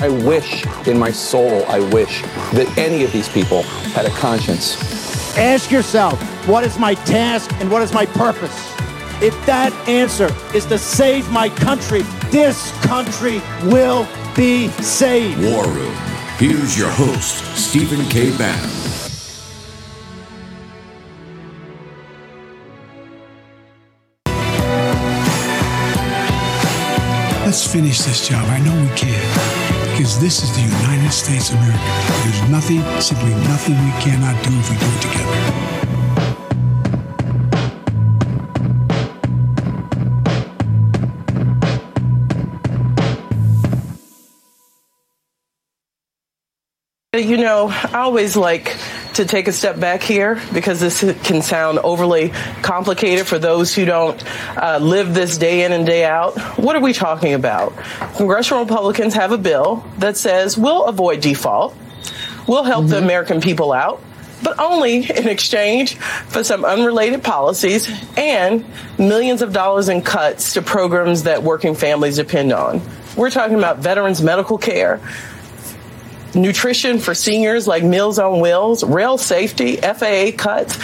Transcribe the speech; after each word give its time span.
I 0.00 0.08
wish 0.08 0.64
in 0.86 0.96
my 0.96 1.10
soul, 1.10 1.64
I 1.66 1.80
wish 1.80 2.22
that 2.52 2.72
any 2.78 3.02
of 3.02 3.12
these 3.12 3.28
people 3.28 3.62
had 3.62 4.06
a 4.06 4.10
conscience. 4.10 5.36
Ask 5.36 5.72
yourself, 5.72 6.20
what 6.46 6.62
is 6.62 6.78
my 6.78 6.94
task 6.94 7.50
and 7.54 7.68
what 7.68 7.82
is 7.82 7.92
my 7.92 8.06
purpose? 8.06 8.56
If 9.20 9.34
that 9.46 9.72
answer 9.88 10.32
is 10.54 10.66
to 10.66 10.78
save 10.78 11.28
my 11.32 11.48
country, 11.48 12.02
this 12.30 12.70
country 12.82 13.42
will 13.64 14.06
be 14.36 14.68
saved. 14.82 15.42
War 15.42 15.66
Room. 15.66 15.94
Here's 16.38 16.78
your 16.78 16.90
host, 16.90 17.44
Stephen 17.56 18.04
K. 18.08 18.30
Bannon. 18.38 18.70
Let's 27.44 27.66
finish 27.66 27.98
this 28.02 28.28
job. 28.28 28.44
I 28.46 28.60
know 28.60 28.80
we 28.80 28.96
can. 28.96 29.57
Because 29.98 30.20
this 30.20 30.44
is 30.44 30.54
the 30.54 30.62
United 30.62 31.10
States 31.10 31.50
of 31.50 31.56
America. 31.56 31.82
There's 32.22 32.48
nothing, 32.50 32.82
simply 33.00 33.34
nothing 33.50 33.74
we 33.84 33.90
cannot 34.00 34.40
do 34.44 34.56
if 34.56 34.70
we 34.70 34.76
do 34.76 34.86
it 34.86 35.02
together. 35.02 35.57
You 47.18 47.36
know, 47.36 47.68
I 47.68 48.00
always 48.00 48.36
like 48.36 48.76
to 49.14 49.24
take 49.24 49.48
a 49.48 49.52
step 49.52 49.80
back 49.80 50.02
here 50.02 50.40
because 50.52 50.78
this 50.78 51.00
can 51.24 51.42
sound 51.42 51.80
overly 51.80 52.28
complicated 52.62 53.26
for 53.26 53.38
those 53.38 53.74
who 53.74 53.84
don't 53.84 54.22
uh, 54.56 54.78
live 54.80 55.14
this 55.14 55.36
day 55.38 55.64
in 55.64 55.72
and 55.72 55.84
day 55.84 56.04
out. 56.04 56.38
What 56.56 56.76
are 56.76 56.80
we 56.80 56.92
talking 56.92 57.34
about? 57.34 57.76
Congressional 58.16 58.62
Republicans 58.62 59.14
have 59.14 59.32
a 59.32 59.38
bill 59.38 59.84
that 59.98 60.16
says 60.16 60.56
we'll 60.56 60.84
avoid 60.84 61.20
default, 61.20 61.76
we'll 62.46 62.62
help 62.62 62.86
the 62.86 62.98
American 62.98 63.40
people 63.40 63.72
out. 63.72 64.00
But 64.40 64.60
only 64.60 64.98
in 65.10 65.26
exchange 65.26 65.96
for 65.96 66.44
some 66.44 66.64
unrelated 66.64 67.24
policies 67.24 67.90
and 68.16 68.64
millions 68.96 69.42
of 69.42 69.52
dollars 69.52 69.88
in 69.88 70.02
cuts 70.02 70.54
to 70.54 70.62
programs 70.62 71.24
that 71.24 71.42
working 71.42 71.74
families 71.74 72.16
depend 72.16 72.52
on. 72.52 72.80
We're 73.16 73.30
talking 73.30 73.58
about 73.58 73.78
veterans' 73.78 74.22
medical 74.22 74.58
care, 74.58 75.00
nutrition 76.38 76.98
for 76.98 77.14
seniors 77.14 77.66
like 77.66 77.82
Meals 77.82 78.18
on 78.18 78.40
Wheels, 78.40 78.84
rail 78.84 79.18
safety, 79.18 79.76
FAA 79.76 80.30
cuts. 80.36 80.78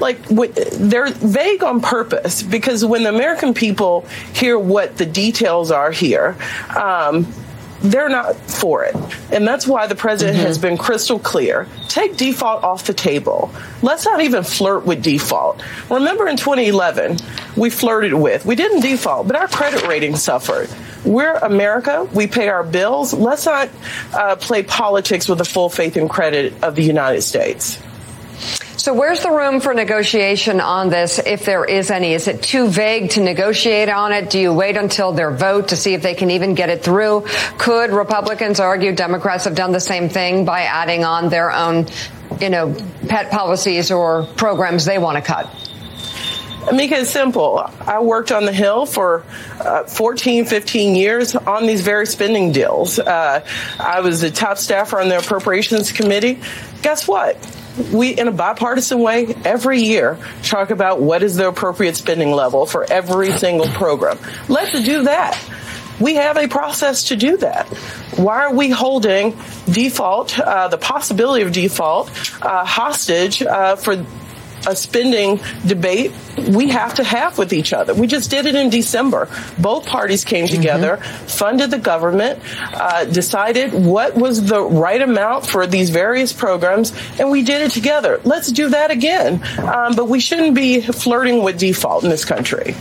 Like 0.00 0.20
they're 0.26 1.10
vague 1.10 1.62
on 1.62 1.80
purpose 1.80 2.42
because 2.42 2.84
when 2.84 3.04
the 3.04 3.10
American 3.10 3.54
people 3.54 4.06
hear 4.32 4.58
what 4.58 4.96
the 4.96 5.06
details 5.06 5.70
are 5.70 5.90
here, 5.90 6.36
um, 6.76 7.32
they're 7.84 8.08
not 8.08 8.34
for 8.36 8.84
it. 8.84 8.96
And 9.30 9.46
that's 9.46 9.66
why 9.66 9.86
the 9.86 9.94
president 9.94 10.38
has 10.38 10.56
been 10.56 10.78
crystal 10.78 11.18
clear. 11.18 11.68
Take 11.88 12.16
default 12.16 12.64
off 12.64 12.86
the 12.86 12.94
table. 12.94 13.50
Let's 13.82 14.06
not 14.06 14.22
even 14.22 14.42
flirt 14.42 14.86
with 14.86 15.02
default. 15.02 15.62
Remember 15.90 16.26
in 16.26 16.38
2011, 16.38 17.18
we 17.56 17.68
flirted 17.68 18.14
with, 18.14 18.46
we 18.46 18.56
didn't 18.56 18.80
default, 18.80 19.26
but 19.26 19.36
our 19.36 19.48
credit 19.48 19.86
rating 19.86 20.16
suffered. 20.16 20.70
We're 21.04 21.34
America. 21.34 22.08
We 22.14 22.26
pay 22.26 22.48
our 22.48 22.64
bills. 22.64 23.12
Let's 23.12 23.44
not 23.44 23.68
uh, 24.14 24.36
play 24.36 24.62
politics 24.62 25.28
with 25.28 25.36
the 25.38 25.44
full 25.44 25.68
faith 25.68 25.96
and 25.96 26.08
credit 26.08 26.54
of 26.62 26.76
the 26.76 26.82
United 26.82 27.20
States. 27.20 27.78
So 28.84 28.92
where's 28.92 29.22
the 29.22 29.30
room 29.30 29.60
for 29.60 29.72
negotiation 29.72 30.60
on 30.60 30.90
this, 30.90 31.18
if 31.18 31.46
there 31.46 31.64
is 31.64 31.90
any? 31.90 32.12
Is 32.12 32.28
it 32.28 32.42
too 32.42 32.68
vague 32.68 33.12
to 33.12 33.22
negotiate 33.22 33.88
on 33.88 34.12
it? 34.12 34.28
Do 34.28 34.38
you 34.38 34.52
wait 34.52 34.76
until 34.76 35.12
their 35.12 35.30
vote 35.30 35.68
to 35.68 35.76
see 35.76 35.94
if 35.94 36.02
they 36.02 36.12
can 36.12 36.30
even 36.30 36.54
get 36.54 36.68
it 36.68 36.82
through? 36.84 37.24
Could 37.56 37.92
Republicans 37.92 38.60
argue 38.60 38.94
Democrats 38.94 39.44
have 39.44 39.54
done 39.54 39.72
the 39.72 39.80
same 39.80 40.10
thing 40.10 40.44
by 40.44 40.64
adding 40.64 41.02
on 41.02 41.30
their 41.30 41.50
own, 41.50 41.86
you 42.42 42.50
know, 42.50 42.76
pet 43.08 43.30
policies 43.30 43.90
or 43.90 44.26
programs 44.36 44.84
they 44.84 44.98
want 44.98 45.16
to 45.16 45.22
cut? 45.22 45.46
Amika, 46.66 47.00
it's 47.00 47.10
simple. 47.10 47.66
I 47.86 48.00
worked 48.00 48.32
on 48.32 48.44
the 48.44 48.52
Hill 48.52 48.84
for 48.84 49.24
uh, 49.60 49.84
14, 49.84 50.44
15 50.44 50.94
years 50.94 51.34
on 51.34 51.66
these 51.66 51.80
very 51.80 52.04
spending 52.06 52.52
deals. 52.52 52.98
Uh, 52.98 53.46
I 53.80 54.00
was 54.00 54.20
the 54.20 54.30
top 54.30 54.58
staffer 54.58 55.00
on 55.00 55.08
the 55.08 55.16
Appropriations 55.16 55.90
Committee. 55.90 56.38
Guess 56.82 57.08
what? 57.08 57.38
We, 57.92 58.10
in 58.10 58.28
a 58.28 58.32
bipartisan 58.32 59.00
way, 59.00 59.34
every 59.44 59.80
year 59.80 60.18
talk 60.42 60.70
about 60.70 61.00
what 61.00 61.22
is 61.22 61.36
the 61.36 61.48
appropriate 61.48 61.96
spending 61.96 62.30
level 62.30 62.66
for 62.66 62.84
every 62.90 63.32
single 63.32 63.66
program. 63.66 64.18
Let's 64.48 64.72
do 64.72 65.04
that. 65.04 65.38
We 66.00 66.14
have 66.16 66.36
a 66.36 66.48
process 66.48 67.04
to 67.08 67.16
do 67.16 67.36
that. 67.38 67.66
Why 68.16 68.44
are 68.44 68.54
we 68.54 68.70
holding 68.70 69.36
default, 69.70 70.38
uh, 70.38 70.68
the 70.68 70.78
possibility 70.78 71.44
of 71.44 71.52
default, 71.52 72.10
uh, 72.42 72.64
hostage 72.64 73.42
uh, 73.42 73.76
for 73.76 74.04
a 74.66 74.76
spending 74.76 75.40
debate 75.66 76.12
we 76.48 76.68
have 76.68 76.94
to 76.94 77.04
have 77.04 77.38
with 77.38 77.52
each 77.52 77.72
other. 77.72 77.94
We 77.94 78.06
just 78.06 78.30
did 78.30 78.46
it 78.46 78.54
in 78.54 78.70
December. 78.70 79.28
Both 79.58 79.86
parties 79.86 80.24
came 80.24 80.48
together, 80.48 80.96
funded 80.96 81.70
the 81.70 81.78
government, 81.78 82.40
uh, 82.72 83.04
decided 83.04 83.72
what 83.72 84.14
was 84.14 84.46
the 84.46 84.62
right 84.62 85.00
amount 85.00 85.46
for 85.46 85.66
these 85.66 85.90
various 85.90 86.32
programs, 86.32 86.92
and 87.18 87.30
we 87.30 87.42
did 87.42 87.62
it 87.62 87.70
together. 87.70 88.20
Let's 88.24 88.50
do 88.50 88.70
that 88.70 88.90
again. 88.90 89.42
Um, 89.58 89.94
but 89.94 90.08
we 90.08 90.20
shouldn't 90.20 90.54
be 90.54 90.80
flirting 90.80 91.42
with 91.42 91.58
default 91.58 92.04
in 92.04 92.10
this 92.10 92.24
country. 92.24 92.74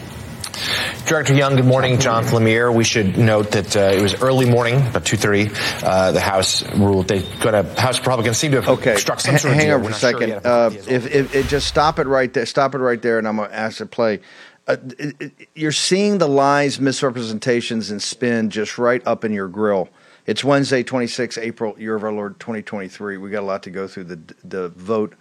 Director 1.06 1.34
Young, 1.34 1.56
good 1.56 1.66
morning. 1.66 2.00
Jonathan 2.00 2.40
Lemire. 2.44 2.74
We 2.74 2.84
should 2.84 3.18
note 3.18 3.52
that 3.52 3.76
uh, 3.76 3.80
it 3.80 4.02
was 4.02 4.22
early 4.22 4.50
morning, 4.50 4.76
about 4.76 5.04
2.30. 5.04 5.84
Uh, 5.84 6.12
the 6.12 6.20
House 6.20 6.64
ruled 6.78 7.08
they 7.08 7.22
got 7.40 7.54
a 7.56 7.64
House 7.82 8.00
Republicans 8.00 8.38
seem 8.38 8.52
to 8.52 8.62
have 8.62 8.70
Okay, 8.80 8.96
struck 8.96 9.20
some 9.20 9.36
h- 9.36 9.42
sort 9.42 9.54
of 9.56 9.60
hang 9.60 9.72
on 9.72 9.82
for 9.82 9.88
a 9.88 9.90
not 9.92 10.00
sure 10.00 10.12
second. 10.12 10.46
uh, 10.46 10.70
if, 10.88 11.08
if, 11.12 11.36
if 11.36 11.50
just 11.50 11.68
stop 11.68 12.00
it 12.00 12.08
right 12.08 12.32
there, 12.34 12.46
stop 12.46 12.76
it 12.76 12.78
right 12.80 13.02
there, 13.02 13.18
and 13.18 13.28
I'm 13.28 13.38
gonna 13.38 13.52
ask 13.54 13.78
to 13.80 13.86
play. 13.86 14.22
Uh, 14.68 14.78
it- 15.00 15.16
it- 15.20 15.48
you're 15.56 15.72
seeing 15.72 16.20
the 16.20 16.28
lies, 16.28 16.80
misrepresentations, 16.80 17.90
and 17.92 18.02
spin 18.02 18.50
just 18.50 18.78
right 18.78 19.02
up 19.06 19.26
in 19.26 19.34
your 19.34 19.48
grill. 19.48 19.90
It's 20.26 20.44
Wednesday, 20.44 20.84
26 20.84 21.38
April, 21.38 21.76
year 21.78 21.96
of 21.96 22.04
our 22.04 22.14
Lord 22.14 22.40
2023. 22.40 23.18
We 23.18 23.30
got 23.30 23.42
a 23.42 23.46
lot 23.46 23.64
to 23.64 23.72
go 23.72 23.88
through. 23.88 24.06
The 24.06 24.20
the 24.44 24.70
vote 24.70 25.16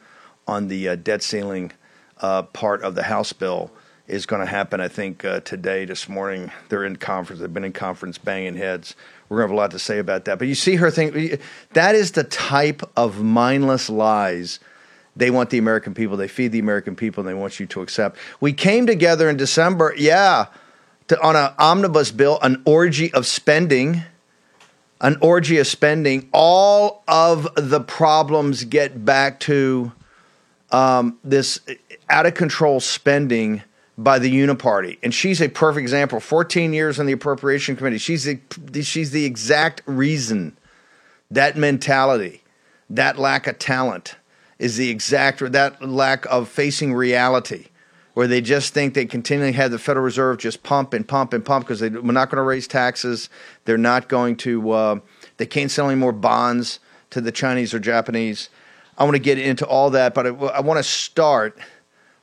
on 0.46 0.68
the 0.68 0.90
uh, 0.90 0.96
debt 0.96 1.22
ceiling 1.22 1.72
uh, 2.20 2.42
part 2.42 2.82
of 2.82 2.94
the 2.94 3.02
House 3.04 3.32
bill 3.32 3.70
is 4.12 4.26
going 4.26 4.40
to 4.40 4.46
happen. 4.46 4.80
I 4.80 4.88
think 4.88 5.24
uh, 5.24 5.40
today, 5.40 5.86
this 5.86 6.06
morning, 6.06 6.52
they're 6.68 6.84
in 6.84 6.96
conference. 6.96 7.40
They've 7.40 7.52
been 7.52 7.64
in 7.64 7.72
conference, 7.72 8.18
banging 8.18 8.56
heads. 8.56 8.94
We're 9.28 9.38
going 9.38 9.48
to 9.48 9.52
have 9.52 9.56
a 9.56 9.60
lot 9.60 9.70
to 9.70 9.78
say 9.78 9.98
about 9.98 10.26
that. 10.26 10.38
But 10.38 10.48
you 10.48 10.54
see 10.54 10.76
her 10.76 10.90
thing. 10.90 11.38
That 11.72 11.94
is 11.94 12.12
the 12.12 12.24
type 12.24 12.82
of 12.94 13.22
mindless 13.22 13.88
lies 13.88 14.60
they 15.16 15.30
want 15.30 15.50
the 15.50 15.58
American 15.58 15.94
people. 15.94 16.16
They 16.16 16.28
feed 16.28 16.52
the 16.52 16.58
American 16.58 16.94
people, 16.94 17.22
and 17.22 17.28
they 17.28 17.38
want 17.38 17.58
you 17.58 17.66
to 17.66 17.80
accept. 17.80 18.18
We 18.40 18.52
came 18.52 18.86
together 18.86 19.28
in 19.28 19.36
December, 19.36 19.94
yeah, 19.96 20.46
to, 21.08 21.20
on 21.22 21.34
an 21.34 21.52
omnibus 21.58 22.10
bill, 22.10 22.38
an 22.42 22.62
orgy 22.64 23.12
of 23.12 23.26
spending, 23.26 24.02
an 25.00 25.16
orgy 25.20 25.58
of 25.58 25.66
spending. 25.66 26.28
All 26.32 27.02
of 27.08 27.48
the 27.56 27.80
problems 27.80 28.64
get 28.64 29.04
back 29.04 29.40
to 29.40 29.92
um, 30.70 31.18
this 31.24 31.60
out 32.08 32.24
of 32.24 32.34
control 32.34 32.80
spending 32.80 33.62
by 33.98 34.18
the 34.18 34.32
Uniparty, 34.32 34.98
and 35.02 35.12
she's 35.12 35.40
a 35.40 35.48
perfect 35.48 35.82
example. 35.82 36.18
Fourteen 36.18 36.72
years 36.72 36.98
on 36.98 37.06
the 37.06 37.12
Appropriation 37.12 37.76
Committee. 37.76 37.98
She's 37.98 38.24
the 38.24 38.40
she's 38.82 39.10
the 39.10 39.24
exact 39.24 39.82
reason 39.84 40.56
that 41.30 41.56
mentality, 41.56 42.42
that 42.88 43.18
lack 43.18 43.46
of 43.46 43.58
talent, 43.58 44.16
is 44.58 44.76
the 44.76 44.90
exact 44.90 45.52
that 45.52 45.86
lack 45.86 46.24
of 46.26 46.48
facing 46.48 46.94
reality, 46.94 47.66
where 48.14 48.26
they 48.26 48.40
just 48.40 48.72
think 48.72 48.94
they 48.94 49.04
continually 49.04 49.52
have 49.52 49.70
the 49.70 49.78
Federal 49.78 50.04
Reserve 50.04 50.38
just 50.38 50.62
pump 50.62 50.94
and 50.94 51.06
pump 51.06 51.34
and 51.34 51.44
pump 51.44 51.66
because 51.66 51.80
they, 51.80 51.90
we're 51.90 52.12
not 52.12 52.30
going 52.30 52.38
to 52.38 52.42
raise 52.42 52.66
taxes. 52.66 53.28
They're 53.66 53.76
not 53.76 54.08
going 54.08 54.36
to. 54.36 54.70
Uh, 54.70 55.00
they 55.36 55.46
can't 55.46 55.70
sell 55.70 55.90
any 55.90 55.98
more 55.98 56.12
bonds 56.12 56.78
to 57.10 57.20
the 57.20 57.32
Chinese 57.32 57.74
or 57.74 57.78
Japanese. 57.78 58.48
I 58.96 59.04
want 59.04 59.16
to 59.16 59.22
get 59.22 59.38
into 59.38 59.66
all 59.66 59.90
that, 59.90 60.14
but 60.14 60.26
I, 60.26 60.30
I 60.30 60.60
want 60.60 60.78
to 60.78 60.84
start 60.84 61.58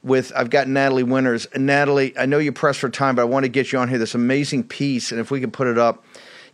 with 0.03 0.31
I've 0.35 0.49
got 0.49 0.67
Natalie 0.67 1.03
Winters. 1.03 1.45
And 1.47 1.65
Natalie, 1.65 2.17
I 2.17 2.25
know 2.25 2.39
you're 2.39 2.53
pressed 2.53 2.79
for 2.79 2.89
time, 2.89 3.15
but 3.15 3.23
I 3.23 3.25
want 3.25 3.43
to 3.43 3.49
get 3.49 3.71
you 3.71 3.79
on 3.79 3.89
here. 3.89 3.97
This 3.97 4.15
amazing 4.15 4.63
piece, 4.63 5.11
and 5.11 5.19
if 5.19 5.31
we 5.31 5.39
can 5.39 5.51
put 5.51 5.67
it 5.67 5.77
up, 5.77 6.03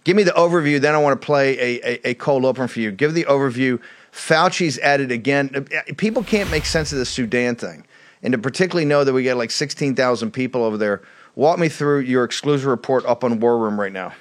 Give 0.06 0.16
me 0.16 0.22
the 0.22 0.32
overview. 0.32 0.80
Then 0.80 0.96
I 0.96 1.00
want 1.00 1.20
to 1.20 1.26
play 1.26 1.58
a, 1.60 1.82
a, 1.84 2.10
a 2.12 2.14
cold 2.14 2.46
open 2.46 2.68
for 2.70 2.80
you. 2.80 2.92
Give 2.92 3.14
the 3.14 3.26
overview. 3.26 3.82
Fauci's 4.12 4.78
added 4.80 5.12
again. 5.12 5.68
People 5.98 6.24
can't 6.24 6.50
make 6.52 6.66
sense 6.66 6.94
of 6.94 7.00
the 7.00 7.06
Sudan 7.06 7.56
thing, 7.56 7.86
and 8.22 8.32
to 8.32 8.38
particularly 8.38 8.86
know 8.86 9.04
that 9.04 9.12
we 9.12 9.24
got 9.24 9.36
like 9.36 9.52
sixteen 9.52 9.96
thousand 9.96 10.32
people 10.32 10.64
over 10.64 10.78
there. 10.78 11.02
Walk 11.34 11.60
me 11.60 11.68
through 11.68 12.02
your 12.02 12.24
exclusive 12.24 12.68
report 12.68 13.04
up 13.06 13.24
on 13.24 13.40
War 13.40 13.58
Room 13.58 13.80
right 13.80 13.92
now. 13.92 14.14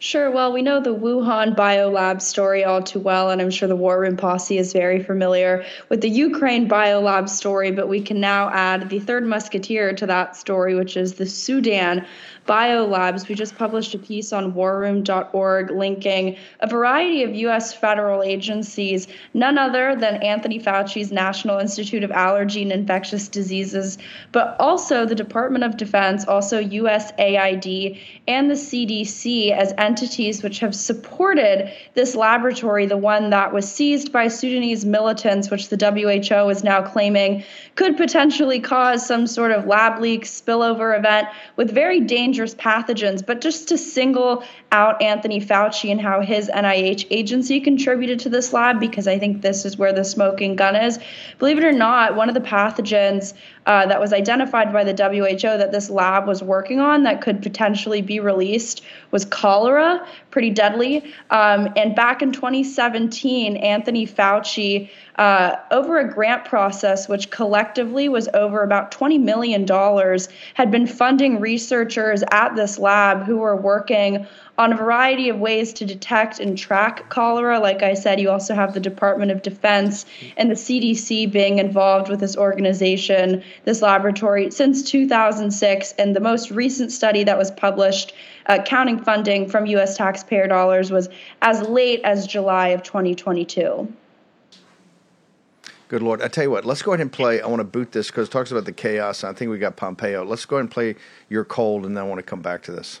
Sure. 0.00 0.30
Well, 0.30 0.52
we 0.52 0.62
know 0.62 0.80
the 0.80 0.94
Wuhan 0.94 1.56
biolab 1.56 2.22
story 2.22 2.62
all 2.62 2.80
too 2.84 3.00
well, 3.00 3.30
and 3.30 3.42
I'm 3.42 3.50
sure 3.50 3.66
the 3.66 3.74
War 3.74 3.98
Room 4.00 4.16
Posse 4.16 4.56
is 4.56 4.72
very 4.72 5.02
familiar 5.02 5.64
with 5.88 6.02
the 6.02 6.08
Ukraine 6.08 6.68
biolab 6.68 7.28
story, 7.28 7.72
but 7.72 7.88
we 7.88 8.00
can 8.00 8.20
now 8.20 8.48
add 8.50 8.90
the 8.90 9.00
third 9.00 9.26
musketeer 9.26 9.92
to 9.94 10.06
that 10.06 10.36
story, 10.36 10.76
which 10.76 10.96
is 10.96 11.14
the 11.14 11.26
Sudan 11.26 12.06
biolabs. 12.48 13.28
We 13.28 13.34
just 13.34 13.56
published 13.56 13.94
a 13.94 13.98
piece 13.98 14.32
on 14.32 14.54
warroom.org 14.54 15.70
linking 15.70 16.36
a 16.60 16.66
variety 16.66 17.22
of 17.22 17.34
U.S. 17.34 17.74
federal 17.74 18.22
agencies, 18.22 19.06
none 19.34 19.58
other 19.58 19.94
than 19.94 20.22
Anthony 20.22 20.58
Fauci's 20.58 21.12
National 21.12 21.58
Institute 21.58 22.02
of 22.02 22.10
Allergy 22.10 22.62
and 22.62 22.72
Infectious 22.72 23.28
Diseases, 23.28 23.98
but 24.32 24.56
also 24.58 25.04
the 25.04 25.14
Department 25.14 25.62
of 25.62 25.76
Defense, 25.76 26.24
also 26.24 26.62
USAID, 26.62 28.00
and 28.26 28.50
the 28.50 28.54
CDC 28.54 29.52
as 29.52 29.74
entities 29.76 30.42
which 30.42 30.60
have 30.60 30.74
supported 30.74 31.70
this 31.94 32.14
laboratory, 32.14 32.86
the 32.86 32.96
one 32.96 33.30
that 33.30 33.52
was 33.52 33.70
seized 33.70 34.10
by 34.10 34.28
Sudanese 34.28 34.86
militants, 34.86 35.50
which 35.50 35.68
the 35.68 35.76
WHO 35.76 36.48
is 36.48 36.64
now 36.64 36.80
claiming 36.80 37.44
could 37.74 37.96
potentially 37.96 38.58
cause 38.58 39.06
some 39.06 39.26
sort 39.26 39.52
of 39.52 39.66
lab 39.66 40.00
leak 40.00 40.24
spillover 40.24 40.96
event 40.96 41.28
with 41.56 41.70
very 41.70 42.00
dangerous 42.00 42.37
pathogens. 42.46 43.24
But 43.24 43.40
just 43.40 43.68
to 43.68 43.78
single 43.78 44.44
out 44.72 45.00
Anthony 45.02 45.40
Fauci 45.40 45.90
and 45.90 46.00
how 46.00 46.20
his 46.20 46.48
NIH 46.48 47.06
agency 47.10 47.60
contributed 47.60 48.20
to 48.20 48.28
this 48.28 48.52
lab, 48.52 48.80
because 48.80 49.08
I 49.08 49.18
think 49.18 49.42
this 49.42 49.64
is 49.64 49.76
where 49.76 49.92
the 49.92 50.04
smoking 50.04 50.56
gun 50.56 50.76
is. 50.76 50.98
Believe 51.38 51.58
it 51.58 51.64
or 51.64 51.72
not, 51.72 52.16
one 52.16 52.28
of 52.28 52.34
the 52.34 52.40
pathogens 52.40 53.34
uh, 53.68 53.84
that 53.84 54.00
was 54.00 54.14
identified 54.14 54.72
by 54.72 54.82
the 54.82 54.92
WHO 54.92 55.58
that 55.58 55.72
this 55.72 55.90
lab 55.90 56.26
was 56.26 56.42
working 56.42 56.80
on 56.80 57.02
that 57.02 57.20
could 57.20 57.42
potentially 57.42 58.00
be 58.00 58.18
released 58.18 58.80
was 59.10 59.26
cholera, 59.26 60.06
pretty 60.30 60.48
deadly. 60.48 61.12
Um, 61.28 61.68
and 61.76 61.94
back 61.94 62.22
in 62.22 62.32
2017, 62.32 63.58
Anthony 63.58 64.06
Fauci, 64.06 64.88
uh, 65.16 65.56
over 65.70 65.98
a 65.98 66.10
grant 66.10 66.46
process, 66.46 67.10
which 67.10 67.30
collectively 67.30 68.08
was 68.08 68.26
over 68.32 68.62
about 68.62 68.90
$20 68.90 69.20
million, 69.20 69.66
had 70.54 70.70
been 70.70 70.86
funding 70.86 71.38
researchers 71.38 72.24
at 72.30 72.56
this 72.56 72.78
lab 72.78 73.24
who 73.24 73.36
were 73.36 73.56
working 73.56 74.26
on 74.58 74.72
a 74.72 74.76
variety 74.76 75.28
of 75.28 75.38
ways 75.38 75.72
to 75.72 75.84
detect 75.84 76.40
and 76.40 76.58
track 76.58 77.08
cholera. 77.08 77.60
Like 77.60 77.84
I 77.84 77.94
said, 77.94 78.20
you 78.20 78.28
also 78.28 78.54
have 78.54 78.74
the 78.74 78.80
Department 78.80 79.30
of 79.30 79.42
Defense 79.42 80.04
and 80.36 80.50
the 80.50 80.56
CDC 80.56 81.30
being 81.30 81.58
involved 81.58 82.10
with 82.10 82.18
this 82.18 82.36
organization, 82.36 83.44
this 83.64 83.80
laboratory, 83.80 84.50
since 84.50 84.82
2006. 84.82 85.92
And 85.92 86.14
the 86.14 86.20
most 86.20 86.50
recent 86.50 86.90
study 86.90 87.22
that 87.22 87.38
was 87.38 87.52
published, 87.52 88.12
uh, 88.46 88.58
counting 88.64 89.02
funding 89.02 89.48
from 89.48 89.64
U.S. 89.66 89.96
taxpayer 89.96 90.48
dollars, 90.48 90.90
was 90.90 91.08
as 91.40 91.62
late 91.68 92.00
as 92.02 92.26
July 92.26 92.68
of 92.68 92.82
2022. 92.82 93.92
Good 95.86 96.02
Lord. 96.02 96.20
I 96.20 96.28
tell 96.28 96.44
you 96.44 96.50
what, 96.50 96.66
let's 96.66 96.82
go 96.82 96.92
ahead 96.92 97.00
and 97.00 97.10
play. 97.10 97.40
I 97.40 97.46
want 97.46 97.60
to 97.60 97.64
boot 97.64 97.92
this 97.92 98.08
because 98.08 98.28
it 98.28 98.30
talks 98.30 98.50
about 98.50 98.66
the 98.66 98.72
chaos. 98.72 99.24
I 99.24 99.32
think 99.32 99.50
we 99.50 99.58
got 99.58 99.76
Pompeo. 99.76 100.22
Let's 100.24 100.44
go 100.44 100.56
ahead 100.56 100.64
and 100.64 100.70
play 100.70 100.96
Your 101.30 101.44
Cold, 101.44 101.86
and 101.86 101.96
then 101.96 102.04
I 102.04 102.06
want 102.06 102.18
to 102.18 102.24
come 102.24 102.42
back 102.42 102.62
to 102.64 102.72
this. 102.72 103.00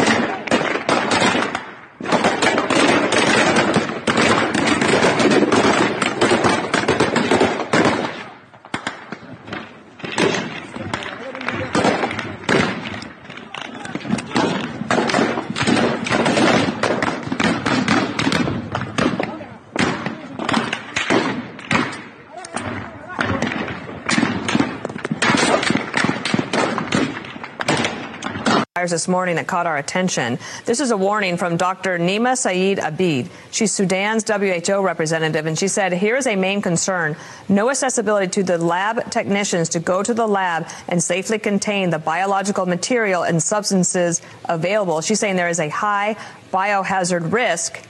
this 28.89 29.07
morning 29.07 29.35
that 29.35 29.45
caught 29.45 29.67
our 29.67 29.77
attention. 29.77 30.39
This 30.65 30.79
is 30.79 30.89
a 30.89 30.97
warning 30.97 31.37
from 31.37 31.57
Dr. 31.57 31.99
Nima 31.99 32.35
Saeed 32.35 32.79
Abid. 32.79 33.29
She's 33.51 33.71
Sudan's 33.71 34.23
WHO 34.23 34.81
representative, 34.81 35.45
and 35.45 35.59
she 35.59 35.67
said, 35.67 35.93
Here 35.93 36.15
is 36.15 36.25
a 36.25 36.35
main 36.35 36.63
concern 36.63 37.15
no 37.47 37.69
accessibility 37.69 38.27
to 38.31 38.43
the 38.43 38.57
lab 38.57 39.11
technicians 39.11 39.69
to 39.69 39.79
go 39.79 40.01
to 40.01 40.13
the 40.13 40.25
lab 40.25 40.67
and 40.87 41.03
safely 41.03 41.37
contain 41.37 41.89
the 41.89 41.99
biological 41.99 42.65
material 42.65 43.23
and 43.23 43.43
substances 43.43 44.21
available. 44.45 45.01
She's 45.01 45.19
saying 45.19 45.35
there 45.35 45.49
is 45.49 45.59
a 45.59 45.69
high 45.69 46.15
biohazard 46.51 47.31
risk. 47.31 47.85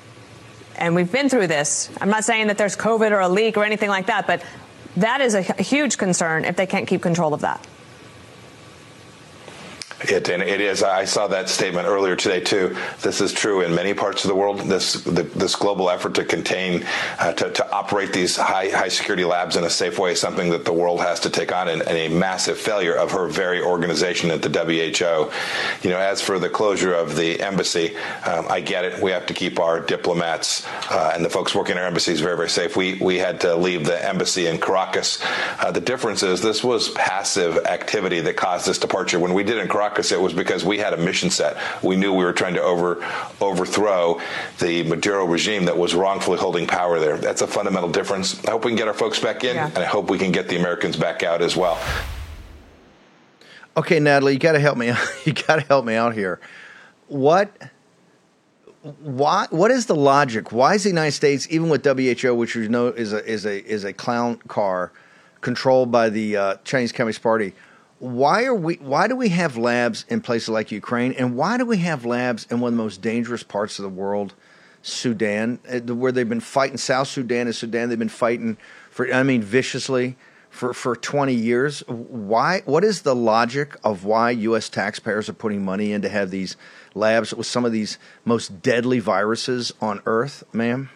And 0.76 0.96
we've 0.96 1.12
been 1.12 1.30
through 1.30 1.48
this. 1.48 1.90
I'm 2.02 2.10
not 2.10 2.24
saying 2.24 2.48
that 2.48 2.58
there's 2.58 2.76
COVID 2.76 3.12
or 3.12 3.20
a 3.20 3.30
leak 3.30 3.56
or 3.56 3.64
anything 3.64 3.90
like 3.90 4.08
that, 4.08 4.26
but 4.26 4.44
that 4.98 5.22
is 5.22 5.36
a 5.36 5.42
huge 5.42 5.98
concern 5.98 6.44
if 6.44 6.56
they 6.56 6.66
can't 6.66 6.88
keep 6.88 7.02
control 7.02 7.34
of 7.34 7.42
that. 7.42 7.66
It 10.04 10.30
and 10.30 10.42
it 10.42 10.62
is. 10.62 10.82
I 10.82 11.06
saw 11.06 11.28
that 11.28 11.48
statement 11.48 11.88
earlier 11.88 12.16
today 12.16 12.40
too. 12.40 12.76
This 13.02 13.22
is 13.22 13.32
true 13.32 13.62
in 13.62 13.76
many 13.76 13.94
parts 13.94 14.24
of 14.24 14.30
the 14.30 14.36
world. 14.36 14.60
This 14.60 14.94
the, 14.94 15.24
this 15.24 15.56
global 15.56 15.90
effort 15.90 16.16
to 16.16 16.26
contain, 16.26 16.86
uh, 17.20 17.34
to, 17.34 17.52
to 17.52 17.72
operate 17.72 18.12
these 18.12 18.36
high 18.36 18.70
high 18.70 18.88
security 18.88 19.26
labs 19.26 19.56
in 19.58 19.64
a 19.64 19.70
safe 19.70 20.00
way 20.00 20.14
is 20.14 20.20
something 20.20 20.50
that 20.52 20.66
the 20.66 20.74
world 20.74 21.02
has 21.02 21.20
to 21.22 21.30
take 21.30 21.54
on, 21.54 21.68
and, 21.68 21.82
and 21.84 21.98
a 21.98 22.08
massive 22.08 22.58
failure 22.58 22.96
of 22.96 23.12
her 23.12 23.28
very 23.28 23.62
organization 23.62 24.32
at 24.32 24.42
the 24.42 24.50
WHO. 24.50 25.32
You 25.88 25.94
know, 25.94 26.00
as 26.00 26.20
for 26.20 26.40
the 26.40 26.50
closure 26.50 26.94
of 26.94 27.16
the 27.16 27.40
embassy, 27.40 27.96
um, 28.26 28.48
I 28.50 28.60
get 28.60 28.86
it. 28.86 29.02
We 29.02 29.12
have 29.12 29.28
to 29.28 29.34
keep 29.36 29.60
our 29.60 29.80
diplomats 29.80 30.66
uh, 30.90 31.12
and 31.14 31.24
the 31.24 31.30
folks 31.30 31.54
working 31.54 31.74
in 31.74 31.78
our 31.78 31.88
embassies 31.88 32.22
very 32.22 32.38
very 32.38 32.50
safe. 32.50 32.76
We 32.76 32.96
we 32.96 33.20
had 33.20 33.42
to 33.42 33.56
leave 33.56 33.86
the 33.86 34.04
embassy 34.04 34.48
in 34.48 34.60
Caracas. 34.60 35.20
Uh, 35.60 35.70
the 35.72 35.82
difference 35.82 36.24
is 36.24 36.42
this 36.42 36.64
was 36.64 36.90
passive 36.90 37.58
activity 37.66 38.20
that 38.22 38.36
caused 38.36 38.66
this 38.66 38.80
departure. 38.80 39.20
When 39.20 39.36
we 39.36 39.44
did 39.44 39.58
in 39.58 39.68
Caracas 39.68 39.91
Caracas, 39.92 40.14
it 40.14 40.22
was 40.22 40.34
because 40.34 40.64
we 40.64 40.78
had 40.78 40.94
a 40.94 40.98
mission 40.98 41.30
set. 41.30 41.58
We 41.84 41.98
knew 41.98 42.14
we 42.14 42.24
were 42.24 42.32
trying 42.32 42.54
to 42.54 42.62
over 42.62 43.06
overthrow 43.42 44.22
the 44.60 44.84
Maduro 44.84 45.26
regime 45.26 45.66
that 45.66 45.78
was 45.78 45.94
wrongfully 45.94 46.38
holding 46.38 46.66
power 46.66 46.98
there. 46.98 47.18
That's 47.18 47.42
a 47.42 47.48
fundamental 47.48 47.90
difference. 47.90 48.44
I 48.46 48.52
hope 48.52 48.64
we 48.64 48.72
can 48.72 48.78
get 48.78 48.88
our 48.88 48.94
folks 48.94 49.20
back 49.20 49.44
in, 49.44 49.56
yeah. 49.56 49.68
and 49.68 49.80
I 49.80 49.86
hope 49.86 50.10
we 50.10 50.18
can 50.18 50.32
get 50.32 50.48
the 50.48 50.56
Americans 50.58 50.96
back 50.96 51.24
out 51.24 51.42
as 51.42 51.58
well. 51.58 51.78
Okay, 53.76 54.00
Natalie, 54.00 54.34
you 54.34 54.40
got 54.40 54.54
to 54.54 54.60
help 54.60 54.78
me. 54.78 54.94
you 55.26 55.34
got 55.34 55.58
to 55.58 55.66
help 55.68 55.84
me 55.84 55.96
out 55.96 56.14
here. 56.14 56.40
What? 57.08 57.52
Why? 59.02 59.48
What 59.50 59.72
is 59.72 59.88
the 59.88 59.96
logic? 59.96 60.54
Why 60.54 60.76
is 60.76 60.84
the 60.84 60.90
United 60.90 61.12
States, 61.12 61.48
even 61.50 61.68
with 61.68 61.84
WHO, 61.86 62.34
which 62.34 62.56
we 62.56 62.70
know 62.70 62.88
is 62.88 63.12
a 63.12 63.26
is 63.26 63.46
a 63.46 63.62
is 63.66 63.84
a 63.84 63.92
clown 63.92 64.38
car, 64.48 64.94
controlled 65.42 65.92
by 65.92 66.10
the 66.10 66.38
uh, 66.38 66.56
Chinese 66.64 66.94
Communist 66.94 67.22
Party? 67.22 67.54
Why 68.02 68.46
are 68.46 68.56
we 68.56 68.76
why 68.76 69.08
do 69.08 69.16
we 69.16 69.30
have 69.30 69.58
labs 69.58 70.06
in 70.10 70.22
places 70.22 70.50
like 70.50 70.72
Ukraine 70.72 71.12
and 71.14 71.36
why 71.36 71.58
do 71.58 71.66
we 71.66 71.78
have 71.78 72.04
labs 72.04 72.48
in 72.50 72.60
one 72.60 72.74
of 72.74 72.78
the 72.78 72.84
most 72.84 73.00
dangerous 73.00 73.44
parts 73.44 73.78
of 73.78 73.84
the 73.84 73.90
world 73.90 74.34
Sudan? 74.82 75.60
Uh, 75.72 75.94
where 75.94 76.12
they've 76.12 76.28
been 76.28 76.40
fighting 76.40 76.78
South 76.78 77.10
Sudan 77.10 77.46
and 77.46 77.56
Sudan. 77.56 77.90
They've 77.90 78.00
been 78.00 78.10
fighting 78.10 78.58
for 78.90 79.14
I 79.14 79.22
mean 79.22 79.44
viciously 79.44 80.18
for 80.50 80.74
for 80.74 80.96
20 80.96 81.32
years. 81.32 81.82
Why 81.88 82.64
what 82.66 82.84
is 82.84 83.04
the 83.04 83.16
logic 83.16 83.78
of 83.84 84.04
why 84.04 84.32
US 84.32 84.68
taxpayers 84.68 85.30
are 85.30 85.34
putting 85.34 85.64
money 85.64 85.94
in 85.94 86.02
to 86.02 86.10
have 86.10 86.32
these 86.32 86.58
labs 86.96 87.36
with 87.36 87.46
some 87.46 87.66
of 87.66 87.72
these 87.72 88.00
most 88.26 88.64
deadly 88.64 88.98
viruses 88.98 89.74
on 89.80 90.02
earth 90.08 90.44
ma'am 90.52 90.90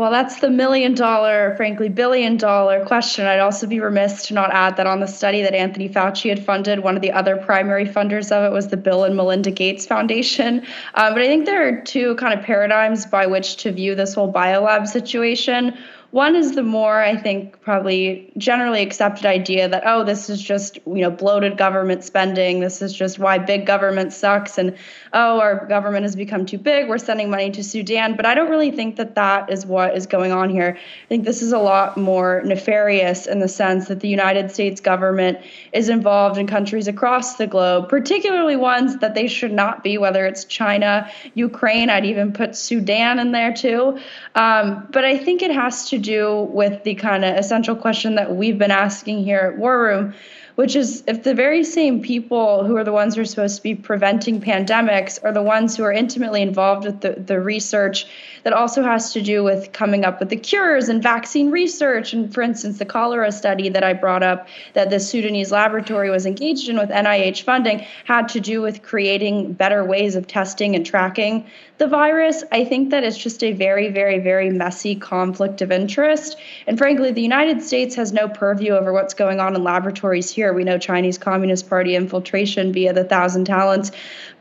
well, 0.00 0.10
that's 0.10 0.40
the 0.40 0.48
million 0.48 0.94
dollar, 0.94 1.52
frankly, 1.58 1.90
billion 1.90 2.38
dollar 2.38 2.82
question. 2.86 3.26
I'd 3.26 3.38
also 3.38 3.66
be 3.66 3.80
remiss 3.80 4.28
to 4.28 4.34
not 4.34 4.50
add 4.50 4.78
that 4.78 4.86
on 4.86 5.00
the 5.00 5.06
study 5.06 5.42
that 5.42 5.52
Anthony 5.52 5.90
Fauci 5.90 6.30
had 6.30 6.42
funded, 6.42 6.78
one 6.78 6.96
of 6.96 7.02
the 7.02 7.12
other 7.12 7.36
primary 7.36 7.84
funders 7.84 8.32
of 8.32 8.42
it 8.42 8.50
was 8.50 8.68
the 8.68 8.78
Bill 8.78 9.04
and 9.04 9.14
Melinda 9.14 9.50
Gates 9.50 9.84
Foundation. 9.84 10.60
Um, 10.94 11.12
but 11.12 11.20
I 11.20 11.26
think 11.26 11.44
there 11.44 11.68
are 11.68 11.82
two 11.82 12.14
kind 12.14 12.32
of 12.32 12.42
paradigms 12.42 13.04
by 13.04 13.26
which 13.26 13.56
to 13.58 13.72
view 13.72 13.94
this 13.94 14.14
whole 14.14 14.32
biolab 14.32 14.86
situation. 14.86 15.76
One 16.10 16.34
is 16.34 16.56
the 16.56 16.64
more, 16.64 17.00
I 17.00 17.16
think, 17.16 17.60
probably 17.60 18.32
generally 18.36 18.82
accepted 18.82 19.26
idea 19.26 19.68
that, 19.68 19.84
oh, 19.86 20.02
this 20.02 20.28
is 20.28 20.42
just, 20.42 20.76
you 20.84 21.02
know, 21.02 21.10
bloated 21.10 21.56
government 21.56 22.02
spending. 22.02 22.58
This 22.58 22.82
is 22.82 22.92
just 22.92 23.20
why 23.20 23.38
big 23.38 23.64
government 23.64 24.12
sucks. 24.12 24.58
And, 24.58 24.76
oh, 25.12 25.38
our 25.38 25.66
government 25.66 26.02
has 26.02 26.16
become 26.16 26.46
too 26.46 26.58
big. 26.58 26.88
We're 26.88 26.98
sending 26.98 27.30
money 27.30 27.52
to 27.52 27.62
Sudan. 27.62 28.16
But 28.16 28.26
I 28.26 28.34
don't 28.34 28.50
really 28.50 28.72
think 28.72 28.96
that 28.96 29.14
that 29.14 29.52
is 29.52 29.64
what 29.64 29.96
is 29.96 30.06
going 30.06 30.32
on 30.32 30.50
here. 30.50 30.76
I 30.76 31.06
think 31.06 31.24
this 31.24 31.42
is 31.42 31.52
a 31.52 31.58
lot 31.58 31.96
more 31.96 32.42
nefarious 32.44 33.28
in 33.28 33.38
the 33.38 33.46
sense 33.46 33.86
that 33.86 34.00
the 34.00 34.08
United 34.08 34.50
States 34.50 34.80
government 34.80 35.38
is 35.72 35.88
involved 35.88 36.38
in 36.38 36.48
countries 36.48 36.88
across 36.88 37.36
the 37.36 37.46
globe, 37.46 37.88
particularly 37.88 38.56
ones 38.56 38.96
that 38.96 39.14
they 39.14 39.28
should 39.28 39.52
not 39.52 39.84
be, 39.84 39.96
whether 39.96 40.26
it's 40.26 40.44
China, 40.44 41.08
Ukraine. 41.34 41.88
I'd 41.88 42.04
even 42.04 42.32
put 42.32 42.56
Sudan 42.56 43.20
in 43.20 43.30
there 43.30 43.54
too. 43.54 44.00
Um, 44.34 44.88
but 44.90 45.04
I 45.04 45.16
think 45.16 45.42
it 45.42 45.52
has 45.52 45.90
to 45.90 45.99
do 46.00 46.48
with 46.50 46.82
the 46.84 46.94
kind 46.94 47.24
of 47.24 47.36
essential 47.36 47.76
question 47.76 48.16
that 48.16 48.34
we've 48.34 48.58
been 48.58 48.70
asking 48.70 49.24
here 49.24 49.52
at 49.52 49.58
War 49.58 49.82
Room, 49.82 50.14
which 50.54 50.76
is 50.76 51.02
if 51.06 51.22
the 51.22 51.34
very 51.34 51.64
same 51.64 52.02
people 52.02 52.64
who 52.64 52.76
are 52.76 52.84
the 52.84 52.92
ones 52.92 53.14
who 53.14 53.20
are 53.20 53.26
supposed 53.26 53.56
to 53.56 53.62
be 53.62 53.74
preventing 53.74 54.40
pandemics 54.40 55.22
are 55.22 55.32
the 55.32 55.42
ones 55.42 55.76
who 55.76 55.84
are 55.84 55.92
intimately 55.92 56.42
involved 56.42 56.84
with 56.84 57.00
the, 57.00 57.12
the 57.12 57.40
research 57.40 58.06
that 58.42 58.52
also 58.52 58.82
has 58.82 59.12
to 59.12 59.20
do 59.20 59.44
with 59.44 59.72
coming 59.72 60.04
up 60.04 60.20
with 60.20 60.28
the 60.28 60.36
cures 60.36 60.88
and 60.88 61.02
vaccine 61.02 61.50
research. 61.50 62.12
And 62.12 62.32
for 62.32 62.42
instance, 62.42 62.78
the 62.78 62.84
cholera 62.84 63.32
study 63.32 63.68
that 63.68 63.84
I 63.84 63.92
brought 63.92 64.22
up 64.22 64.48
that 64.74 64.90
the 64.90 65.00
Sudanese 65.00 65.52
laboratory 65.52 66.10
was 66.10 66.26
engaged 66.26 66.68
in 66.68 66.78
with 66.78 66.90
NIH 66.90 67.42
funding 67.42 67.86
had 68.04 68.28
to 68.30 68.40
do 68.40 68.62
with 68.62 68.82
creating 68.82 69.52
better 69.52 69.84
ways 69.84 70.16
of 70.16 70.26
testing 70.26 70.74
and 70.74 70.86
tracking 70.86 71.46
the 71.78 71.86
virus. 71.86 72.44
I 72.52 72.64
think 72.64 72.90
that 72.90 73.04
it's 73.04 73.16
just 73.16 73.42
a 73.42 73.52
very, 73.52 73.90
very, 73.90 74.18
very 74.18 74.50
messy 74.50 74.94
conflict 74.94 75.62
of 75.62 75.72
interest. 75.72 76.36
And 76.66 76.76
frankly, 76.76 77.10
the 77.12 77.22
United 77.22 77.62
States 77.62 77.94
has 77.96 78.12
no 78.12 78.28
purview 78.28 78.72
over 78.72 78.92
what's 78.92 79.14
going 79.14 79.40
on 79.40 79.54
in 79.54 79.64
laboratories 79.64 80.30
here. 80.30 80.39
We 80.54 80.64
know 80.64 80.78
Chinese 80.78 81.18
Communist 81.18 81.68
Party 81.68 81.94
infiltration 81.94 82.72
via 82.72 82.92
the 82.92 83.04
Thousand 83.04 83.44
Talents 83.44 83.92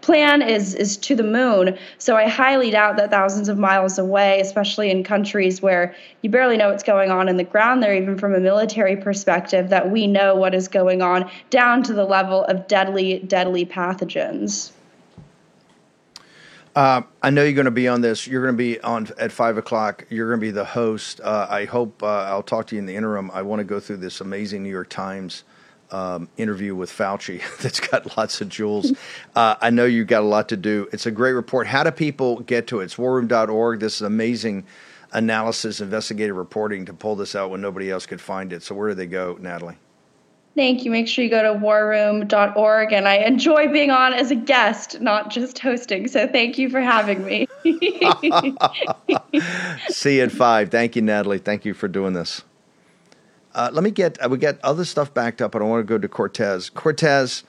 plan 0.01 0.41
is 0.41 0.75
is 0.75 0.97
to 0.97 1.15
the 1.15 1.23
moon. 1.23 1.77
So 1.97 2.15
I 2.15 2.27
highly 2.27 2.71
doubt 2.71 2.97
that 2.97 3.11
thousands 3.11 3.49
of 3.49 3.57
miles 3.57 3.97
away, 3.97 4.39
especially 4.39 4.89
in 4.89 5.03
countries 5.03 5.61
where 5.61 5.93
you 6.21 6.29
barely 6.29 6.57
know 6.57 6.69
what's 6.69 6.83
going 6.83 7.11
on 7.11 7.27
in 7.27 7.37
the 7.37 7.43
ground 7.43 7.83
there, 7.83 7.95
even 7.95 8.17
from 8.17 8.33
a 8.33 8.39
military 8.39 8.95
perspective, 8.95 9.69
that 9.69 9.91
we 9.91 10.07
know 10.07 10.35
what 10.35 10.55
is 10.55 10.67
going 10.67 11.01
on 11.01 11.29
down 11.49 11.83
to 11.83 11.93
the 11.93 12.05
level 12.05 12.43
of 12.45 12.67
deadly, 12.67 13.19
deadly 13.19 13.65
pathogens. 13.65 14.71
Uh, 16.75 17.01
I 17.21 17.29
know 17.29 17.43
you're 17.43 17.53
going 17.53 17.65
to 17.65 17.71
be 17.71 17.87
on 17.87 18.01
this. 18.01 18.27
You're 18.27 18.43
going 18.43 18.53
to 18.53 18.57
be 18.57 18.79
on 18.81 19.09
at 19.17 19.31
five 19.31 19.57
o'clock. 19.57 20.05
You're 20.09 20.29
going 20.29 20.39
to 20.39 20.45
be 20.45 20.51
the 20.51 20.65
host. 20.65 21.19
Uh, 21.19 21.47
I 21.49 21.65
hope 21.65 22.01
uh, 22.03 22.05
I'll 22.05 22.43
talk 22.43 22.67
to 22.67 22.75
you 22.75 22.79
in 22.79 22.85
the 22.85 22.95
interim. 22.95 23.31
I 23.31 23.41
want 23.41 23.59
to 23.59 23.63
go 23.65 23.79
through 23.79 23.97
this 23.97 24.21
amazing 24.21 24.63
New 24.63 24.69
York 24.69 24.89
Times 24.89 25.43
um, 25.91 26.29
interview 26.37 26.75
with 26.75 26.91
Fauci 26.91 27.41
that's 27.61 27.79
got 27.79 28.17
lots 28.17 28.41
of 28.41 28.49
jewels. 28.49 28.93
Uh, 29.35 29.55
I 29.61 29.69
know 29.69 29.85
you've 29.85 30.07
got 30.07 30.21
a 30.21 30.27
lot 30.27 30.49
to 30.49 30.57
do. 30.57 30.87
It's 30.91 31.05
a 31.05 31.11
great 31.11 31.33
report. 31.33 31.67
How 31.67 31.83
do 31.83 31.91
people 31.91 32.41
get 32.41 32.67
to 32.67 32.81
it? 32.81 32.85
It's 32.85 32.95
warroom.org. 32.95 33.79
This 33.79 33.95
is 33.95 34.01
amazing 34.01 34.65
analysis, 35.11 35.81
investigative 35.81 36.35
reporting 36.35 36.85
to 36.85 36.93
pull 36.93 37.15
this 37.15 37.35
out 37.35 37.49
when 37.49 37.61
nobody 37.61 37.89
else 37.89 38.05
could 38.05 38.21
find 38.21 38.53
it. 38.53 38.63
So 38.63 38.75
where 38.75 38.89
do 38.89 38.95
they 38.95 39.07
go, 39.07 39.37
Natalie? 39.39 39.77
Thank 40.55 40.83
you. 40.83 40.91
Make 40.91 41.07
sure 41.07 41.23
you 41.23 41.29
go 41.29 41.41
to 41.41 41.57
warroom.org. 41.57 42.91
And 42.91 43.07
I 43.07 43.17
enjoy 43.17 43.69
being 43.69 43.91
on 43.91 44.13
as 44.13 44.31
a 44.31 44.35
guest, 44.35 44.99
not 44.99 45.29
just 45.29 45.59
hosting. 45.59 46.07
So 46.07 46.27
thank 46.27 46.57
you 46.57 46.69
for 46.69 46.81
having 46.81 47.23
me. 47.23 47.47
See 49.87 50.17
you 50.17 50.23
at 50.23 50.31
five. 50.31 50.69
Thank 50.69 50.95
you, 50.95 51.01
Natalie. 51.01 51.37
Thank 51.37 51.65
you 51.65 51.73
for 51.73 51.87
doing 51.87 52.13
this. 52.13 52.43
Uh, 53.53 53.69
let 53.73 53.83
me 53.83 53.91
get, 53.91 54.23
uh, 54.23 54.29
we 54.29 54.37
get 54.37 54.63
other 54.63 54.85
stuff 54.85 55.13
backed 55.13 55.41
up, 55.41 55.51
but 55.51 55.61
I 55.61 55.65
want 55.65 55.81
to 55.81 55.83
go 55.83 55.97
to 55.97 56.07
Cortez. 56.07 56.69
Cortez, 56.69 57.43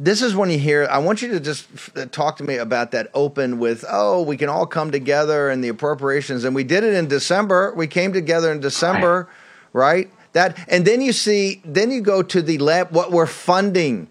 this 0.00 0.22
is 0.22 0.34
when 0.34 0.50
you 0.50 0.58
hear, 0.58 0.88
I 0.90 0.98
want 0.98 1.22
you 1.22 1.28
to 1.28 1.40
just 1.40 1.68
f- 1.74 1.90
uh, 1.96 2.06
talk 2.06 2.38
to 2.38 2.44
me 2.44 2.56
about 2.56 2.90
that 2.92 3.10
open 3.14 3.58
with, 3.58 3.84
oh, 3.88 4.22
we 4.22 4.36
can 4.36 4.48
all 4.48 4.66
come 4.66 4.90
together 4.90 5.50
and 5.50 5.62
the 5.62 5.68
appropriations. 5.68 6.44
And 6.44 6.54
we 6.54 6.64
did 6.64 6.84
it 6.84 6.94
in 6.94 7.06
December. 7.06 7.74
We 7.76 7.86
came 7.86 8.12
together 8.12 8.50
in 8.50 8.60
December, 8.60 9.28
right? 9.72 10.10
That, 10.32 10.58
and 10.68 10.86
then 10.86 11.02
you 11.02 11.12
see, 11.12 11.60
then 11.64 11.90
you 11.90 12.00
go 12.00 12.22
to 12.22 12.40
the 12.40 12.58
lab, 12.58 12.90
what 12.90 13.12
we're 13.12 13.26
funding 13.26 14.08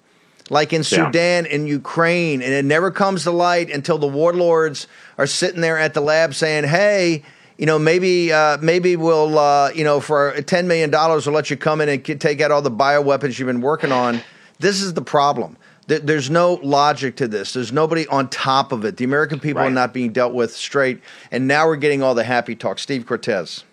like 0.51 0.73
in 0.73 0.83
Sudan 0.83 1.45
and 1.45 1.67
Ukraine, 1.67 2.41
and 2.41 2.53
it 2.53 2.65
never 2.65 2.91
comes 2.91 3.23
to 3.23 3.31
light 3.31 3.71
until 3.71 3.97
the 3.97 4.07
warlords 4.07 4.85
are 5.17 5.25
sitting 5.25 5.61
there 5.61 5.77
at 5.77 5.93
the 5.93 6.01
lab 6.01 6.35
saying, 6.35 6.65
"Hey, 6.65 7.23
you 7.61 7.67
know, 7.67 7.77
maybe 7.77 8.33
uh, 8.33 8.57
maybe 8.57 8.95
we'll, 8.95 9.37
uh, 9.37 9.69
you 9.69 9.83
know, 9.83 9.99
for 9.99 10.33
ten 10.41 10.67
million 10.67 10.89
dollars, 10.89 11.27
we'll 11.27 11.35
let 11.35 11.51
you 11.51 11.57
come 11.57 11.79
in 11.79 11.89
and 11.89 12.03
take 12.19 12.41
out 12.41 12.49
all 12.49 12.63
the 12.63 12.71
bioweapons 12.71 13.37
you've 13.37 13.45
been 13.45 13.61
working 13.61 13.91
on. 13.91 14.19
This 14.57 14.81
is 14.81 14.95
the 14.95 15.03
problem. 15.03 15.57
There's 15.85 16.31
no 16.31 16.55
logic 16.63 17.17
to 17.17 17.27
this. 17.27 17.53
There's 17.53 17.71
nobody 17.71 18.07
on 18.07 18.29
top 18.29 18.71
of 18.71 18.83
it. 18.83 18.97
The 18.97 19.03
American 19.03 19.39
people 19.39 19.61
right. 19.61 19.67
are 19.67 19.71
not 19.71 19.93
being 19.93 20.11
dealt 20.11 20.33
with 20.33 20.55
straight, 20.55 21.01
and 21.29 21.47
now 21.47 21.67
we're 21.67 21.75
getting 21.75 22.01
all 22.01 22.15
the 22.15 22.23
happy 22.23 22.55
talk. 22.55 22.79
Steve 22.79 23.05
Cortez. 23.05 23.63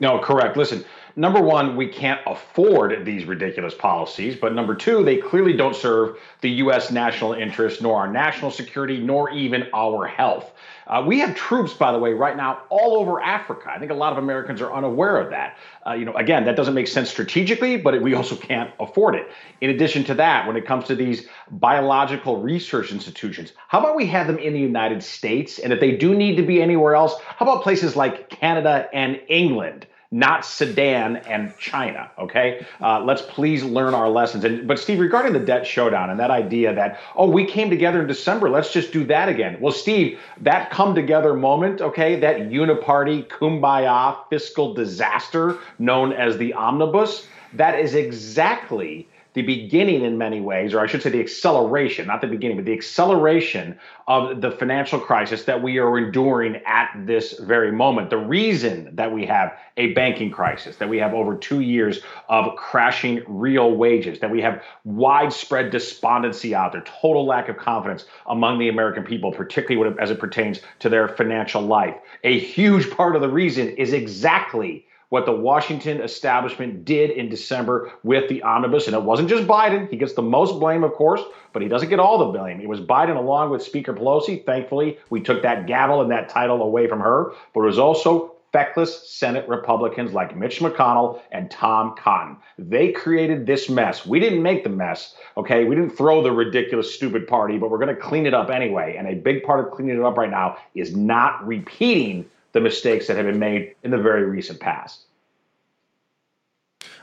No, 0.00 0.18
correct. 0.18 0.56
Listen, 0.56 0.82
number 1.14 1.42
one, 1.42 1.76
we 1.76 1.86
can't 1.86 2.20
afford 2.26 3.04
these 3.04 3.26
ridiculous 3.26 3.74
policies. 3.74 4.36
But 4.36 4.54
number 4.54 4.74
two, 4.74 5.04
they 5.04 5.18
clearly 5.18 5.54
don't 5.54 5.76
serve 5.76 6.16
the 6.40 6.50
U.S. 6.50 6.90
national 6.90 7.34
interest, 7.34 7.82
nor 7.82 8.00
our 8.00 8.10
national 8.10 8.52
security, 8.52 8.98
nor 8.98 9.30
even 9.30 9.68
our 9.74 10.06
health. 10.06 10.53
Uh, 10.86 11.02
we 11.06 11.18
have 11.18 11.34
troops, 11.34 11.72
by 11.72 11.92
the 11.92 11.98
way, 11.98 12.12
right 12.12 12.36
now 12.36 12.62
all 12.68 12.96
over 12.96 13.20
Africa. 13.20 13.70
I 13.70 13.78
think 13.78 13.90
a 13.90 13.94
lot 13.94 14.12
of 14.12 14.18
Americans 14.18 14.60
are 14.60 14.72
unaware 14.72 15.18
of 15.18 15.30
that. 15.30 15.56
Uh, 15.86 15.92
you 15.92 16.04
know, 16.04 16.14
again, 16.14 16.44
that 16.44 16.56
doesn't 16.56 16.74
make 16.74 16.88
sense 16.88 17.10
strategically, 17.10 17.76
but 17.76 18.00
we 18.02 18.14
also 18.14 18.36
can't 18.36 18.70
afford 18.78 19.14
it. 19.14 19.30
In 19.60 19.70
addition 19.70 20.04
to 20.04 20.14
that, 20.14 20.46
when 20.46 20.56
it 20.56 20.66
comes 20.66 20.84
to 20.86 20.94
these 20.94 21.26
biological 21.50 22.40
research 22.40 22.92
institutions, 22.92 23.52
how 23.68 23.80
about 23.80 23.96
we 23.96 24.06
have 24.06 24.26
them 24.26 24.38
in 24.38 24.52
the 24.52 24.60
United 24.60 25.02
States? 25.02 25.58
And 25.58 25.72
if 25.72 25.80
they 25.80 25.96
do 25.96 26.14
need 26.14 26.36
to 26.36 26.42
be 26.42 26.60
anywhere 26.60 26.94
else, 26.94 27.14
how 27.24 27.46
about 27.46 27.62
places 27.62 27.96
like 27.96 28.28
Canada 28.28 28.88
and 28.92 29.20
England? 29.28 29.86
Not 30.14 30.46
Sudan 30.46 31.16
and 31.16 31.52
China. 31.58 32.08
Okay, 32.16 32.64
uh, 32.80 33.02
let's 33.04 33.22
please 33.22 33.64
learn 33.64 33.94
our 33.94 34.08
lessons. 34.08 34.44
And 34.44 34.66
but 34.68 34.78
Steve, 34.78 35.00
regarding 35.00 35.32
the 35.32 35.40
debt 35.40 35.66
showdown 35.66 36.08
and 36.08 36.20
that 36.20 36.30
idea 36.30 36.72
that 36.72 37.00
oh 37.16 37.28
we 37.28 37.44
came 37.44 37.68
together 37.68 38.00
in 38.00 38.06
December, 38.06 38.48
let's 38.48 38.72
just 38.72 38.92
do 38.92 39.04
that 39.06 39.28
again. 39.28 39.58
Well, 39.60 39.72
Steve, 39.72 40.20
that 40.42 40.70
come 40.70 40.94
together 40.94 41.34
moment, 41.34 41.80
okay, 41.80 42.20
that 42.20 42.42
uniparty 42.42 43.26
kumbaya 43.26 44.16
fiscal 44.30 44.72
disaster 44.72 45.58
known 45.80 46.12
as 46.12 46.38
the 46.38 46.54
omnibus, 46.54 47.26
that 47.52 47.80
is 47.80 47.96
exactly 47.96 49.08
the 49.34 49.42
beginning 49.42 50.04
in 50.04 50.16
many 50.16 50.40
ways, 50.40 50.72
or 50.72 50.80
I 50.80 50.86
should 50.86 51.02
say 51.02 51.10
the 51.10 51.20
acceleration, 51.20 52.06
not 52.06 52.20
the 52.20 52.28
beginning, 52.28 52.56
but 52.56 52.64
the 52.64 52.72
acceleration 52.72 53.76
of 54.06 54.40
the 54.40 54.52
financial 54.52 55.00
crisis 55.00 55.44
that 55.44 55.60
we 55.60 55.78
are 55.78 55.98
enduring 55.98 56.62
at 56.66 56.92
this 57.04 57.38
very 57.40 57.72
moment. 57.72 58.10
The 58.10 58.16
reason 58.16 58.94
that 58.94 59.12
we 59.12 59.26
have 59.26 59.58
a 59.76 59.92
banking 59.92 60.30
crisis, 60.30 60.76
that 60.76 60.88
we 60.88 60.98
have 60.98 61.14
over 61.14 61.36
two 61.36 61.60
years 61.60 62.00
of 62.28 62.54
crashing 62.54 63.22
real 63.26 63.72
wages, 63.72 64.20
that 64.20 64.30
we 64.30 64.40
have 64.40 64.62
widespread 64.84 65.70
despondency 65.70 66.54
out 66.54 66.70
there, 66.70 66.84
total 67.00 67.26
lack 67.26 67.48
of 67.48 67.56
confidence 67.56 68.04
among 68.26 68.60
the 68.60 68.68
American 68.68 69.02
people, 69.02 69.32
particularly 69.32 69.96
as 69.98 70.12
it 70.12 70.20
pertains 70.20 70.60
to 70.78 70.88
their 70.88 71.08
financial 71.08 71.60
life. 71.62 71.96
A 72.22 72.38
huge 72.38 72.88
part 72.88 73.16
of 73.16 73.22
the 73.22 73.28
reason 73.28 73.70
is 73.70 73.92
exactly 73.92 74.86
what 75.14 75.26
the 75.26 75.32
Washington 75.32 76.00
establishment 76.00 76.84
did 76.84 77.08
in 77.08 77.28
December 77.28 77.92
with 78.02 78.28
the 78.28 78.42
omnibus. 78.42 78.88
And 78.88 78.96
it 78.96 79.02
wasn't 79.04 79.28
just 79.28 79.46
Biden. 79.46 79.88
He 79.88 79.96
gets 79.96 80.14
the 80.14 80.22
most 80.22 80.58
blame, 80.58 80.82
of 80.82 80.92
course, 80.94 81.20
but 81.52 81.62
he 81.62 81.68
doesn't 81.68 81.88
get 81.88 82.00
all 82.00 82.18
the 82.18 82.36
blame. 82.36 82.60
It 82.60 82.68
was 82.68 82.80
Biden 82.80 83.16
along 83.16 83.50
with 83.50 83.62
Speaker 83.62 83.94
Pelosi. 83.94 84.44
Thankfully, 84.44 84.98
we 85.10 85.20
took 85.20 85.40
that 85.42 85.68
gavel 85.68 86.00
and 86.00 86.10
that 86.10 86.30
title 86.30 86.60
away 86.60 86.88
from 86.88 86.98
her. 86.98 87.30
But 87.54 87.60
it 87.60 87.66
was 87.66 87.78
also 87.78 88.34
feckless 88.50 89.08
Senate 89.08 89.48
Republicans 89.48 90.14
like 90.14 90.36
Mitch 90.36 90.58
McConnell 90.58 91.20
and 91.30 91.48
Tom 91.48 91.94
Cotton. 91.96 92.36
They 92.58 92.90
created 92.90 93.46
this 93.46 93.70
mess. 93.70 94.04
We 94.04 94.18
didn't 94.18 94.42
make 94.42 94.64
the 94.64 94.70
mess, 94.70 95.14
okay? 95.36 95.62
We 95.62 95.76
didn't 95.76 95.96
throw 95.96 96.24
the 96.24 96.32
ridiculous, 96.32 96.92
stupid 96.92 97.28
party, 97.28 97.56
but 97.56 97.70
we're 97.70 97.78
going 97.78 97.94
to 97.94 98.02
clean 98.02 98.26
it 98.26 98.34
up 98.34 98.50
anyway. 98.50 98.96
And 98.98 99.06
a 99.06 99.14
big 99.14 99.44
part 99.44 99.64
of 99.64 99.70
cleaning 99.70 99.96
it 99.96 100.02
up 100.02 100.16
right 100.16 100.28
now 100.28 100.56
is 100.74 100.96
not 100.96 101.46
repeating 101.46 102.26
the 102.54 102.60
mistakes 102.60 103.08
that 103.08 103.16
have 103.16 103.26
been 103.26 103.38
made 103.38 103.74
in 103.82 103.90
the 103.90 103.98
very 103.98 104.24
recent 104.24 104.60
past. 104.60 105.02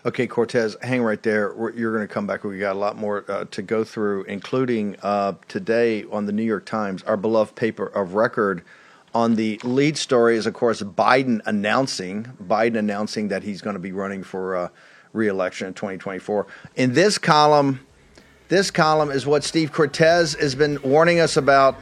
Okay, 0.03 0.25
Cortez, 0.25 0.75
hang 0.81 1.03
right 1.03 1.21
there. 1.21 1.53
You're 1.75 1.93
going 1.93 2.07
to 2.07 2.11
come 2.11 2.25
back. 2.25 2.43
We 2.43 2.57
got 2.57 2.75
a 2.75 2.79
lot 2.79 2.97
more 2.97 3.23
uh, 3.27 3.45
to 3.51 3.61
go 3.61 3.83
through, 3.83 4.23
including 4.23 4.95
uh, 5.03 5.33
today 5.47 6.05
on 6.05 6.25
the 6.25 6.31
New 6.31 6.43
York 6.43 6.65
Times, 6.65 7.03
our 7.03 7.17
beloved 7.17 7.55
paper 7.55 7.85
of 7.85 8.15
record. 8.15 8.63
On 9.13 9.35
the 9.35 9.59
lead 9.63 9.97
story 9.97 10.37
is, 10.37 10.47
of 10.47 10.53
course, 10.53 10.81
Biden 10.81 11.41
announcing 11.45 12.31
Biden 12.41 12.79
announcing 12.79 13.27
that 13.27 13.43
he's 13.43 13.61
going 13.61 13.73
to 13.73 13.79
be 13.79 13.91
running 13.91 14.23
for 14.23 14.55
uh, 14.55 14.69
reelection 15.11 15.67
in 15.67 15.73
2024. 15.73 16.47
In 16.77 16.93
this 16.93 17.17
column, 17.17 17.85
this 18.47 18.71
column 18.71 19.11
is 19.11 19.25
what 19.25 19.43
Steve 19.43 19.73
Cortez 19.73 20.33
has 20.35 20.55
been 20.55 20.81
warning 20.81 21.19
us 21.19 21.35
about 21.35 21.77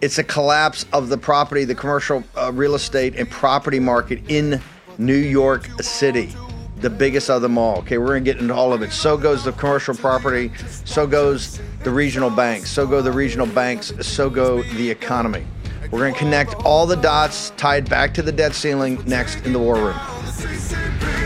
it's 0.00 0.18
a 0.18 0.24
collapse 0.24 0.84
of 0.92 1.08
the 1.08 1.18
property, 1.18 1.64
the 1.64 1.74
commercial 1.74 2.22
uh, 2.36 2.52
real 2.52 2.74
estate 2.74 3.16
and 3.16 3.30
property 3.30 3.80
market 3.80 4.20
in 4.28 4.60
New 4.98 5.16
York 5.16 5.68
City, 5.82 6.34
the 6.76 6.90
biggest 6.90 7.30
of 7.30 7.42
them 7.42 7.56
all. 7.56 7.78
Okay, 7.78 7.98
we're 7.98 8.08
gonna 8.08 8.20
get 8.20 8.38
into 8.38 8.54
all 8.54 8.72
of 8.72 8.82
it. 8.82 8.92
So 8.92 9.16
goes 9.16 9.44
the 9.44 9.52
commercial 9.52 9.94
property, 9.94 10.52
so 10.84 11.06
goes 11.06 11.60
the 11.82 11.90
regional 11.90 12.30
banks, 12.30 12.70
so 12.70 12.86
go 12.86 13.00
the 13.00 13.12
regional 13.12 13.46
banks, 13.46 13.92
so 14.00 14.28
go 14.28 14.62
the 14.62 14.90
economy. 14.90 15.46
We're 15.90 16.00
gonna 16.00 16.18
connect 16.18 16.54
all 16.64 16.86
the 16.86 16.96
dots, 16.96 17.50
tied 17.56 17.88
back 17.88 18.12
to 18.14 18.22
the 18.22 18.32
debt 18.32 18.54
ceiling 18.54 19.02
next 19.06 19.44
in 19.46 19.52
the 19.52 19.58
war 19.58 19.76
room. 19.76 21.25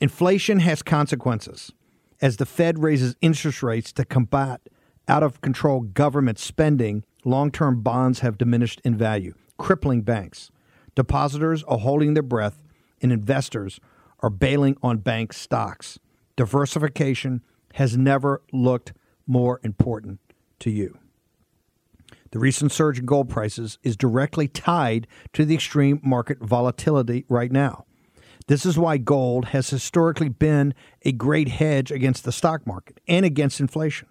Inflation 0.00 0.60
has 0.60 0.80
consequences. 0.80 1.72
As 2.20 2.36
the 2.36 2.46
Fed 2.46 2.78
raises 2.78 3.16
interest 3.20 3.64
rates 3.64 3.92
to 3.94 4.04
combat 4.04 4.60
out 5.08 5.24
of 5.24 5.40
control 5.40 5.80
government 5.80 6.38
spending, 6.38 7.04
long 7.24 7.50
term 7.50 7.82
bonds 7.82 8.20
have 8.20 8.38
diminished 8.38 8.80
in 8.84 8.96
value, 8.96 9.34
crippling 9.56 10.02
banks. 10.02 10.52
Depositors 10.94 11.64
are 11.64 11.78
holding 11.78 12.14
their 12.14 12.22
breath, 12.22 12.62
and 13.02 13.10
investors 13.10 13.80
are 14.20 14.30
bailing 14.30 14.76
on 14.82 14.98
bank 14.98 15.32
stocks. 15.32 15.98
Diversification 16.36 17.42
has 17.74 17.96
never 17.96 18.42
looked 18.52 18.92
more 19.26 19.60
important 19.64 20.20
to 20.60 20.70
you. 20.70 20.96
The 22.30 22.38
recent 22.38 22.70
surge 22.70 23.00
in 23.00 23.06
gold 23.06 23.28
prices 23.28 23.78
is 23.82 23.96
directly 23.96 24.46
tied 24.46 25.08
to 25.32 25.44
the 25.44 25.54
extreme 25.54 26.00
market 26.04 26.38
volatility 26.40 27.24
right 27.28 27.50
now. 27.50 27.84
This 28.48 28.64
is 28.64 28.78
why 28.78 28.96
gold 28.96 29.46
has 29.46 29.68
historically 29.68 30.30
been 30.30 30.74
a 31.04 31.12
great 31.12 31.48
hedge 31.48 31.92
against 31.92 32.24
the 32.24 32.32
stock 32.32 32.66
market 32.66 32.98
and 33.06 33.26
against 33.26 33.60
inflation. 33.60 34.08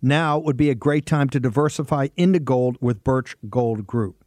Now 0.00 0.38
would 0.38 0.56
be 0.56 0.70
a 0.70 0.74
great 0.74 1.04
time 1.04 1.28
to 1.30 1.40
diversify 1.40 2.08
into 2.16 2.38
gold 2.38 2.78
with 2.80 3.04
Birch 3.04 3.36
Gold 3.50 3.86
Group. 3.86 4.24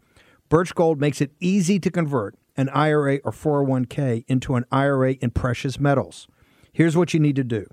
Birch 0.47 0.75
Gold 0.75 0.99
makes 0.99 1.21
it 1.21 1.31
easy 1.39 1.79
to 1.79 1.89
convert 1.89 2.35
an 2.55 2.69
IRA 2.69 3.17
or 3.23 3.31
401k 3.31 4.25
into 4.27 4.53
an 4.55 4.65
IRA 4.71 5.13
in 5.13 5.31
precious 5.31 5.79
metals. 5.79 6.27
Here's 6.71 6.95
what 6.95 7.15
you 7.15 7.19
need 7.19 7.35
to 7.37 7.43
do. 7.43 7.65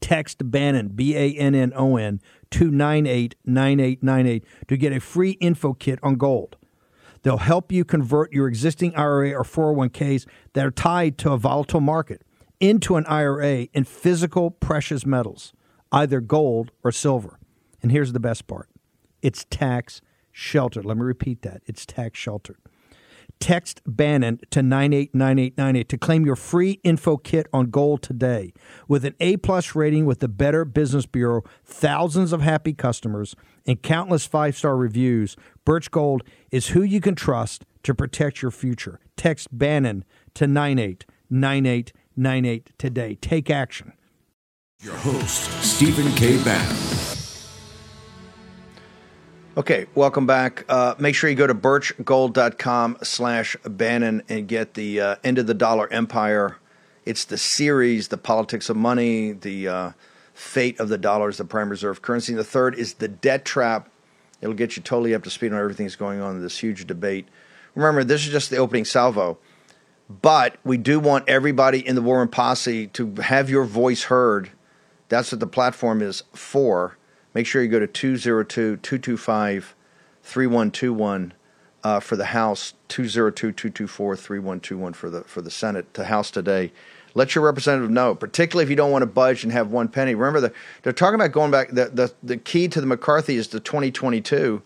Text 0.00 0.50
Bannon, 0.50 0.88
B 0.88 1.16
A 1.16 1.32
N 1.32 1.54
N 1.54 1.72
O 1.74 1.96
N, 1.96 2.20
to 2.50 2.70
989898 2.70 4.44
to 4.68 4.76
get 4.76 4.92
a 4.92 5.00
free 5.00 5.32
info 5.40 5.72
kit 5.72 5.98
on 6.02 6.16
gold. 6.16 6.56
They'll 7.26 7.38
help 7.38 7.72
you 7.72 7.84
convert 7.84 8.32
your 8.32 8.46
existing 8.46 8.94
IRA 8.94 9.32
or 9.32 9.42
401ks 9.42 10.28
that 10.52 10.64
are 10.64 10.70
tied 10.70 11.18
to 11.18 11.32
a 11.32 11.36
volatile 11.36 11.80
market 11.80 12.22
into 12.60 12.94
an 12.94 13.04
IRA 13.06 13.62
in 13.74 13.82
physical 13.82 14.52
precious 14.52 15.04
metals, 15.04 15.52
either 15.90 16.20
gold 16.20 16.70
or 16.84 16.92
silver. 16.92 17.40
And 17.82 17.90
here's 17.90 18.12
the 18.12 18.20
best 18.20 18.46
part 18.46 18.68
it's 19.22 19.44
tax 19.50 20.00
sheltered. 20.30 20.84
Let 20.84 20.98
me 20.98 21.02
repeat 21.02 21.42
that 21.42 21.62
it's 21.66 21.84
tax 21.84 22.16
sheltered. 22.16 22.58
Text 23.40 23.80
Bannon 23.86 24.40
to 24.50 24.62
989898 24.62 25.88
to 25.88 25.98
claim 25.98 26.26
your 26.26 26.36
free 26.36 26.80
info 26.82 27.16
kit 27.16 27.46
on 27.52 27.70
gold 27.70 28.02
today. 28.02 28.52
With 28.88 29.04
an 29.04 29.14
A 29.20 29.36
plus 29.36 29.74
rating 29.74 30.06
with 30.06 30.20
the 30.20 30.28
Better 30.28 30.64
Business 30.64 31.06
Bureau, 31.06 31.42
thousands 31.64 32.32
of 32.32 32.40
happy 32.40 32.72
customers, 32.72 33.34
and 33.66 33.82
countless 33.82 34.26
five 34.26 34.56
star 34.56 34.76
reviews, 34.76 35.36
Birch 35.64 35.90
Gold 35.90 36.22
is 36.50 36.68
who 36.68 36.82
you 36.82 37.00
can 37.00 37.14
trust 37.14 37.64
to 37.82 37.94
protect 37.94 38.42
your 38.42 38.50
future. 38.50 39.00
Text 39.16 39.48
Bannon 39.52 40.04
to 40.34 40.46
989898 40.46 42.72
today. 42.78 43.14
Take 43.16 43.50
action. 43.50 43.92
Your 44.80 44.96
host, 44.96 45.50
Stephen 45.62 46.12
K. 46.12 46.42
Bannon. 46.42 46.95
Okay, 49.58 49.86
welcome 49.94 50.26
back. 50.26 50.66
Uh, 50.68 50.94
make 50.98 51.14
sure 51.14 51.30
you 51.30 51.36
go 51.36 51.46
to 51.46 51.54
birchgold.com 51.54 52.98
slash 53.02 53.56
Bannon 53.64 54.22
and 54.28 54.46
get 54.46 54.74
the 54.74 55.00
uh, 55.00 55.16
End 55.24 55.38
of 55.38 55.46
the 55.46 55.54
Dollar 55.54 55.90
Empire. 55.90 56.58
It's 57.06 57.24
the 57.24 57.38
series, 57.38 58.08
The 58.08 58.18
Politics 58.18 58.68
of 58.68 58.76
Money, 58.76 59.32
The 59.32 59.66
uh, 59.66 59.90
Fate 60.34 60.78
of 60.78 60.90
the 60.90 60.98
Dollar 60.98 61.30
as 61.30 61.38
the 61.38 61.46
Prime 61.46 61.70
Reserve 61.70 62.02
Currency. 62.02 62.32
And 62.32 62.38
the 62.38 62.44
third 62.44 62.74
is 62.74 62.94
The 62.94 63.08
Debt 63.08 63.46
Trap. 63.46 63.88
It'll 64.42 64.54
get 64.54 64.76
you 64.76 64.82
totally 64.82 65.14
up 65.14 65.22
to 65.22 65.30
speed 65.30 65.54
on 65.54 65.58
everything 65.58 65.86
that's 65.86 65.96
going 65.96 66.20
on 66.20 66.36
in 66.36 66.42
this 66.42 66.58
huge 66.58 66.86
debate. 66.86 67.26
Remember, 67.74 68.04
this 68.04 68.26
is 68.26 68.32
just 68.32 68.50
the 68.50 68.58
opening 68.58 68.84
salvo, 68.84 69.38
but 70.10 70.56
we 70.64 70.76
do 70.76 71.00
want 71.00 71.30
everybody 71.30 71.78
in 71.78 71.94
the 71.94 72.02
War 72.02 72.18
Room 72.18 72.28
Posse 72.28 72.88
to 72.88 73.14
have 73.22 73.48
your 73.48 73.64
voice 73.64 74.02
heard. 74.02 74.50
That's 75.08 75.32
what 75.32 75.40
the 75.40 75.46
platform 75.46 76.02
is 76.02 76.24
for 76.34 76.95
make 77.36 77.44
sure 77.44 77.62
you 77.62 77.68
go 77.68 77.78
to 77.78 77.86
202 77.86 78.78
225 78.78 79.74
3121 80.22 81.34
uh, 81.84 82.00
for 82.00 82.16
the 82.16 82.24
House, 82.24 82.72
202 82.88 83.52
224 83.52 84.16
3121 84.16 84.92
for 84.94 85.10
the 85.10 85.20
for 85.24 85.42
the 85.42 85.50
Senate 85.50 85.92
to 85.92 86.04
House 86.04 86.30
today. 86.30 86.72
Let 87.12 87.34
your 87.34 87.44
representative 87.44 87.90
know, 87.90 88.14
particularly 88.14 88.64
if 88.64 88.70
you 88.70 88.76
don't 88.76 88.90
want 88.90 89.02
to 89.02 89.06
budge 89.06 89.44
and 89.44 89.52
have 89.52 89.70
one 89.70 89.88
penny. 89.88 90.14
Remember, 90.14 90.40
the, 90.40 90.54
they're 90.82 90.94
talking 90.94 91.16
about 91.16 91.32
going 91.32 91.50
back. 91.50 91.68
The, 91.68 91.90
the, 91.90 92.14
the 92.22 92.36
key 92.38 92.68
to 92.68 92.80
the 92.80 92.86
McCarthy 92.86 93.36
is 93.36 93.48
the 93.48 93.60
2022. 93.60 94.62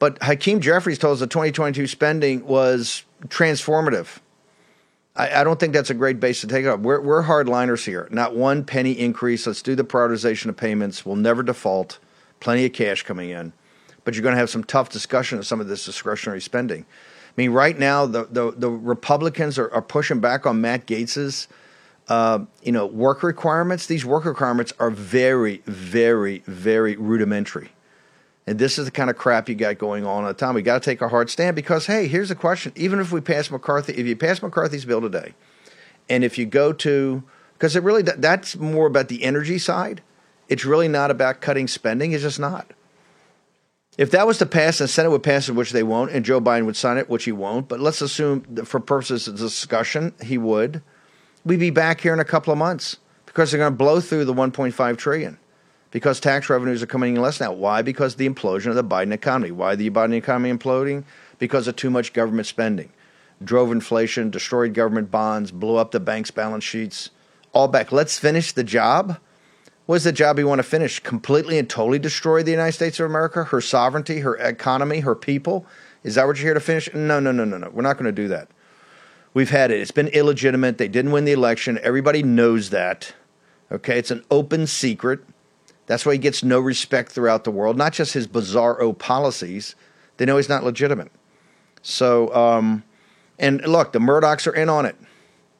But 0.00 0.20
Hakeem 0.20 0.60
Jeffries 0.60 0.98
told 0.98 1.14
us 1.14 1.20
the 1.20 1.28
2022 1.28 1.86
spending 1.86 2.44
was 2.44 3.04
transformative. 3.28 4.18
I, 5.18 5.40
I 5.40 5.44
don't 5.44 5.60
think 5.60 5.74
that's 5.74 5.90
a 5.90 5.94
great 5.94 6.20
base 6.20 6.40
to 6.40 6.46
take 6.46 6.64
up. 6.64 6.80
We're, 6.80 7.00
we're 7.00 7.24
hardliners 7.24 7.84
here. 7.84 8.08
Not 8.10 8.34
one 8.34 8.64
penny 8.64 8.92
increase. 8.92 9.46
Let's 9.46 9.60
do 9.60 9.74
the 9.74 9.84
prioritization 9.84 10.46
of 10.46 10.56
payments. 10.56 11.04
We'll 11.04 11.16
never 11.16 11.42
default. 11.42 11.98
Plenty 12.40 12.64
of 12.64 12.72
cash 12.72 13.02
coming 13.02 13.30
in. 13.30 13.52
But 14.04 14.14
you're 14.14 14.22
going 14.22 14.34
to 14.34 14.38
have 14.38 14.48
some 14.48 14.64
tough 14.64 14.88
discussion 14.88 15.38
of 15.38 15.46
some 15.46 15.60
of 15.60 15.68
this 15.68 15.84
discretionary 15.84 16.40
spending. 16.40 16.82
I 16.82 17.32
mean, 17.36 17.50
right 17.50 17.78
now, 17.78 18.06
the, 18.06 18.24
the, 18.24 18.52
the 18.52 18.70
Republicans 18.70 19.58
are, 19.58 19.70
are 19.72 19.82
pushing 19.82 20.20
back 20.20 20.46
on 20.46 20.60
Matt 20.60 20.86
Gaetz's 20.86 21.48
uh, 22.08 22.40
you 22.62 22.72
know, 22.72 22.86
work 22.86 23.22
requirements. 23.22 23.86
These 23.86 24.04
work 24.04 24.24
requirements 24.24 24.72
are 24.78 24.90
very, 24.90 25.62
very, 25.66 26.38
very 26.46 26.96
rudimentary. 26.96 27.70
And 28.48 28.58
this 28.58 28.78
is 28.78 28.86
the 28.86 28.90
kind 28.90 29.10
of 29.10 29.18
crap 29.18 29.50
you 29.50 29.54
got 29.54 29.76
going 29.76 30.06
on 30.06 30.24
at 30.24 30.28
the 30.28 30.34
time. 30.46 30.54
We 30.54 30.62
got 30.62 30.82
to 30.82 30.90
take 30.90 31.02
a 31.02 31.08
hard 31.08 31.28
stand 31.28 31.54
because, 31.54 31.84
hey, 31.84 32.08
here's 32.08 32.30
the 32.30 32.34
question. 32.34 32.72
Even 32.76 32.98
if 32.98 33.12
we 33.12 33.20
pass 33.20 33.50
McCarthy, 33.50 33.92
if 33.92 34.06
you 34.06 34.16
pass 34.16 34.40
McCarthy's 34.40 34.86
bill 34.86 35.02
today, 35.02 35.34
and 36.08 36.24
if 36.24 36.38
you 36.38 36.46
go 36.46 36.72
to, 36.72 37.22
because 37.52 37.76
it 37.76 37.82
really, 37.82 38.00
that, 38.00 38.22
that's 38.22 38.56
more 38.56 38.86
about 38.86 39.08
the 39.08 39.22
energy 39.22 39.58
side. 39.58 40.00
It's 40.48 40.64
really 40.64 40.88
not 40.88 41.10
about 41.10 41.42
cutting 41.42 41.68
spending. 41.68 42.12
It's 42.12 42.22
just 42.22 42.40
not. 42.40 42.72
If 43.98 44.12
that 44.12 44.26
was 44.26 44.38
to 44.38 44.46
pass, 44.46 44.80
and 44.80 44.88
the 44.88 44.92
Senate 44.94 45.10
would 45.10 45.22
pass 45.22 45.50
it, 45.50 45.52
which 45.52 45.72
they 45.72 45.82
won't, 45.82 46.10
and 46.12 46.24
Joe 46.24 46.40
Biden 46.40 46.64
would 46.64 46.76
sign 46.76 46.96
it, 46.96 47.10
which 47.10 47.24
he 47.24 47.32
won't, 47.32 47.68
but 47.68 47.80
let's 47.80 48.00
assume 48.00 48.64
for 48.64 48.80
purposes 48.80 49.28
of 49.28 49.36
discussion, 49.36 50.14
he 50.22 50.38
would, 50.38 50.80
we'd 51.44 51.60
be 51.60 51.68
back 51.68 52.00
here 52.00 52.14
in 52.14 52.20
a 52.20 52.24
couple 52.24 52.50
of 52.50 52.58
months 52.58 52.96
because 53.26 53.50
they're 53.50 53.58
going 53.58 53.72
to 53.72 53.76
blow 53.76 54.00
through 54.00 54.24
the 54.24 54.32
1.5 54.32 54.96
trillion 54.96 55.38
because 55.90 56.20
tax 56.20 56.50
revenues 56.50 56.82
are 56.82 56.86
coming 56.86 57.16
in 57.16 57.22
less 57.22 57.40
now. 57.40 57.52
Why? 57.52 57.82
Because 57.82 58.16
the 58.16 58.28
implosion 58.28 58.68
of 58.68 58.74
the 58.74 58.84
Biden 58.84 59.12
economy. 59.12 59.50
Why 59.50 59.74
the 59.74 59.90
Biden 59.90 60.14
economy 60.14 60.52
imploding? 60.52 61.04
Because 61.38 61.68
of 61.68 61.76
too 61.76 61.90
much 61.90 62.12
government 62.12 62.46
spending. 62.46 62.90
Drove 63.42 63.70
inflation, 63.70 64.30
destroyed 64.30 64.74
government 64.74 65.10
bonds, 65.10 65.50
blew 65.50 65.76
up 65.76 65.92
the 65.92 66.00
bank's 66.00 66.30
balance 66.30 66.64
sheets. 66.64 67.10
All 67.52 67.68
back. 67.68 67.92
Let's 67.92 68.18
finish 68.18 68.52
the 68.52 68.64
job. 68.64 69.18
What's 69.86 70.04
the 70.04 70.12
job 70.12 70.38
you 70.38 70.46
want 70.46 70.58
to 70.58 70.64
finish? 70.64 71.00
Completely 71.00 71.58
and 71.58 71.70
totally 71.70 71.98
destroy 71.98 72.42
the 72.42 72.50
United 72.50 72.72
States 72.72 73.00
of 73.00 73.06
America, 73.06 73.44
her 73.44 73.60
sovereignty, 73.60 74.20
her 74.20 74.36
economy, 74.36 75.00
her 75.00 75.14
people? 75.14 75.64
Is 76.04 76.16
that 76.16 76.26
what 76.26 76.36
you're 76.36 76.46
here 76.46 76.54
to 76.54 76.60
finish? 76.60 76.92
No, 76.92 77.20
no, 77.20 77.32
no, 77.32 77.44
no, 77.44 77.56
no. 77.56 77.70
We're 77.70 77.82
not 77.82 77.96
going 77.96 78.04
to 78.04 78.12
do 78.12 78.28
that. 78.28 78.48
We've 79.32 79.50
had 79.50 79.70
it. 79.70 79.80
It's 79.80 79.90
been 79.90 80.08
illegitimate. 80.08 80.78
They 80.78 80.88
didn't 80.88 81.12
win 81.12 81.24
the 81.24 81.32
election. 81.32 81.78
Everybody 81.82 82.22
knows 82.22 82.70
that. 82.70 83.14
Okay, 83.70 83.98
it's 83.98 84.10
an 84.10 84.24
open 84.30 84.66
secret. 84.66 85.20
That's 85.88 86.04
why 86.04 86.12
he 86.12 86.18
gets 86.18 86.44
no 86.44 86.60
respect 86.60 87.10
throughout 87.12 87.44
the 87.44 87.50
world. 87.50 87.78
Not 87.78 87.94
just 87.94 88.12
his 88.12 88.28
bizarro 88.28 88.96
policies. 88.96 89.74
They 90.18 90.26
know 90.26 90.36
he's 90.36 90.48
not 90.48 90.62
legitimate. 90.62 91.10
So, 91.82 92.32
um, 92.34 92.84
and 93.38 93.66
look, 93.66 93.92
the 93.92 93.98
Murdochs 93.98 94.46
are 94.46 94.54
in 94.54 94.68
on 94.68 94.84
it. 94.84 94.96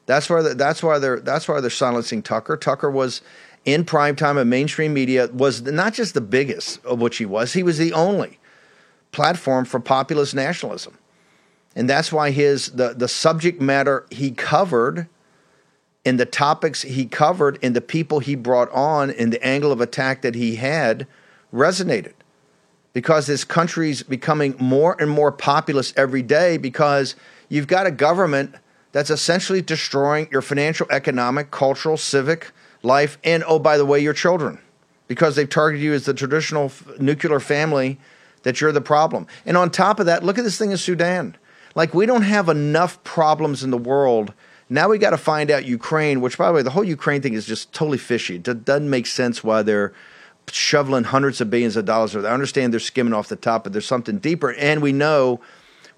That's 0.05 0.29
why. 0.29 0.43
The, 0.43 0.53
that's 0.53 0.83
why 0.83 0.99
they're. 0.99 1.19
That's 1.19 1.47
why 1.47 1.59
they're 1.61 1.71
silencing 1.71 2.21
Tucker. 2.21 2.57
Tucker 2.57 2.91
was 2.91 3.21
in 3.65 3.85
prime 3.85 4.15
time 4.15 4.37
of 4.37 4.45
mainstream 4.45 4.93
media. 4.93 5.29
Was 5.33 5.63
not 5.63 5.95
just 5.95 6.13
the 6.13 6.21
biggest 6.21 6.83
of 6.85 7.01
which 7.01 7.17
he 7.17 7.25
was. 7.25 7.53
He 7.53 7.63
was 7.63 7.79
the 7.79 7.93
only 7.93 8.39
platform 9.11 9.65
for 9.65 9.79
populist 9.79 10.35
nationalism, 10.35 10.95
and 11.75 11.89
that's 11.89 12.11
why 12.11 12.29
his 12.29 12.67
the 12.71 12.93
the 12.93 13.07
subject 13.07 13.61
matter 13.61 14.05
he 14.11 14.29
covered 14.31 15.07
and 16.09 16.19
the 16.19 16.25
topics 16.25 16.81
he 16.81 17.05
covered 17.05 17.59
and 17.61 17.75
the 17.75 17.81
people 17.81 18.17
he 18.17 18.33
brought 18.33 18.67
on 18.71 19.11
and 19.11 19.31
the 19.31 19.45
angle 19.45 19.71
of 19.71 19.79
attack 19.79 20.23
that 20.23 20.33
he 20.33 20.55
had 20.55 21.05
resonated 21.53 22.13
because 22.93 23.27
this 23.27 23.43
country's 23.43 24.01
becoming 24.01 24.55
more 24.57 24.99
and 24.99 25.11
more 25.11 25.31
populist 25.31 25.95
every 25.95 26.23
day 26.23 26.57
because 26.57 27.15
you've 27.47 27.67
got 27.67 27.85
a 27.85 27.91
government 27.91 28.55
that's 28.91 29.11
essentially 29.11 29.61
destroying 29.61 30.27
your 30.31 30.41
financial, 30.41 30.87
economic, 30.89 31.51
cultural, 31.51 31.95
civic 31.95 32.53
life, 32.81 33.19
and 33.23 33.43
oh, 33.45 33.59
by 33.59 33.77
the 33.77 33.85
way, 33.85 33.99
your 33.99 34.11
children, 34.11 34.57
because 35.07 35.35
they've 35.35 35.47
targeted 35.47 35.83
you 35.83 35.93
as 35.93 36.05
the 36.05 36.13
traditional 36.15 36.65
f- 36.65 36.87
nuclear 36.99 37.39
family 37.39 37.99
that 38.41 38.59
you're 38.59 38.71
the 38.71 38.81
problem. 38.81 39.27
And 39.45 39.55
on 39.55 39.69
top 39.69 39.99
of 39.99 40.07
that, 40.07 40.23
look 40.23 40.39
at 40.39 40.43
this 40.43 40.57
thing 40.57 40.71
in 40.71 40.77
Sudan. 40.77 41.37
Like, 41.75 41.93
we 41.93 42.07
don't 42.07 42.23
have 42.23 42.49
enough 42.49 43.03
problems 43.03 43.63
in 43.63 43.69
the 43.69 43.77
world. 43.77 44.33
Now 44.69 44.89
we 44.89 44.99
got 44.99 45.11
to 45.11 45.17
find 45.17 45.49
out 45.49 45.65
Ukraine, 45.65 46.21
which, 46.21 46.37
by 46.37 46.47
the 46.47 46.53
way, 46.53 46.61
the 46.61 46.69
whole 46.69 46.83
Ukraine 46.83 47.21
thing 47.21 47.33
is 47.33 47.45
just 47.45 47.73
totally 47.73 47.97
fishy. 47.97 48.35
It 48.35 48.65
doesn't 48.65 48.89
make 48.89 49.07
sense 49.07 49.43
why 49.43 49.63
they're 49.63 49.93
shoveling 50.51 51.05
hundreds 51.05 51.41
of 51.41 51.49
billions 51.49 51.75
of 51.75 51.85
dollars. 51.85 52.15
I 52.15 52.31
understand 52.31 52.71
they're 52.71 52.79
skimming 52.79 53.13
off 53.13 53.27
the 53.27 53.35
top, 53.35 53.63
but 53.63 53.73
there's 53.73 53.85
something 53.85 54.19
deeper. 54.19 54.53
And 54.53 54.81
we 54.81 54.91
know 54.93 55.39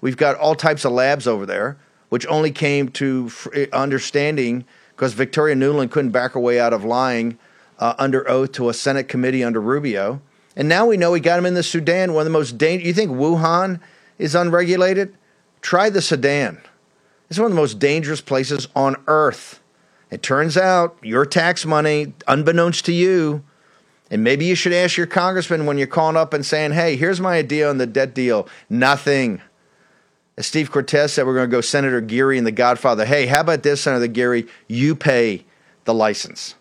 we've 0.00 0.16
got 0.16 0.36
all 0.36 0.54
types 0.54 0.84
of 0.84 0.92
labs 0.92 1.26
over 1.26 1.44
there, 1.44 1.76
which 2.08 2.26
only 2.26 2.50
came 2.50 2.88
to 2.92 3.30
understanding 3.72 4.64
because 4.96 5.12
Victoria 5.12 5.54
Nuland 5.54 5.90
couldn't 5.90 6.10
back 6.10 6.32
her 6.32 6.40
way 6.40 6.60
out 6.60 6.72
of 6.72 6.84
lying 6.84 7.38
uh, 7.78 7.94
under 7.98 8.28
oath 8.28 8.52
to 8.52 8.68
a 8.68 8.74
Senate 8.74 9.08
committee 9.08 9.44
under 9.44 9.60
Rubio. 9.60 10.20
And 10.54 10.68
now 10.68 10.86
we 10.86 10.96
know 10.96 11.10
we 11.10 11.20
got 11.20 11.38
him 11.38 11.46
in 11.46 11.54
the 11.54 11.62
Sudan, 11.62 12.12
one 12.12 12.22
of 12.22 12.26
the 12.26 12.30
most 12.30 12.58
dangerous. 12.58 12.86
You 12.86 12.94
think 12.94 13.10
Wuhan 13.10 13.80
is 14.18 14.34
unregulated? 14.34 15.14
Try 15.62 15.90
the 15.90 16.02
Sudan. 16.02 16.60
It's 17.32 17.38
one 17.38 17.46
of 17.46 17.52
the 17.52 17.60
most 17.62 17.78
dangerous 17.78 18.20
places 18.20 18.68
on 18.76 18.94
earth. 19.06 19.62
It 20.10 20.22
turns 20.22 20.58
out 20.58 20.98
your 21.00 21.24
tax 21.24 21.64
money, 21.64 22.12
unbeknownst 22.28 22.84
to 22.84 22.92
you, 22.92 23.42
and 24.10 24.22
maybe 24.22 24.44
you 24.44 24.54
should 24.54 24.74
ask 24.74 24.98
your 24.98 25.06
congressman 25.06 25.64
when 25.64 25.78
you're 25.78 25.86
calling 25.86 26.18
up 26.18 26.34
and 26.34 26.44
saying, 26.44 26.72
hey, 26.72 26.94
here's 26.94 27.22
my 27.22 27.38
idea 27.38 27.70
on 27.70 27.78
the 27.78 27.86
debt 27.86 28.12
deal. 28.12 28.46
Nothing. 28.68 29.40
As 30.36 30.46
Steve 30.46 30.70
Cortez 30.70 31.14
said, 31.14 31.24
we're 31.24 31.32
going 31.32 31.48
to 31.48 31.56
go 31.56 31.62
Senator 31.62 32.02
Geary 32.02 32.36
and 32.36 32.46
the 32.46 32.52
Godfather. 32.52 33.06
Hey, 33.06 33.24
how 33.24 33.40
about 33.40 33.62
this, 33.62 33.80
Senator 33.80 34.08
Geary? 34.08 34.46
You 34.68 34.94
pay 34.94 35.46
the 35.84 35.94
license. 35.94 36.54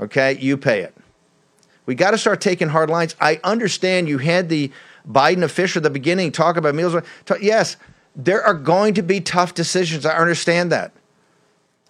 Okay? 0.00 0.36
You 0.38 0.56
pay 0.56 0.80
it. 0.80 0.92
We 1.86 1.94
got 1.94 2.10
to 2.10 2.18
start 2.18 2.40
taking 2.40 2.70
hard 2.70 2.90
lines. 2.90 3.14
I 3.20 3.38
understand 3.44 4.08
you 4.08 4.18
had 4.18 4.48
the 4.48 4.72
Biden 5.08 5.44
official 5.44 5.78
at 5.78 5.84
the 5.84 5.90
beginning 5.90 6.32
talk 6.32 6.56
about 6.56 6.74
meals. 6.74 6.96
Yes, 7.40 7.76
there 8.16 8.42
are 8.42 8.54
going 8.54 8.94
to 8.94 9.02
be 9.02 9.20
tough 9.20 9.54
decisions. 9.54 10.06
I 10.06 10.16
understand 10.16 10.72
that. 10.72 10.92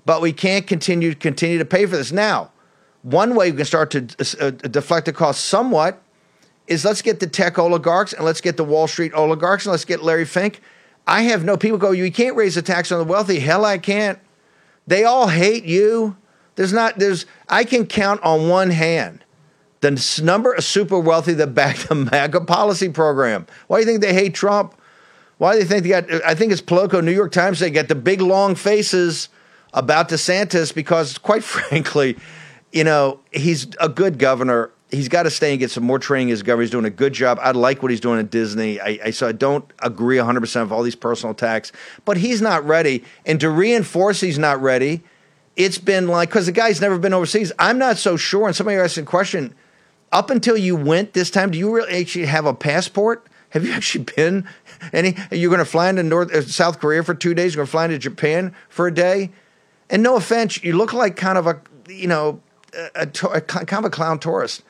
But 0.05 0.21
we 0.21 0.33
can't 0.33 0.67
continue 0.67 1.11
to 1.11 1.17
continue 1.17 1.59
to 1.59 1.65
pay 1.65 1.87
for 1.87 1.97
this. 1.97 2.13
Now, 2.13 2.51
one 3.03 3.35
way 3.37 3.51
we 3.53 3.57
can 3.59 3.67
start 3.67 3.91
to 3.93 4.07
uh, 4.41 4.51
deflect 4.51 5.07
the 5.07 5.13
cost 5.13 5.45
somewhat 5.45 6.03
is 6.67 6.85
let's 6.85 7.03
get 7.03 7.21
the 7.21 7.27
tech 7.29 7.59
oligarchs 7.59 8.13
and 8.13 8.25
let's 8.25 8.41
get 8.41 8.57
the 8.57 8.65
Wall 8.65 8.89
Street 8.89 9.15
oligarchs 9.15 9.65
and 9.65 9.71
let's 9.71 9.85
get 9.85 10.03
Larry 10.03 10.25
Fink. 10.25 10.61
I 11.07 11.23
have 11.23 11.45
no 11.45 11.57
people 11.57 11.79
go, 11.79 11.93
you 11.93 12.11
can't 12.11 12.37
raise 12.37 12.57
the 12.57 12.63
tax 12.63 12.91
on 12.91 12.99
the 12.99 13.05
wealthy. 13.05 13.39
Hell, 13.39 13.65
I 13.65 13.79
can't. 13.79 14.19
They 14.89 15.05
all 15.05 15.29
hate 15.29 15.65
you. 15.65 16.17
There's 16.57 16.73
not, 16.73 16.99
there's, 16.99 17.27
I 17.49 17.63
can 17.65 17.87
count 17.87 18.21
on 18.23 18.49
one 18.49 18.71
hand 18.71 19.25
the 19.81 20.21
number 20.25 20.53
of 20.53 20.65
super 20.65 20.99
wealthy 20.99 21.35
that 21.35 21.49
back 21.49 21.77
the 21.77 21.95
MAGA 22.11 22.41
policy 22.43 22.89
program. 22.89 23.47
Why 23.69 23.77
do 23.77 23.81
you 23.83 23.87
think 23.87 24.01
they 24.01 24.15
hate 24.15 24.35
Trump? 24.35 24.75
Why 25.39 25.53
do 25.53 25.59
they 25.59 25.65
think 25.67 25.83
they 25.83 25.89
got, 25.91 26.11
I 26.25 26.35
think 26.35 26.53
it's 26.53 26.61
Politico, 26.61 27.01
New 27.01 27.13
York 27.13 27.33
Times, 27.33 27.59
they 27.59 27.71
get 27.71 27.89
the 27.89 27.95
big 27.95 28.21
long 28.21 28.55
faces 28.55 29.29
about 29.75 30.09
DeSantis 30.09 30.75
because, 30.75 31.19
quite 31.19 31.45
frankly, 31.45 32.17
you 32.73 32.85
know, 32.85 33.21
he's 33.33 33.69
a 33.81 33.89
good 33.89 34.19
governor. 34.19 34.71
He's 34.91 35.09
got 35.09 35.25
to 35.25 35.31
stay 35.31 35.51
and 35.51 35.59
get 35.59 35.71
some 35.71 35.85
more 35.85 35.99
training 35.99 36.31
as 36.31 36.43
governor. 36.43 36.63
He's 36.63 36.71
doing 36.71 36.85
a 36.85 36.91
good 36.91 37.13
job. 37.13 37.39
I 37.41 37.51
like 37.51 37.83
what 37.83 37.91
he's 37.91 38.01
doing 38.01 38.19
at 38.21 38.31
Disney. 38.31 38.81
I, 38.81 38.99
I 39.05 39.11
so 39.11 39.29
I 39.29 39.33
don't 39.33 39.65
agree 39.81 40.17
100% 40.17 40.63
of 40.63 40.73
all 40.73 40.83
these 40.83 40.95
personal 40.95 41.33
attacks, 41.33 41.73
but 42.05 42.17
he's 42.17 42.41
not 42.41 42.65
ready. 42.67 43.05
And 43.25 43.41
to 43.41 43.51
reinforce 43.51 44.21
he's 44.21 44.39
not 44.39 44.63
ready, 44.63 45.03
it's 45.57 45.79
been 45.79 46.07
like, 46.07 46.29
because 46.29 46.47
the 46.47 46.53
guy's 46.53 46.81
never 46.81 46.99
been 46.99 47.13
overseas. 47.13 47.51
I'm 47.59 47.79
not 47.79 47.97
so 47.97 48.17
sure. 48.17 48.47
And 48.47 48.55
somebody 48.55 48.77
asked 48.79 48.97
a 48.99 49.03
question 49.03 49.55
up 50.13 50.31
until 50.31 50.57
you 50.57 50.77
went 50.77 51.15
this 51.15 51.31
time, 51.31 51.51
do 51.51 51.59
you 51.59 51.75
really 51.75 52.01
actually 52.01 52.27
have 52.27 52.47
a 52.47 52.55
passport? 52.55 53.27
Have 53.51 53.65
you 53.65 53.73
actually 53.75 54.05
been 54.05 54.47
any? 54.93 55.17
You're 55.31 55.51
going 55.51 55.59
to 55.59 55.65
fly 55.65 55.89
into 55.89 56.03
North 56.03 56.33
uh, 56.33 56.43
South 56.43 56.81
Korea 56.81 57.03
for 57.03 57.15
two 57.15 57.35
days. 57.35 57.55
You're 57.55 57.61
going 57.61 57.67
to 57.67 57.73
fly 57.73 57.85
into 57.87 57.99
Japan 57.99 58.55
for 58.69 58.87
a 58.87 58.95
day. 58.95 59.31
And 59.89 60.03
no 60.03 60.17
offense, 60.17 60.63
you 60.63 60.77
look 60.77 60.93
like 60.93 61.17
kind 61.17 61.39
of 61.39 61.47
a 61.47 61.61
you 61.89 62.09
know 62.09 62.41
a, 62.75 63.03
a, 63.07 63.29
a 63.29 63.41
kind 63.41 63.73
of 63.73 63.85
a 63.85 63.91
clown 63.91 64.19
tourist. 64.19 64.63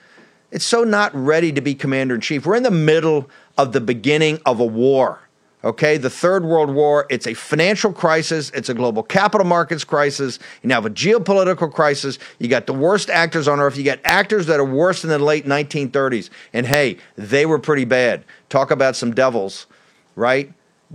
It's 0.51 0.64
so 0.64 0.85
not 0.85 1.14
ready 1.14 1.53
to 1.53 1.61
be 1.61 1.75
commander 1.75 2.14
in 2.14 2.21
chief. 2.21 2.47
We're 2.47 2.57
in 2.57 2.62
the 2.62 2.71
middle 2.71 3.29
of 3.59 3.73
the 3.73 3.81
beginning 3.81 4.40
of 4.47 4.61
a 4.61 4.64
war. 4.64 5.21
Okay, 5.64 5.97
the 5.97 6.11
Third 6.11 6.45
World 6.45 6.71
War, 6.71 7.07
it's 7.11 7.27
a 7.27 7.35
financial 7.35 7.92
crisis, 7.92 8.51
it's 8.51 8.69
a 8.69 8.75
global 8.75 9.03
capital 9.03 9.45
markets 9.45 9.83
crisis, 9.83 10.38
you 10.62 10.69
now 10.69 10.77
have 10.77 10.87
a 10.87 10.90
geopolitical 10.90 11.73
crisis. 11.73 12.21
You 12.38 12.47
got 12.47 12.66
the 12.66 12.73
worst 12.73 13.11
actors 13.11 13.49
on 13.49 13.59
earth. 13.59 13.77
You 13.77 13.83
got 13.83 13.99
actors 14.05 14.47
that 14.47 14.61
are 14.61 14.64
worse 14.64 15.03
than 15.03 15.11
the 15.11 15.19
late 15.19 15.45
1930s. 15.45 16.31
And 16.53 16.66
hey, 16.66 16.99
they 17.16 17.47
were 17.47 17.59
pretty 17.59 17.85
bad. 17.85 18.25
Talk 18.49 18.71
about 18.71 18.95
some 18.95 19.12
devils, 19.12 19.66
right? 20.16 20.52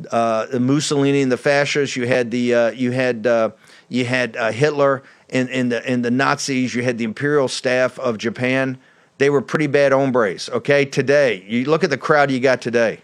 Uh, 0.10 0.48
Mussolini 0.60 1.22
and 1.22 1.32
the 1.32 1.38
fascists. 1.38 1.96
You 1.96 2.08
had 2.08 2.32
the 2.32 2.54
uh, 2.54 2.72
you 2.72 2.92
had 2.92 3.26
uh, 3.26 3.52
you 3.88 4.06
had 4.06 4.36
uh, 4.36 4.52
Hitler 4.52 5.04
and, 5.30 5.50
and 5.50 5.72
the 5.72 5.88
and 5.88 6.04
the 6.04 6.12
Nazis. 6.12 6.76
You 6.76 6.84
had 6.84 6.98
the 6.98 7.06
imperial 7.06 7.48
staff 7.48 7.98
of 8.00 8.18
Japan. 8.18 8.78
They 9.18 9.30
were 9.30 9.42
pretty 9.42 9.68
bad 9.68 9.92
hombres. 9.92 10.50
Okay, 10.50 10.86
today 10.86 11.46
you 11.48 11.66
look 11.66 11.84
at 11.84 11.90
the 11.90 11.98
crowd 11.98 12.32
you 12.32 12.40
got 12.40 12.62
today. 12.62 13.00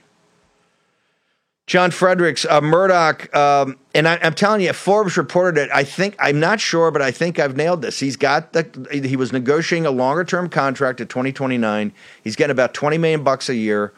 John 1.68 1.92
Fredericks, 1.92 2.46
uh, 2.46 2.62
Murdoch, 2.62 3.36
um, 3.36 3.78
and 3.94 4.08
I, 4.08 4.16
am 4.16 4.34
telling 4.34 4.62
you, 4.62 4.72
Forbes 4.72 5.18
reported 5.18 5.62
it. 5.62 5.70
I 5.74 5.84
think 5.84 6.16
I'm 6.18 6.40
not 6.40 6.62
sure, 6.62 6.92
but 6.92 7.02
I 7.02 7.12
think 7.12 7.40
I've 7.40 7.58
nailed 7.58 7.82
this. 7.82 8.00
He's 8.00 8.16
got 8.16 8.54
the. 8.54 8.88
He 8.90 9.18
was 9.18 9.34
negotiating 9.34 9.86
a 9.86 9.92
longer 9.92 10.24
term 10.24 10.48
contract 10.48 11.02
at 11.02 11.10
2029. 11.10 11.92
He's 12.24 12.38
getting 12.38 12.52
about 12.52 12.74
20 12.74 12.98
million 12.98 13.22
bucks 13.22 13.50
a 13.50 13.56
year. 13.56 13.92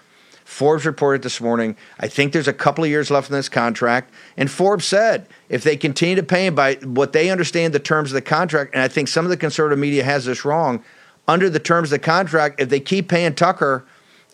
Forbes 0.50 0.84
reported 0.84 1.22
this 1.22 1.40
morning. 1.40 1.78
I 2.00 2.08
think 2.08 2.34
there's 2.34 2.48
a 2.48 2.54
couple 2.54 2.84
of 2.84 2.90
years 2.90 3.12
left 3.12 3.30
in 3.30 3.36
this 3.36 3.48
contract, 3.48 4.12
and 4.36 4.50
Forbes 4.50 4.84
said 4.84 5.28
if 5.48 5.64
they 5.64 5.78
continue 5.78 6.16
to 6.16 6.24
pay 6.24 6.48
him 6.48 6.56
by 6.56 6.74
what 6.78 7.14
they 7.14 7.30
understand 7.30 7.72
the 7.72 7.80
terms 7.80 8.10
of 8.10 8.16
the 8.16 8.22
contract, 8.24 8.74
and 8.74 8.82
I 8.82 8.88
think 8.88 9.10
some 9.10 9.26
of 9.26 9.30
the 9.30 9.38
conservative 9.38 9.78
media 9.78 10.04
has 10.04 10.26
this 10.26 10.44
wrong. 10.44 10.84
Under 11.28 11.52
the 11.52 11.60
terms 11.60 11.90
of 11.90 11.92
the 11.92 12.06
contract, 12.06 12.60
if 12.60 12.70
they 12.70 12.80
keep 12.80 13.08
paying 13.10 13.36
Tucker 13.36 13.86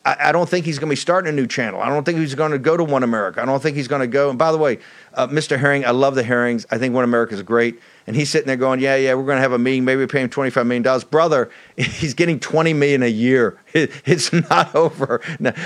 I, 0.06 0.30
I 0.30 0.32
don't 0.32 0.48
think 0.48 0.66
he's 0.66 0.80
going 0.80 0.88
to 0.88 0.92
be 0.92 0.96
starting 0.96 1.30
a 1.30 1.36
new 1.36 1.48
channel. 1.48 1.82
I 1.82 1.90
don't 1.90 2.06
think 2.06 2.20
he's 2.20 2.36
going 2.36 2.52
to 2.52 2.60
go 2.60 2.78
to 2.78 2.84
One 2.84 3.04
America. 3.04 3.42
I 3.42 3.46
don't 3.46 3.62
think 3.62 3.76
he's 3.76 3.88
going 3.88 4.02
to 4.02 4.08
go. 4.08 4.30
And 4.30 4.40
by 4.40 4.52
the 4.52 4.58
way, 4.58 4.80
uh, 5.14 5.28
Mr. 5.28 5.60
Herring, 5.60 5.86
I 5.86 5.92
love 5.92 6.16
the 6.16 6.24
Herrings. 6.24 6.66
I 6.72 6.78
think 6.78 6.94
One 6.94 7.04
America 7.04 7.34
is 7.34 7.42
great. 7.42 7.80
And 8.08 8.16
he's 8.16 8.30
sitting 8.30 8.48
there 8.48 8.56
going, 8.56 8.80
"Yeah, 8.80 8.96
yeah, 8.96 9.16
we're 9.16 9.26
going 9.26 9.38
to 9.38 9.42
have 9.42 9.52
a 9.52 9.58
meeting. 9.58 9.84
Maybe 9.84 10.02
we 10.02 10.08
pay 10.08 10.22
him 10.22 10.30
twenty 10.30 10.52
five 10.52 10.68
million 10.68 10.84
dollars, 10.84 11.04
brother. 11.04 11.50
He's 11.76 12.14
getting 12.14 12.40
twenty 12.40 12.74
million 12.74 13.04
a 13.04 13.08
year. 13.08 13.60
It, 13.76 13.92
it's 14.06 14.32
not 14.32 14.74
over. 14.76 15.20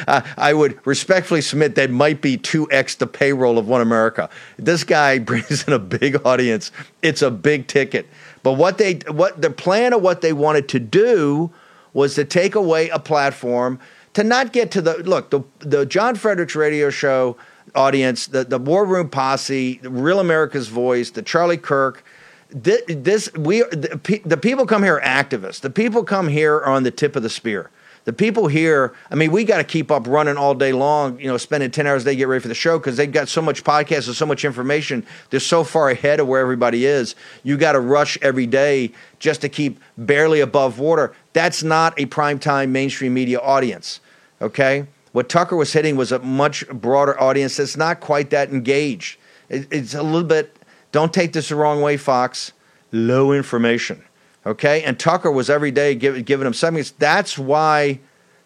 I, 0.07 0.23
I 0.35 0.53
would 0.55 0.79
respectfully 0.87 1.41
submit 1.41 1.75
that 1.75 1.91
might 1.91 2.23
be 2.23 2.37
two 2.37 2.67
x 2.71 2.95
the 2.95 3.05
payroll 3.05 3.59
of 3.59 3.67
One 3.67 3.81
America. 3.81 4.31
This 4.57 4.83
guy 4.83 5.19
brings 5.19 5.67
in 5.67 5.73
a 5.73 5.79
big 5.79 6.25
audience. 6.25 6.71
It's 7.03 7.21
a 7.21 7.29
big 7.29 7.67
ticket. 7.67 8.07
But 8.41 8.53
what 8.53 8.79
they, 8.79 8.95
what 9.11 9.43
the 9.43 9.51
plan 9.51 9.93
of 9.93 10.01
what 10.01 10.21
they 10.21 10.33
wanted 10.33 10.67
to 10.69 10.79
do 10.79 11.51
was 11.93 12.15
to 12.15 12.25
take 12.25 12.55
away 12.55 12.89
a 12.89 12.97
platform 12.97 13.79
to 14.13 14.23
not 14.23 14.53
get 14.53 14.71
to 14.71 14.81
the 14.81 14.97
look 15.03 15.29
the 15.29 15.41
the 15.59 15.85
John 15.85 16.15
Fredericks 16.15 16.55
radio 16.55 16.89
show 16.89 17.37
audience, 17.75 18.27
the 18.27 18.43
the 18.43 18.57
War 18.57 18.85
Room 18.85 19.09
Posse, 19.09 19.79
the 19.81 19.89
Real 19.89 20.19
America's 20.19 20.67
Voice, 20.67 21.11
the 21.11 21.21
Charlie 21.21 21.57
Kirk. 21.57 22.03
This, 22.49 22.81
this 22.87 23.33
we 23.33 23.59
the, 23.61 24.21
the 24.25 24.37
people 24.37 24.65
come 24.65 24.83
here 24.83 25.01
activists. 25.03 25.61
The 25.61 25.69
people 25.69 26.03
come 26.03 26.27
here 26.27 26.55
are 26.55 26.67
on 26.67 26.83
the 26.83 26.91
tip 26.91 27.15
of 27.15 27.23
the 27.23 27.29
spear. 27.29 27.69
The 28.05 28.13
people 28.13 28.47
here, 28.47 28.95
I 29.11 29.15
mean, 29.15 29.31
we 29.31 29.43
got 29.43 29.57
to 29.57 29.63
keep 29.63 29.91
up 29.91 30.07
running 30.07 30.37
all 30.37 30.55
day 30.55 30.71
long, 30.71 31.19
you 31.19 31.27
know, 31.27 31.37
spending 31.37 31.69
10 31.69 31.85
hours 31.85 32.03
a 32.03 32.05
day 32.05 32.15
get 32.15 32.27
ready 32.27 32.41
for 32.41 32.47
the 32.47 32.55
show 32.55 32.79
because 32.79 32.97
they've 32.97 33.11
got 33.11 33.27
so 33.27 33.41
much 33.41 33.63
podcasts 33.63 34.07
and 34.07 34.15
so 34.15 34.25
much 34.25 34.45
information. 34.45 35.05
They're 35.29 35.39
so 35.39 35.63
far 35.63 35.89
ahead 35.89 36.19
of 36.19 36.27
where 36.27 36.41
everybody 36.41 36.85
is. 36.85 37.13
You 37.43 37.57
got 37.57 37.73
to 37.73 37.79
rush 37.79 38.17
every 38.21 38.47
day 38.47 38.93
just 39.19 39.41
to 39.41 39.49
keep 39.49 39.79
barely 39.97 40.39
above 40.39 40.79
water. 40.79 41.13
That's 41.33 41.61
not 41.61 41.99
a 41.99 42.05
primetime 42.05 42.69
mainstream 42.69 43.13
media 43.13 43.39
audience. 43.39 43.99
Okay? 44.41 44.87
What 45.11 45.27
Tucker 45.27 45.55
was 45.55 45.73
hitting 45.73 45.95
was 45.95 46.11
a 46.11 46.19
much 46.19 46.67
broader 46.69 47.19
audience 47.21 47.57
that's 47.57 47.77
not 47.77 47.99
quite 47.99 48.29
that 48.29 48.49
engaged. 48.49 49.19
It, 49.49 49.67
it's 49.71 49.93
a 49.93 50.03
little 50.03 50.23
bit, 50.23 50.55
don't 50.91 51.13
take 51.13 51.33
this 51.33 51.49
the 51.49 51.55
wrong 51.55 51.81
way, 51.81 51.97
Fox, 51.97 52.53
low 52.91 53.31
information. 53.31 54.03
Okay? 54.45 54.83
And 54.83 54.99
Tucker 54.99 55.31
was 55.31 55.49
every 55.49 55.71
day 55.71 55.95
give, 55.95 56.23
giving 56.25 56.45
them 56.45 56.53
something. 56.53 56.83
That's 56.97 57.37
why 57.37 57.99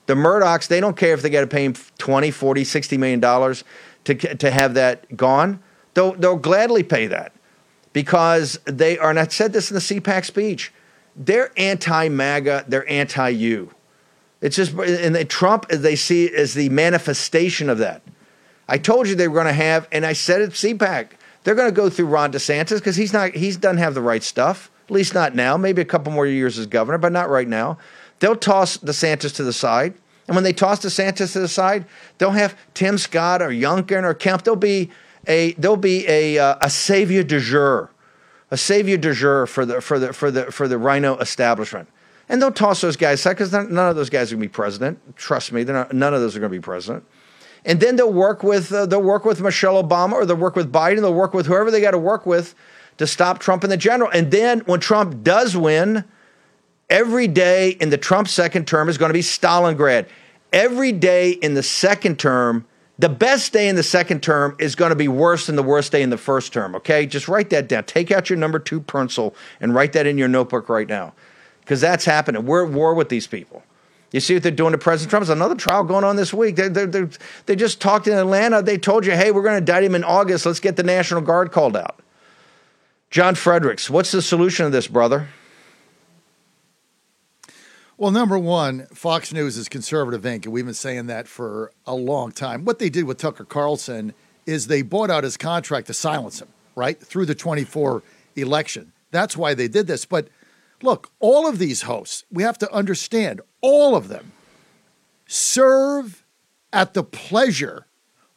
the 0.05 0.15
Murdochs, 0.15 0.67
they 0.67 0.79
don't 0.79 0.97
care 0.97 1.13
if 1.13 1.21
they 1.21 1.29
got 1.29 1.41
to 1.41 1.47
pay 1.47 1.65
him 1.65 1.73
20, 1.97 2.31
40, 2.31 2.63
60 2.63 2.97
million 2.97 3.19
dollars 3.19 3.63
to, 4.05 4.15
to 4.15 4.51
have 4.51 4.73
that 4.73 5.15
gone. 5.15 5.61
They'll, 5.93 6.13
they'll 6.13 6.35
gladly 6.35 6.83
pay 6.83 7.07
that 7.07 7.31
because 7.93 8.59
they 8.65 8.97
are, 8.97 9.09
and 9.09 9.19
I 9.19 9.27
said 9.27 9.53
this 9.53 9.71
in 9.71 9.75
the 9.75 9.81
CPAC 9.81 10.25
speech, 10.25 10.73
they're 11.15 11.51
anti 11.55 12.09
MAGA, 12.09 12.65
they're 12.67 12.89
anti 12.89 13.29
you. 13.29 13.71
It's 14.41 14.57
just, 14.57 14.73
and 14.73 15.15
they, 15.15 15.23
Trump, 15.23 15.69
they 15.69 15.95
see 15.95 16.33
as 16.33 16.53
the 16.53 16.67
manifestation 16.69 17.69
of 17.69 17.77
that. 17.77 18.01
I 18.67 18.77
told 18.77 19.07
you 19.07 19.15
they 19.15 19.27
were 19.27 19.35
going 19.35 19.47
to 19.47 19.53
have, 19.53 19.87
and 19.91 20.05
I 20.05 20.13
said 20.13 20.41
at 20.41 20.49
CPAC, 20.49 21.11
they're 21.43 21.55
going 21.55 21.69
to 21.69 21.75
go 21.75 21.89
through 21.89 22.07
Ron 22.07 22.31
DeSantis 22.31 22.77
because 22.77 22.95
he's 22.95 23.13
not 23.13 23.31
he's 23.31 23.57
doesn't 23.57 23.77
have 23.77 23.93
the 23.93 24.01
right 24.01 24.23
stuff. 24.23 24.71
At 24.85 24.91
least 24.91 25.13
not 25.13 25.35
now. 25.35 25.57
Maybe 25.57 25.81
a 25.81 25.85
couple 25.85 26.11
more 26.11 26.27
years 26.27 26.57
as 26.59 26.65
governor, 26.65 26.97
but 26.97 27.11
not 27.11 27.29
right 27.29 27.47
now. 27.47 27.77
They'll 28.19 28.35
toss 28.35 28.77
DeSantis 28.77 29.35
to 29.35 29.43
the 29.43 29.53
side. 29.53 29.93
And 30.27 30.35
when 30.35 30.43
they 30.43 30.53
toss 30.53 30.79
DeSantis 30.79 31.33
to 31.33 31.39
the 31.39 31.47
side, 31.47 31.85
they'll 32.17 32.31
have 32.31 32.57
Tim 32.73 32.97
Scott 32.97 33.41
or 33.41 33.49
Youngkin 33.49 34.03
or 34.03 34.13
Kemp. 34.13 34.43
They'll 34.43 34.55
be 34.55 34.89
a 35.27 35.53
they'll 35.53 35.77
be 35.77 36.07
a 36.07 36.37
uh, 36.37 36.55
a 36.61 36.69
savior 36.69 37.23
de 37.23 37.39
jure, 37.39 37.91
a 38.51 38.57
savior 38.57 38.97
de 38.97 39.13
jure 39.13 39.45
for 39.45 39.65
the 39.65 39.81
for 39.81 39.99
the 39.99 40.13
for 40.13 40.31
the 40.31 40.51
for 40.51 40.67
the 40.67 40.77
RINO 40.77 41.17
establishment. 41.17 41.89
And 42.29 42.41
they'll 42.41 42.51
toss 42.51 42.81
those 42.81 42.95
guys 42.95 43.19
aside 43.19 43.33
because 43.33 43.51
none 43.51 43.77
of 43.77 43.95
those 43.95 44.09
guys 44.09 44.31
are 44.31 44.35
going 44.35 44.43
to 44.43 44.49
be 44.49 44.53
president. 44.53 45.17
Trust 45.17 45.51
me, 45.51 45.63
they're 45.63 45.75
not, 45.75 45.93
none 45.93 46.13
of 46.13 46.21
those 46.21 46.35
are 46.35 46.39
going 46.39 46.51
to 46.51 46.57
be 46.57 46.61
president. 46.63 47.05
And 47.65 47.79
then 47.79 47.95
they'll 47.95 48.11
work 48.11 48.43
with 48.43 48.71
uh, 48.73 48.85
they'll 48.85 49.01
work 49.01 49.25
with 49.25 49.41
Michelle 49.41 49.81
Obama 49.81 50.13
or 50.13 50.25
they'll 50.25 50.35
work 50.35 50.55
with 50.55 50.71
Biden. 50.71 51.01
They'll 51.01 51.13
work 51.13 51.33
with 51.33 51.45
whoever 51.45 51.71
they 51.71 51.81
got 51.81 51.91
to 51.91 51.97
work 51.97 52.25
with 52.25 52.55
to 52.97 53.07
stop 53.07 53.39
Trump 53.39 53.63
in 53.63 53.69
the 53.69 53.77
general. 53.77 54.09
And 54.11 54.31
then 54.31 54.59
when 54.61 54.79
Trump 54.79 55.23
does 55.23 55.55
win, 55.55 56.03
every 56.89 57.27
day 57.27 57.71
in 57.71 57.89
the 57.89 57.97
Trump 57.97 58.27
second 58.27 58.67
term 58.67 58.89
is 58.89 58.97
going 58.97 59.09
to 59.09 59.13
be 59.13 59.21
Stalingrad. 59.21 60.07
Every 60.51 60.91
day 60.91 61.31
in 61.31 61.55
the 61.55 61.63
second 61.63 62.19
term, 62.19 62.65
the 62.99 63.09
best 63.09 63.53
day 63.53 63.67
in 63.67 63.75
the 63.75 63.83
second 63.83 64.21
term 64.21 64.55
is 64.59 64.75
going 64.75 64.91
to 64.91 64.95
be 64.95 65.07
worse 65.07 65.47
than 65.47 65.55
the 65.55 65.63
worst 65.63 65.91
day 65.91 66.03
in 66.03 66.11
the 66.11 66.17
first 66.17 66.53
term. 66.53 66.75
Okay, 66.75 67.07
just 67.07 67.27
write 67.27 67.49
that 67.49 67.67
down. 67.67 67.85
Take 67.85 68.11
out 68.11 68.29
your 68.29 68.37
number 68.37 68.59
two 68.59 68.79
pencil 68.79 69.35
and 69.59 69.73
write 69.73 69.93
that 69.93 70.05
in 70.05 70.17
your 70.17 70.27
notebook 70.27 70.69
right 70.69 70.87
now, 70.87 71.13
because 71.61 71.81
that's 71.81 72.05
happening. 72.05 72.45
We're 72.45 72.67
at 72.67 72.71
war 72.71 72.93
with 72.93 73.09
these 73.09 73.25
people. 73.25 73.63
You 74.13 74.19
see 74.19 74.35
what 74.35 74.43
they're 74.43 74.51
doing 74.51 74.71
to 74.71 74.77
President 74.77 75.09
Trump? 75.09 75.25
There's 75.25 75.35
another 75.35 75.55
trial 75.55 75.83
going 75.83 76.03
on 76.03 76.15
this 76.15 76.33
week. 76.33 76.55
They, 76.55 76.69
they, 76.69 76.85
they, 76.85 77.07
they 77.47 77.55
just 77.55 77.81
talked 77.81 78.07
in 78.07 78.13
Atlanta. 78.13 78.61
They 78.61 78.77
told 78.77 79.05
you, 79.07 79.13
hey, 79.13 79.31
we're 79.31 79.41
going 79.41 79.53
to 79.53 79.57
indict 79.57 79.83
him 79.83 79.95
in 79.95 80.03
August. 80.03 80.45
Let's 80.45 80.59
get 80.59 80.75
the 80.75 80.83
National 80.83 81.19
Guard 81.19 81.51
called 81.51 81.75
out. 81.75 81.99
John 83.09 83.33
Fredericks, 83.33 83.89
what's 83.89 84.11
the 84.11 84.21
solution 84.21 84.65
to 84.65 84.69
this, 84.69 84.87
brother? 84.87 85.29
Well, 87.97 88.11
number 88.11 88.37
one, 88.37 88.85
Fox 88.87 89.33
News 89.33 89.57
is 89.57 89.67
conservative 89.67 90.25
ink, 90.25 90.45
and 90.45 90.53
we've 90.53 90.65
been 90.65 90.73
saying 90.73 91.07
that 91.07 91.27
for 91.27 91.71
a 91.87 91.95
long 91.95 92.31
time. 92.31 92.65
What 92.65 92.77
they 92.77 92.89
did 92.89 93.05
with 93.05 93.17
Tucker 93.17 93.45
Carlson 93.45 94.13
is 94.45 94.67
they 94.67 94.81
bought 94.83 95.09
out 95.09 95.23
his 95.23 95.37
contract 95.37 95.87
to 95.87 95.93
silence 95.93 96.41
him, 96.41 96.49
right, 96.75 96.99
through 96.99 97.25
the 97.25 97.35
24 97.35 98.03
election. 98.35 98.91
That's 99.11 99.37
why 99.37 99.53
they 99.53 99.67
did 99.67 99.87
this. 99.87 100.05
But 100.05 100.27
look, 100.81 101.11
all 101.19 101.47
of 101.47 101.59
these 101.59 101.83
hosts, 101.83 102.25
we 102.31 102.43
have 102.43 102.57
to 102.59 102.71
understand, 102.71 103.41
all 103.63 103.95
of 103.95 104.09
them 104.09 104.33
serve 105.25 106.23
at 106.71 106.93
the 106.93 107.03
pleasure 107.03 107.87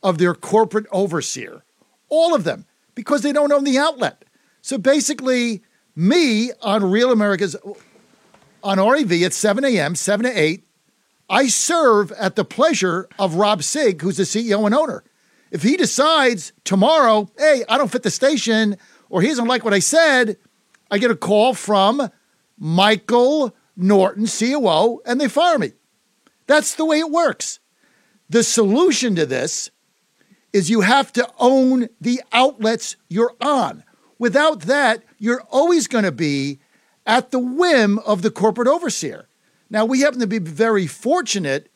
of 0.03 0.17
their 0.17 0.35
corporate 0.35 0.87
overseer. 0.91 1.65
All 2.09 2.35
of 2.35 2.45
them, 2.45 2.65
because 2.95 3.21
they 3.21 3.33
don't 3.33 3.53
own 3.53 3.65
the 3.65 3.77
outlet. 3.77 4.25
So 4.63 4.79
basically, 4.79 5.63
me 5.95 6.53
on 6.63 6.89
Real 6.91 7.11
America's 7.11 7.57
on 8.63 8.79
RAV 8.79 9.13
at 9.23 9.33
7 9.33 9.65
a.m., 9.65 9.95
7 9.95 10.25
to 10.25 10.41
8, 10.41 10.65
I 11.29 11.49
serve 11.49 12.13
at 12.13 12.37
the 12.37 12.45
pleasure 12.45 13.09
of 13.19 13.35
Rob 13.35 13.63
Sigg, 13.63 14.01
who's 14.01 14.19
the 14.19 14.23
CEO 14.23 14.65
and 14.65 14.75
owner. 14.75 15.03
If 15.51 15.63
he 15.63 15.77
decides 15.77 16.53
tomorrow, 16.63 17.29
hey, 17.37 17.65
I 17.69 17.79
don't 17.79 17.91
fit 17.91 18.05
the 18.05 18.11
station, 18.11 18.77
or 19.09 19.23
he 19.23 19.29
doesn't 19.29 19.49
like 19.49 19.65
what 19.65 19.75
I 19.75 19.81
said, 19.81 20.37
I 20.91 20.99
get 20.99 21.11
a 21.11 21.17
call 21.17 21.55
from 21.55 22.11
Michael 22.59 23.56
Norton, 23.77 24.27
COO, 24.27 25.01
and 25.05 25.21
they 25.21 25.29
fire 25.29 25.59
me. 25.59 25.73
That's 26.47 26.75
the 26.75 26.85
way 26.85 26.99
it 26.99 27.11
works. 27.11 27.61
The 28.29 28.43
solution 28.43 29.15
to 29.17 29.27
this 29.27 29.71
is 30.53 30.71
you 30.71 30.81
have 30.81 31.13
to 31.13 31.29
own 31.39 31.89
the 32.01 32.23
outlets 32.33 32.97
you're 33.09 33.35
on. 33.41 33.85
Without 34.19 34.63
that, 34.63 35.03
you're 35.19 35.43
always 35.51 35.87
going 35.87 36.05
to 36.05 36.13
be 36.13 36.59
at 37.07 37.31
the 37.31 37.39
whim 37.39 37.99
of 38.01 38.23
the 38.23 38.31
corporate 38.31 38.69
overseer. 38.69 39.29
Now, 39.69 39.85
we 39.85 40.01
happen 40.01 40.21
to 40.21 40.27
be 40.27 40.39
very 40.39 40.87
fortunate 40.87 41.69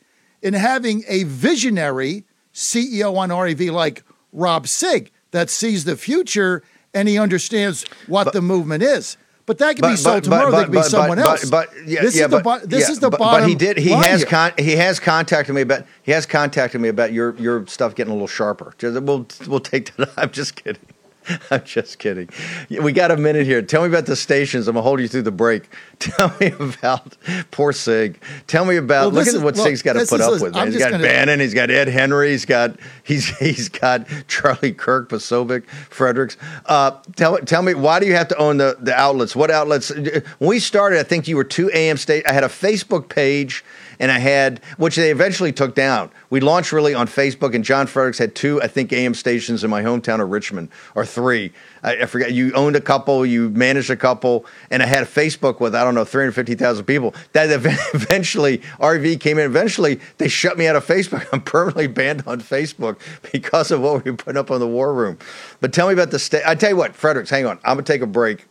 in 0.42 0.54
having 0.54 1.04
a 1.08 1.24
visionary 1.24 2.24
CEO 2.54 3.16
on 3.16 3.30
RAV 3.30 3.60
like 3.60 4.02
Rob 4.32 4.66
Sigg 4.66 5.10
that 5.32 5.50
sees 5.50 5.84
the 5.84 5.96
future 5.96 6.62
and 6.94 7.08
he 7.08 7.18
understands 7.18 7.84
what 8.06 8.24
but, 8.24 8.32
the 8.32 8.42
movement 8.42 8.82
is. 8.82 9.16
But 9.50 9.58
that 9.58 9.74
could 9.74 9.82
be 9.82 9.96
sold 9.96 10.22
tomorrow. 10.22 10.52
that 10.52 10.66
could 10.66 10.72
be 10.72 10.82
someone 10.82 11.18
else. 11.18 11.50
But, 11.50 11.70
yeah, 11.84 12.02
this 12.02 12.14
yeah, 12.14 12.26
is 12.26 12.30
the 12.30 12.38
bo- 12.38 12.60
this 12.60 12.82
yeah, 12.82 12.92
is 12.92 13.00
the 13.00 13.10
but, 13.10 13.18
bottom. 13.18 13.40
But 13.40 13.48
he 13.48 13.56
did. 13.56 13.78
He 13.78 13.90
has 13.90 14.24
con- 14.24 14.52
he 14.56 14.76
has 14.76 15.00
contacted 15.00 15.56
me 15.56 15.62
about 15.62 15.86
he 16.04 16.12
has 16.12 16.24
contacted 16.24 16.80
me 16.80 16.88
about 16.88 17.12
your 17.12 17.34
your 17.34 17.66
stuff 17.66 17.96
getting 17.96 18.12
a 18.12 18.14
little 18.14 18.28
sharper. 18.28 18.72
We'll 18.80 19.26
we'll 19.48 19.58
take 19.58 19.96
that. 19.96 20.12
I'm 20.16 20.30
just 20.30 20.54
kidding. 20.54 20.80
I'm 21.50 21.64
just 21.64 21.98
kidding. 21.98 22.28
We 22.70 22.92
got 22.92 23.10
a 23.10 23.16
minute 23.16 23.46
here. 23.46 23.62
Tell 23.62 23.82
me 23.82 23.88
about 23.88 24.06
the 24.06 24.16
stations. 24.16 24.68
I'm 24.68 24.74
gonna 24.74 24.82
hold 24.82 25.00
you 25.00 25.08
through 25.08 25.22
the 25.22 25.30
break. 25.30 25.68
Tell 25.98 26.34
me 26.40 26.52
about 26.58 27.16
poor 27.50 27.72
Sigg. 27.72 28.20
Tell 28.46 28.64
me 28.64 28.76
about 28.76 29.12
well, 29.12 29.22
look 29.22 29.28
at 29.28 29.34
is, 29.34 29.42
what 29.42 29.56
Sigg's 29.56 29.82
got 29.82 29.94
to 29.94 30.06
put 30.06 30.20
up 30.20 30.40
with. 30.40 30.54
Man. 30.54 30.72
He's 30.72 30.78
got 30.78 30.92
gonna, 30.92 31.02
Bannon. 31.02 31.40
He's 31.40 31.54
got 31.54 31.70
Ed 31.70 31.88
Henry. 31.88 32.30
He's 32.30 32.46
got 32.46 32.76
he's 33.02 33.28
he's 33.38 33.68
got 33.68 34.06
Charlie 34.28 34.72
Kirk, 34.72 35.10
Posobiec, 35.10 35.66
Fredericks. 35.68 36.36
Uh, 36.66 36.92
tell 37.16 37.38
tell 37.38 37.62
me 37.62 37.74
why 37.74 38.00
do 38.00 38.06
you 38.06 38.14
have 38.14 38.28
to 38.28 38.36
own 38.36 38.56
the 38.56 38.76
the 38.80 38.94
outlets? 38.94 39.36
What 39.36 39.50
outlets? 39.50 39.90
When 39.90 40.22
we 40.38 40.58
started, 40.58 40.98
I 40.98 41.02
think 41.02 41.28
you 41.28 41.36
were 41.36 41.44
two 41.44 41.70
AM 41.72 41.96
state. 41.96 42.26
I 42.26 42.32
had 42.32 42.44
a 42.44 42.48
Facebook 42.48 43.08
page 43.08 43.64
and 44.00 44.10
I 44.10 44.18
had, 44.18 44.60
which 44.78 44.96
they 44.96 45.10
eventually 45.10 45.52
took 45.52 45.74
down. 45.74 46.10
We 46.30 46.40
launched 46.40 46.72
really 46.72 46.94
on 46.94 47.06
Facebook, 47.06 47.54
and 47.54 47.62
John 47.62 47.86
Fredericks 47.86 48.16
had 48.16 48.34
two, 48.34 48.60
I 48.62 48.66
think, 48.66 48.92
AM 48.94 49.12
stations 49.12 49.62
in 49.62 49.68
my 49.68 49.82
hometown 49.82 50.22
of 50.22 50.30
Richmond, 50.30 50.70
or 50.94 51.04
three. 51.04 51.52
I, 51.82 51.98
I 51.98 52.06
forget. 52.06 52.32
You 52.32 52.52
owned 52.54 52.76
a 52.76 52.80
couple, 52.80 53.26
you 53.26 53.50
managed 53.50 53.90
a 53.90 53.96
couple, 53.96 54.46
and 54.70 54.82
I 54.82 54.86
had 54.86 55.02
a 55.02 55.06
Facebook 55.06 55.60
with 55.60 55.74
I 55.74 55.84
don't 55.84 55.94
know 55.94 56.06
350,000 56.06 56.84
people. 56.86 57.14
That 57.32 57.50
eventually 57.94 58.58
RV 58.80 59.20
came 59.20 59.38
in. 59.38 59.44
Eventually, 59.44 60.00
they 60.16 60.28
shut 60.28 60.56
me 60.56 60.66
out 60.66 60.76
of 60.76 60.86
Facebook. 60.86 61.26
I'm 61.32 61.42
permanently 61.42 61.86
banned 61.86 62.24
on 62.26 62.40
Facebook 62.40 62.98
because 63.30 63.70
of 63.70 63.82
what 63.82 64.04
we 64.04 64.12
put 64.12 64.38
up 64.38 64.50
on 64.50 64.60
the 64.60 64.66
War 64.66 64.94
Room. 64.94 65.18
But 65.60 65.74
tell 65.74 65.88
me 65.88 65.92
about 65.92 66.10
the 66.10 66.18
state. 66.18 66.42
I 66.46 66.54
tell 66.54 66.70
you 66.70 66.76
what, 66.76 66.94
Fredericks, 66.94 67.28
hang 67.28 67.44
on. 67.44 67.58
I'm 67.64 67.76
gonna 67.76 67.82
take 67.82 68.00
a 68.00 68.06
break. 68.06 68.46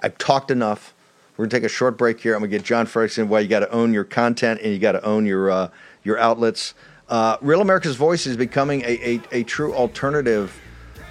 I've 0.00 0.16
talked 0.16 0.50
enough. 0.50 0.93
We're 1.36 1.46
gonna 1.46 1.50
take 1.50 1.64
a 1.64 1.68
short 1.68 1.98
break 1.98 2.20
here. 2.20 2.34
I'm 2.34 2.40
gonna 2.40 2.50
get 2.50 2.62
John 2.62 2.86
Ferguson. 2.86 3.28
Why 3.28 3.40
you 3.40 3.48
got 3.48 3.60
to 3.60 3.70
own 3.70 3.92
your 3.92 4.04
content 4.04 4.60
and 4.62 4.72
you 4.72 4.78
got 4.78 4.92
to 4.92 5.04
own 5.04 5.26
your 5.26 5.50
uh, 5.50 5.68
your 6.04 6.16
outlets. 6.18 6.74
Uh, 7.08 7.36
Real 7.40 7.60
America's 7.60 7.96
Voice 7.96 8.26
is 8.26 8.36
becoming 8.36 8.82
a, 8.82 9.16
a, 9.16 9.20
a, 9.32 9.42
true 9.42 9.74
alternative 9.74 10.58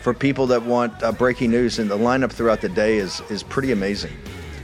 for 0.01 0.11
people 0.11 0.47
that 0.47 0.63
want 0.63 1.03
uh, 1.03 1.11
breaking 1.11 1.51
news, 1.51 1.77
and 1.77 1.89
the 1.89 1.97
lineup 1.97 2.31
throughout 2.31 2.61
the 2.61 2.69
day 2.69 2.97
is 2.97 3.21
is 3.29 3.43
pretty 3.43 3.71
amazing. 3.71 4.13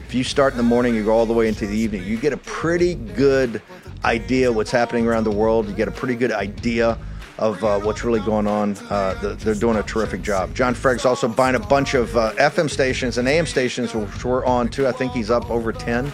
If 0.08 0.16
you 0.16 0.24
start 0.24 0.54
in 0.54 0.58
the 0.58 0.64
morning, 0.64 0.96
you 0.96 1.04
go 1.04 1.12
all 1.12 1.26
the 1.26 1.34
way 1.34 1.48
into 1.48 1.68
the 1.68 1.78
evening, 1.78 2.04
you 2.04 2.18
get 2.18 2.34
a 2.34 2.38
pretty 2.38 2.96
good 2.96 3.62
idea 4.06 4.52
what's 4.52 4.72
happening 4.72 5.08
around 5.08 5.26
the 5.26 5.32
world. 5.32 5.68
You 5.68 5.74
get 5.74 5.88
a 5.88 5.92
pretty 5.92 6.16
good 6.16 6.32
idea 6.32 6.98
of 7.40 7.64
uh, 7.64 7.80
what's 7.80 8.04
really 8.04 8.20
going 8.20 8.46
on. 8.46 8.78
Uh, 8.90 9.16
the, 9.22 9.30
they're 9.36 9.56
doing 9.56 9.78
a 9.78 9.84
terrific 9.84 10.22
job. 10.22 10.54
John 10.54 10.74
Fredericks 10.74 11.06
also 11.06 11.28
buying 11.28 11.56
a 11.56 11.60
bunch 11.60 11.94
of 11.94 12.16
uh, 12.16 12.34
FM 12.34 12.70
stations 12.70 13.18
and 13.18 13.28
AM 13.28 13.46
stations, 13.46 13.94
which 13.94 14.24
we're 14.24 14.46
on 14.46 14.68
too. 14.68 14.88
I 14.88 14.92
think 14.92 15.14
he's 15.14 15.32
up 15.32 15.50
over 15.50 15.72
10. 15.72 16.12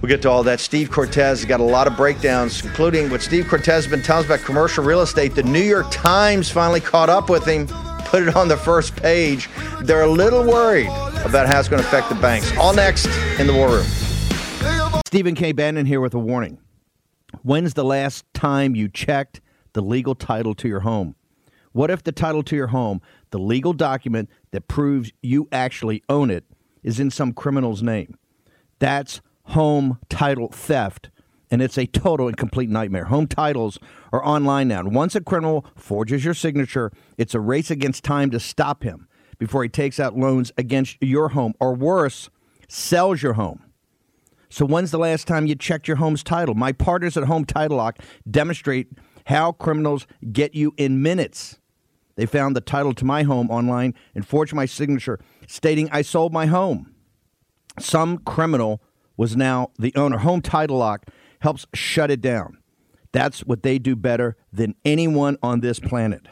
We'll 0.00 0.08
get 0.08 0.22
to 0.22 0.30
all 0.30 0.42
that. 0.44 0.60
Steve 0.60 0.90
Cortez 0.90 1.40
has 1.40 1.44
got 1.44 1.60
a 1.60 1.64
lot 1.64 1.86
of 1.86 1.96
breakdowns, 1.96 2.64
including 2.64 3.10
what 3.10 3.22
Steve 3.22 3.48
Cortez 3.48 3.84
has 3.84 3.86
been 3.86 4.02
telling 4.02 4.20
us 4.20 4.26
about 4.26 4.44
commercial 4.44 4.82
real 4.82 5.02
estate. 5.02 5.34
The 5.34 5.42
New 5.42 5.60
York 5.60 5.86
Times 5.90 6.50
finally 6.50 6.80
caught 6.80 7.10
up 7.10 7.28
with 7.28 7.44
him, 7.44 7.66
put 8.06 8.22
it 8.22 8.34
on 8.34 8.48
the 8.48 8.56
first 8.56 8.96
page. 8.96 9.48
They're 9.82 10.02
a 10.02 10.10
little 10.10 10.42
worried 10.42 10.88
about 11.24 11.46
how 11.46 11.60
it's 11.60 11.68
going 11.68 11.82
to 11.82 11.88
affect 11.88 12.08
the 12.08 12.14
banks. 12.16 12.50
All 12.56 12.74
next 12.74 13.06
in 13.38 13.46
the 13.46 13.52
War 13.52 13.68
Room. 13.68 13.86
Stephen 15.06 15.34
K. 15.34 15.52
Bannon 15.52 15.86
here 15.86 16.00
with 16.00 16.14
a 16.14 16.18
warning. 16.18 16.58
When's 17.42 17.74
the 17.74 17.84
last 17.84 18.24
time 18.32 18.74
you 18.74 18.88
checked 18.88 19.40
the 19.72 19.82
legal 19.82 20.14
title 20.14 20.54
to 20.54 20.68
your 20.68 20.80
home. 20.80 21.14
What 21.72 21.90
if 21.90 22.02
the 22.02 22.12
title 22.12 22.42
to 22.44 22.56
your 22.56 22.68
home, 22.68 23.00
the 23.30 23.38
legal 23.38 23.72
document 23.72 24.28
that 24.50 24.68
proves 24.68 25.12
you 25.22 25.48
actually 25.52 26.02
own 26.08 26.30
it, 26.30 26.44
is 26.82 26.98
in 26.98 27.10
some 27.10 27.32
criminal's 27.32 27.82
name? 27.82 28.16
That's 28.78 29.20
home 29.44 29.98
title 30.08 30.48
theft, 30.48 31.10
and 31.50 31.62
it's 31.62 31.78
a 31.78 31.86
total 31.86 32.26
and 32.26 32.36
complete 32.36 32.70
nightmare. 32.70 33.04
Home 33.04 33.26
titles 33.26 33.78
are 34.12 34.24
online 34.24 34.68
now. 34.68 34.80
And 34.80 34.94
once 34.94 35.14
a 35.14 35.20
criminal 35.20 35.66
forges 35.76 36.24
your 36.24 36.34
signature, 36.34 36.90
it's 37.18 37.34
a 37.34 37.40
race 37.40 37.70
against 37.70 38.04
time 38.04 38.30
to 38.30 38.40
stop 38.40 38.82
him 38.82 39.06
before 39.38 39.62
he 39.62 39.68
takes 39.68 39.98
out 39.98 40.16
loans 40.16 40.52
against 40.58 40.96
your 41.00 41.30
home, 41.30 41.54
or 41.60 41.74
worse, 41.74 42.30
sells 42.68 43.22
your 43.22 43.32
home. 43.34 43.62
So, 44.48 44.66
when's 44.66 44.90
the 44.90 44.98
last 44.98 45.26
time 45.26 45.46
you 45.46 45.54
checked 45.54 45.86
your 45.86 45.96
home's 45.96 46.22
title? 46.24 46.54
My 46.54 46.72
partners 46.72 47.16
at 47.16 47.24
Home 47.24 47.44
Title 47.44 47.76
Lock 47.76 47.98
demonstrate 48.28 48.88
how 49.30 49.52
criminals 49.52 50.08
get 50.32 50.56
you 50.56 50.74
in 50.76 51.00
minutes. 51.00 51.60
They 52.16 52.26
found 52.26 52.56
the 52.56 52.60
title 52.60 52.92
to 52.94 53.04
my 53.04 53.22
home 53.22 53.48
online 53.48 53.94
and 54.12 54.26
forged 54.26 54.52
my 54.52 54.66
signature 54.66 55.20
stating 55.46 55.88
I 55.92 56.02
sold 56.02 56.32
my 56.32 56.46
home. 56.46 56.92
Some 57.78 58.18
criminal 58.18 58.82
was 59.16 59.36
now 59.36 59.70
the 59.78 59.92
owner. 59.94 60.18
Home 60.18 60.42
Title 60.42 60.78
Lock 60.78 61.06
helps 61.40 61.64
shut 61.72 62.10
it 62.10 62.20
down. 62.20 62.58
That's 63.12 63.40
what 63.44 63.62
they 63.62 63.78
do 63.78 63.94
better 63.94 64.36
than 64.52 64.74
anyone 64.84 65.38
on 65.42 65.60
this 65.60 65.78
planet. 65.78 66.26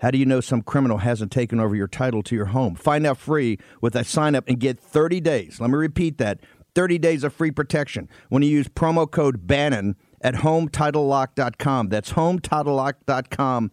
How 0.00 0.10
do 0.10 0.18
you 0.18 0.26
know 0.26 0.40
some 0.40 0.60
criminal 0.60 0.98
hasn't 0.98 1.32
taken 1.32 1.60
over 1.60 1.74
your 1.74 1.88
title 1.88 2.22
to 2.24 2.34
your 2.34 2.46
home? 2.46 2.74
Find 2.74 3.06
out 3.06 3.16
free 3.16 3.58
with 3.80 3.96
a 3.96 4.04
sign 4.04 4.34
up 4.34 4.44
and 4.48 4.60
get 4.60 4.78
30 4.78 5.20
days. 5.20 5.60
Let 5.60 5.70
me 5.70 5.76
repeat 5.76 6.18
that 6.18 6.40
30 6.74 6.98
days 6.98 7.24
of 7.24 7.32
free 7.32 7.50
protection 7.50 8.08
when 8.28 8.42
you 8.42 8.50
use 8.50 8.68
promo 8.68 9.10
code 9.10 9.46
Bannon 9.46 9.96
at 10.22 10.34
HomeTitleLock.com. 10.34 11.88
That's 11.88 12.12
HomeTitleLock.com. 12.12 13.70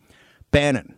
Bannon. 0.51 0.95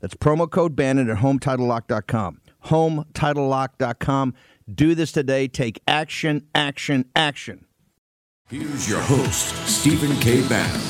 That's 0.00 0.14
promo 0.14 0.50
code 0.50 0.76
Bannon 0.76 1.10
at 1.10 1.18
HomeTitleLock.com. 1.18 2.40
HomeTitleLock.com. 2.66 4.34
Do 4.72 4.94
this 4.94 5.12
today. 5.12 5.48
Take 5.48 5.80
action, 5.88 6.46
action, 6.54 7.06
action. 7.14 7.64
Here's 8.48 8.88
your 8.88 9.00
host, 9.00 9.56
Stephen 9.66 10.14
K. 10.20 10.46
Bannon. 10.48 10.80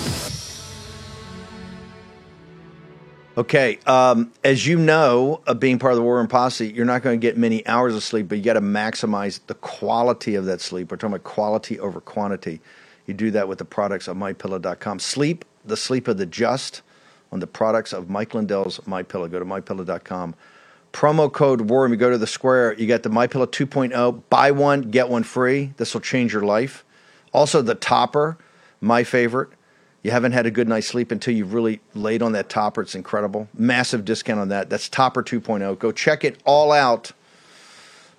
Okay, 3.39 3.79
um, 3.85 4.33
as 4.45 4.67
you 4.67 4.79
know, 4.79 5.43
uh, 5.47 5.53
being 5.53 5.79
part 5.79 5.93
of 5.93 5.99
the 5.99 6.03
War 6.03 6.17
Room 6.17 6.27
Posse, 6.27 6.69
you're 6.69 6.87
not 6.87 7.03
going 7.03 7.21
to 7.21 7.23
get 7.23 7.37
many 7.37 7.67
hours 7.67 7.95
of 7.95 8.03
sleep, 8.03 8.29
but 8.29 8.39
you 8.39 8.45
got 8.45 8.55
to 8.55 8.63
maximize 8.63 9.41
the 9.47 9.55
quality 9.55 10.37
of 10.37 10.47
that 10.47 10.63
sleep. 10.63 10.91
We're 10.91 10.97
talking 10.97 11.15
about 11.15 11.25
quality 11.25 11.79
over 11.79 12.01
quantity. 12.01 12.63
You 13.07 13.15
do 13.15 13.31
that 13.33 13.49
with 13.49 13.59
the 13.59 13.65
products 13.65 14.09
of 14.09 14.17
MyPillow.com. 14.17 14.99
Sleep, 14.99 15.45
the 15.65 15.77
sleep 15.77 16.09
of 16.09 16.19
the 16.19 16.27
just, 16.27 16.83
on 17.33 17.41
the 17.41 17.47
products 17.47 17.93
of 17.93 18.09
Mike 18.11 18.35
Lindell's 18.35 18.79
MyPillow. 18.81 19.31
Go 19.31 19.39
to 19.39 19.45
MyPillow.com. 19.45 20.35
Promo 20.93 21.31
code 21.31 21.63
War 21.63 21.83
Room. 21.83 21.93
You 21.93 21.99
go 21.99 22.11
to 22.11 22.19
the 22.19 22.27
square. 22.27 22.73
You 22.75 22.87
got 22.87 23.03
the 23.03 23.11
MyPillow 23.11 23.47
2.0. 23.47 24.23
Buy 24.31 24.51
one, 24.51 24.83
get 24.83 25.09
one 25.09 25.23
free. 25.23 25.73
This 25.77 25.93
will 25.95 26.01
change 26.01 26.33
your 26.33 26.43
life. 26.43 26.85
Also, 27.33 27.61
the 27.61 27.75
topper, 27.75 28.39
my 28.81 29.05
favorite. 29.05 29.51
You 30.03 30.13
haven't 30.13 30.33
had 30.33 30.47
a 30.47 30.51
good 30.51 30.69
night's 30.69 30.87
sleep 30.87 31.11
until 31.11 31.35
you've 31.35 31.53
really 31.53 31.81
laid 31.93 32.23
on 32.23 32.33
that 32.33 32.49
topper. 32.49 32.81
It's 32.81 32.95
incredible. 32.95 33.49
Massive 33.53 34.05
discount 34.05 34.39
on 34.41 34.49
that. 34.51 34.71
That's 34.71 34.89
Topper 34.89 35.23
2.0. 35.23 35.79
Go 35.79 35.91
check 35.91 36.25
it 36.25 36.41
all 36.45 36.71
out. 36.71 37.11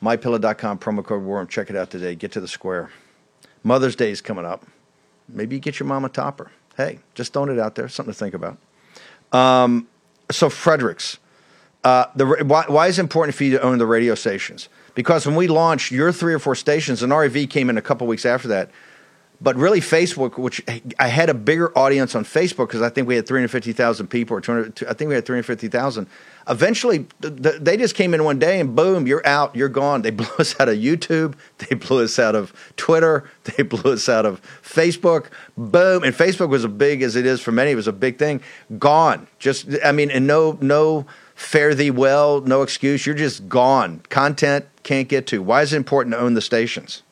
MyPillow.com, 0.04 0.80
promo 0.80 1.04
code 1.04 1.24
Warm. 1.24 1.48
Check 1.48 1.70
it 1.70 1.76
out 1.76 1.90
today. 1.90 2.14
Get 2.14 2.34
to 2.34 2.42
the 2.42 2.48
square. 2.48 2.92
Mother's 3.64 3.96
Day 3.96 4.12
is 4.12 4.22
coming 4.22 4.46
up. 4.46 4.66
Maybe 5.30 5.56
you 5.56 5.62
get 5.62 5.80
your 5.80 5.88
mom 5.88 6.06
a 6.06 6.10
topper. 6.10 6.52
Hey, 6.76 7.00
just 7.16 7.34
throwing 7.34 7.52
it 7.52 7.60
out 7.60 7.76
there. 7.76 7.88
Something 7.90 8.14
to 8.14 8.18
think 8.18 8.34
about. 8.34 8.58
Um, 9.32 9.88
so, 10.30 10.50
Fredericks, 10.50 11.18
uh, 11.84 12.06
the, 12.16 12.26
why, 12.46 12.66
why 12.68 12.88
is 12.88 13.00
it 13.00 13.02
important 13.02 13.36
for 13.36 13.44
you 13.44 13.52
to 13.52 13.62
own 13.62 13.78
the 13.78 13.86
radio 13.86 14.16
stations? 14.16 14.70
Because 14.94 15.26
when 15.26 15.36
we 15.36 15.48
launched 15.48 15.92
your 15.92 16.12
three 16.12 16.34
or 16.34 16.40
four 16.40 16.56
stations, 16.56 17.04
and 17.04 17.12
RAV 17.12 17.50
came 17.50 17.70
in 17.70 17.78
a 17.78 17.82
couple 17.82 18.08
weeks 18.08 18.26
after 18.26 18.48
that, 18.50 18.72
but 19.40 19.56
really 19.56 19.80
Facebook, 19.80 20.38
which 20.38 20.64
I 20.98 21.08
had 21.08 21.30
a 21.30 21.34
bigger 21.34 21.76
audience 21.78 22.16
on 22.16 22.24
Facebook 22.24 22.68
because 22.68 22.82
I 22.82 22.90
think 22.90 23.08
we 23.08 23.16
had 23.16 23.28
350,000 23.28 24.08
people 24.08 24.36
or 24.36 24.42
200, 24.42 24.84
I 24.90 24.94
think 24.94 25.10
we 25.10 25.16
had 25.16 25.26
350,000. 25.26 26.08
Eventually, 26.50 27.06
th- 27.22 27.44
th- 27.44 27.56
they 27.62 27.78
just 27.78 27.94
came 27.94 28.14
in 28.14 28.24
one 28.24 28.40
day 28.40 28.60
and 28.60 28.76
boom, 28.76 29.06
you're 29.06 29.26
out, 29.28 29.56
you're 29.56 29.70
gone. 29.70 30.02
They 30.02 30.10
blew 30.12 30.28
us 30.40 30.60
out 30.60 30.70
of 30.70 30.78
YouTube, 30.78 31.36
they 31.60 31.76
blew 31.76 32.04
us 32.04 32.18
out 32.18 32.36
of 32.36 32.52
Twitter, 32.78 33.30
they 33.44 33.64
blew 33.64 33.94
us 33.94 34.10
out 34.10 34.26
of 34.26 34.42
Facebook. 34.64 35.28
Boom, 35.56 36.04
and 36.04 36.16
Facebook 36.16 36.50
was 36.50 36.66
as 36.66 36.72
big 36.72 37.04
as 37.04 37.16
it 37.16 37.26
is 37.26 37.40
for 37.40 37.52
many. 37.52 37.72
It 37.72 37.76
was 37.76 37.88
a 37.88 37.94
big 37.94 38.18
thing. 38.18 38.42
Gone. 38.80 39.28
Just, 39.38 39.68
I 39.84 39.92
mean, 39.92 40.10
and 40.10 40.26
no, 40.26 40.58
no 40.62 41.06
fare 41.36 41.76
thee 41.76 41.92
well, 41.92 42.42
no 42.42 42.64
excuse. 42.64 43.06
You're 43.06 43.16
just 43.16 43.48
gone. 43.48 44.02
Content 44.10 44.66
can't 44.82 45.08
get 45.08 45.28
to. 45.28 45.44
Why 45.44 45.62
is 45.62 45.74
it 45.74 45.78
important 45.78 46.16
to 46.16 46.20
own 46.20 46.34
the 46.34 46.42
stations? 46.42 47.04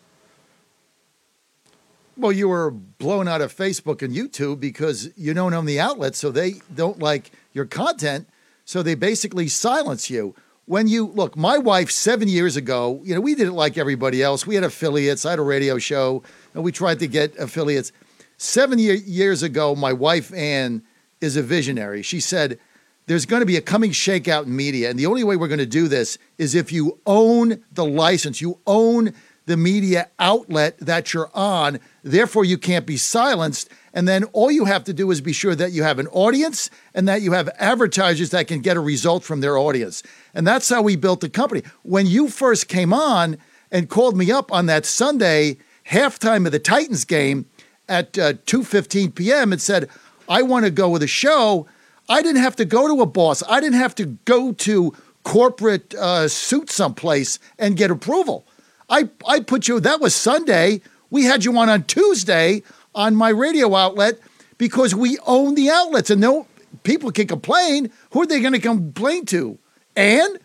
Well, 2.18 2.32
you 2.32 2.48
were 2.48 2.72
blown 2.72 3.28
out 3.28 3.42
of 3.42 3.54
Facebook 3.54 4.02
and 4.02 4.16
YouTube 4.16 4.62
because 4.62 5.10
you 5.18 5.34
don't 5.34 5.54
own 5.54 5.66
the 5.66 5.82
outlet, 5.82 6.16
so 6.16 6.32
they 6.32 6.56
don't 6.74 7.00
like 7.00 7.32
your 7.52 7.66
content. 7.66 8.30
So 8.64 8.82
they 8.82 8.96
basically 8.96 9.50
silence 9.50 10.10
you. 10.10 10.34
When 10.66 10.88
you 10.88 11.08
look, 11.08 11.36
my 11.36 11.58
wife 11.58 11.92
seven 11.92 12.30
years 12.30 12.56
ago, 12.56 13.02
you 13.04 13.14
know, 13.14 13.20
we 13.20 13.36
didn't 13.36 13.56
like 13.56 13.78
everybody 13.78 14.24
else. 14.24 14.48
We 14.48 14.56
had 14.56 14.64
affiliates. 14.64 15.26
I 15.26 15.32
had 15.32 15.40
a 15.40 15.44
radio 15.44 15.78
show, 15.78 16.24
and 16.54 16.64
we 16.64 16.72
tried 16.72 17.00
to 17.00 17.08
get 17.08 17.38
affiliates. 17.38 17.92
Seven 18.38 18.80
year, 18.80 18.96
years 18.96 19.44
ago, 19.44 19.76
my 19.76 19.92
wife 19.92 20.34
Ann 20.34 20.84
is 21.20 21.36
a 21.36 21.44
visionary. 21.44 22.02
She 22.02 22.22
said, 22.22 22.60
"There's 23.08 23.26
going 23.26 23.42
to 23.42 23.46
be 23.46 23.58
a 23.58 23.62
coming 23.62 23.92
shakeout 23.92 24.46
in 24.46 24.56
media, 24.56 24.90
and 24.90 24.98
the 24.98 25.06
only 25.06 25.24
way 25.26 25.36
we're 25.36 25.50
going 25.50 25.60
to 25.60 25.66
do 25.66 25.90
this 25.90 26.18
is 26.38 26.56
if 26.56 26.72
you 26.72 26.98
own 27.06 27.62
the 27.74 27.86
license, 27.86 28.42
you 28.42 28.60
own 28.66 29.14
the 29.46 29.58
media 29.58 30.10
outlet 30.20 30.78
that 30.80 31.14
you're 31.14 31.30
on. 31.34 31.80
Therefore, 32.04 32.46
you 32.46 32.58
can't 32.58 32.86
be 32.86 32.98
silenced. 32.98 33.70
And 33.94 34.08
then 34.08 34.24
all 34.26 34.52
you 34.52 34.66
have 34.66 34.84
to 34.86 34.94
do 34.94 35.12
is 35.12 35.22
be 35.22 35.34
sure 35.34 35.56
that 35.56 35.72
you 35.72 35.84
have 35.84 36.00
an 36.00 36.08
audience 36.08 36.70
and 36.94 37.08
that 37.08 37.22
you 37.22 37.32
have 37.34 37.50
advertisers 37.60 38.32
that 38.32 38.48
can 38.48 38.60
get 38.60 38.78
a 38.78 38.82
result 38.82 39.24
from 39.24 39.42
their 39.42 39.58
audience. 39.58 40.04
And 40.34 40.46
that's 40.46 40.70
how 40.70 40.82
we 40.82 40.96
built 40.96 41.22
the 41.22 41.30
company. 41.30 41.64
When 41.84 42.06
you 42.08 42.28
first 42.28 42.68
came 42.68 42.94
on 42.94 43.38
and 43.72 43.90
called 43.90 44.18
me 44.18 44.32
up 44.32 44.52
on 44.52 44.66
that 44.66 44.86
Sunday 44.86 45.58
halftime 45.90 46.46
of 46.46 46.52
the 46.52 46.60
Titans 46.60 47.06
game 47.06 47.46
at 47.88 48.18
uh, 48.18 48.34
2:15 48.34 49.14
p.m. 49.14 49.52
and 49.52 49.62
said, 49.62 49.90
"I 50.28 50.42
want 50.42 50.66
to 50.66 50.72
go 50.72 50.90
with 50.90 51.04
a 51.04 51.08
show." 51.08 51.68
I 52.08 52.22
didn't 52.22 52.42
have 52.42 52.56
to 52.58 52.66
go 52.66 52.88
to 52.88 53.02
a 53.02 53.06
boss. 53.06 53.42
I 53.50 53.60
didn't 53.60 53.80
have 53.80 53.96
to 53.96 54.06
go 54.06 54.52
to 54.52 54.94
corporate 55.24 55.96
uh, 55.96 56.28
suit 56.28 56.70
someplace 56.70 57.40
and 57.58 57.76
get 57.76 57.90
approval. 57.90 58.46
I, 58.90 59.10
I 59.28 59.40
put 59.40 59.68
you, 59.68 59.80
that 59.80 60.00
was 60.02 60.14
Sunday. 60.16 60.82
We 61.10 61.24
had 61.24 61.44
you 61.46 61.58
on 61.58 61.70
on 61.70 61.84
Tuesday 61.84 62.64
on 62.94 63.16
my 63.16 63.30
radio 63.30 63.74
outlet 63.76 64.20
because 64.58 64.94
we 64.96 65.18
own 65.26 65.56
the 65.56 65.70
outlets 65.70 66.10
and 66.10 66.22
no 66.22 66.48
people 66.84 67.12
can 67.12 67.28
complain. 67.28 67.92
Who 68.12 68.22
are 68.22 68.26
they 68.26 68.40
going 68.42 68.54
to 68.54 68.60
complain 68.60 69.26
to? 69.28 69.58
And 69.96 70.40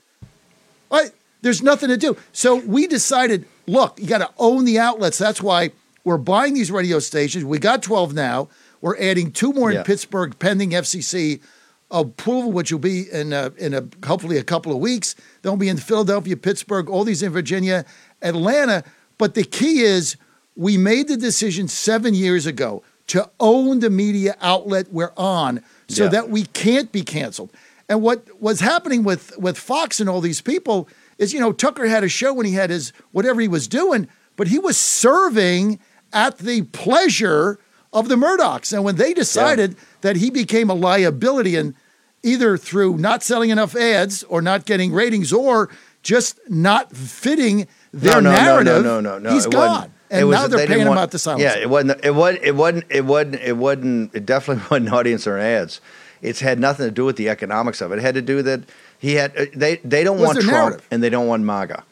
I, 0.90 1.10
there's 1.42 1.62
nothing 1.62 1.88
to 1.88 1.96
do. 1.96 2.16
So 2.32 2.56
we 2.56 2.86
decided, 2.86 3.44
look, 3.66 3.98
you 4.00 4.06
got 4.06 4.18
to 4.18 4.30
own 4.38 4.64
the 4.64 4.78
outlets. 4.78 5.18
That's 5.18 5.42
why 5.42 5.70
we're 6.04 6.18
buying 6.18 6.54
these 6.54 6.70
radio 6.70 6.98
stations. 6.98 7.44
We 7.44 7.58
got 7.58 7.82
12 7.82 8.14
now. 8.14 8.48
We're 8.80 8.98
adding 8.98 9.32
two 9.32 9.52
more 9.52 9.70
Yeah. 9.70 9.80
in 9.80 9.84
Pittsburgh 9.84 10.38
pending 10.38 10.70
FCC 10.70 11.40
approval, 11.90 12.52
which 12.52 12.70
will 12.72 12.78
be 12.78 13.10
in 13.10 13.32
a, 13.32 13.52
in 13.58 13.74
a 13.74 13.84
hopefully 14.06 14.38
a 14.38 14.44
couple 14.44 14.72
of 14.72 14.78
weeks. 14.78 15.14
They'll 15.42 15.56
be 15.56 15.68
in 15.68 15.76
Philadelphia, 15.76 16.36
Pittsburgh, 16.36 16.88
all 16.88 17.04
these 17.04 17.22
in 17.22 17.32
Virginia, 17.32 17.84
Atlanta. 18.22 18.84
But 19.18 19.34
the 19.34 19.44
key 19.44 19.80
is 19.80 20.16
we 20.56 20.76
made 20.76 21.08
the 21.08 21.16
decision 21.16 21.68
seven 21.68 22.14
years 22.14 22.46
ago 22.46 22.82
to 23.08 23.28
own 23.40 23.80
the 23.80 23.90
media 23.90 24.36
outlet 24.40 24.86
we're 24.92 25.12
on 25.16 25.62
so 25.88 26.04
Yeah. 26.04 26.10
that 26.10 26.30
we 26.30 26.44
can't 26.44 26.92
be 26.92 27.02
canceled. 27.02 27.50
And 27.88 28.02
what 28.02 28.24
was 28.40 28.60
happening 28.60 29.02
with, 29.02 29.36
with 29.36 29.58
Fox 29.58 29.98
and 29.98 30.08
all 30.08 30.20
these 30.20 30.40
people 30.40 30.88
is, 31.18 31.32
you 31.32 31.40
know, 31.40 31.52
Tucker 31.52 31.86
had 31.88 32.04
a 32.04 32.08
show 32.08 32.32
when 32.32 32.46
he 32.46 32.52
had 32.52 32.70
his 32.70 32.92
whatever 33.10 33.40
he 33.40 33.48
was 33.48 33.66
doing, 33.66 34.06
but 34.36 34.46
he 34.48 34.58
was 34.58 34.78
serving 34.78 35.80
at 36.12 36.38
the 36.38 36.62
pleasure 36.62 37.58
of 37.92 38.08
the 38.08 38.14
Murdochs. 38.14 38.72
And 38.72 38.84
when 38.84 38.94
they 38.96 39.12
decided 39.12 39.76
that 40.02 40.16
he 40.16 40.30
became 40.30 40.70
a 40.70 40.74
liability 40.74 41.56
and 41.56 41.74
either 42.22 42.56
through 42.56 42.96
not 42.98 43.22
selling 43.24 43.50
enough 43.50 43.74
ads 43.74 44.22
or 44.24 44.40
not 44.40 44.66
getting 44.66 44.92
ratings 44.92 45.32
or 45.32 45.68
just 46.02 46.38
not 46.48 46.92
fitting 46.94 47.66
their 47.92 48.20
no, 48.20 48.30
no, 48.30 48.30
narrative, 48.32 48.84
No, 48.84 49.00
no, 49.00 49.18
no, 49.18 49.18
no. 49.18 49.30
he's 49.34 49.46
it 49.46 49.52
gone. 49.52 49.90
And 50.10 50.26
was- 50.28 50.34
now 50.36 50.46
they're 50.48 50.58
they 50.60 50.66
paying 50.66 50.86
him 50.86 50.98
out 50.98 51.10
to 51.12 51.18
silence. 51.18 51.42
Yeah, 51.42 51.56
it 51.56 51.70
wasn't. 51.70 52.04
It 52.04 52.14
wasn't. 52.14 52.44
It 52.44 52.54
wasn't. 52.56 52.84
It 52.90 53.02
wasn't. 53.06 53.34
It 53.36 53.56
wasn't. 53.56 54.14
It 54.14 54.26
definitely 54.26 54.64
wasn't 54.70 54.92
audience 54.92 55.26
or 55.26 55.38
ads. 55.38 55.80
It's 56.22 56.40
had 56.40 56.58
nothing 56.58 56.86
to 56.86 56.90
do 56.90 57.04
with 57.04 57.16
the 57.16 57.28
economics 57.28 57.80
of 57.80 57.92
it. 57.92 57.98
It 57.98 58.02
had 58.02 58.14
to 58.14 58.22
do 58.22 58.42
that 58.42 58.60
he 58.98 59.14
had. 59.14 59.36
uh, 59.36 59.46
They 59.54 59.76
they 59.84 60.02
don't 60.04 60.18
want 60.18 60.40
Trump 60.40 60.50
narrative? 60.52 60.86
and 60.90 61.02
they 61.02 61.10
don't 61.10 61.26
want 61.28 61.44
MAGA. 61.44 61.84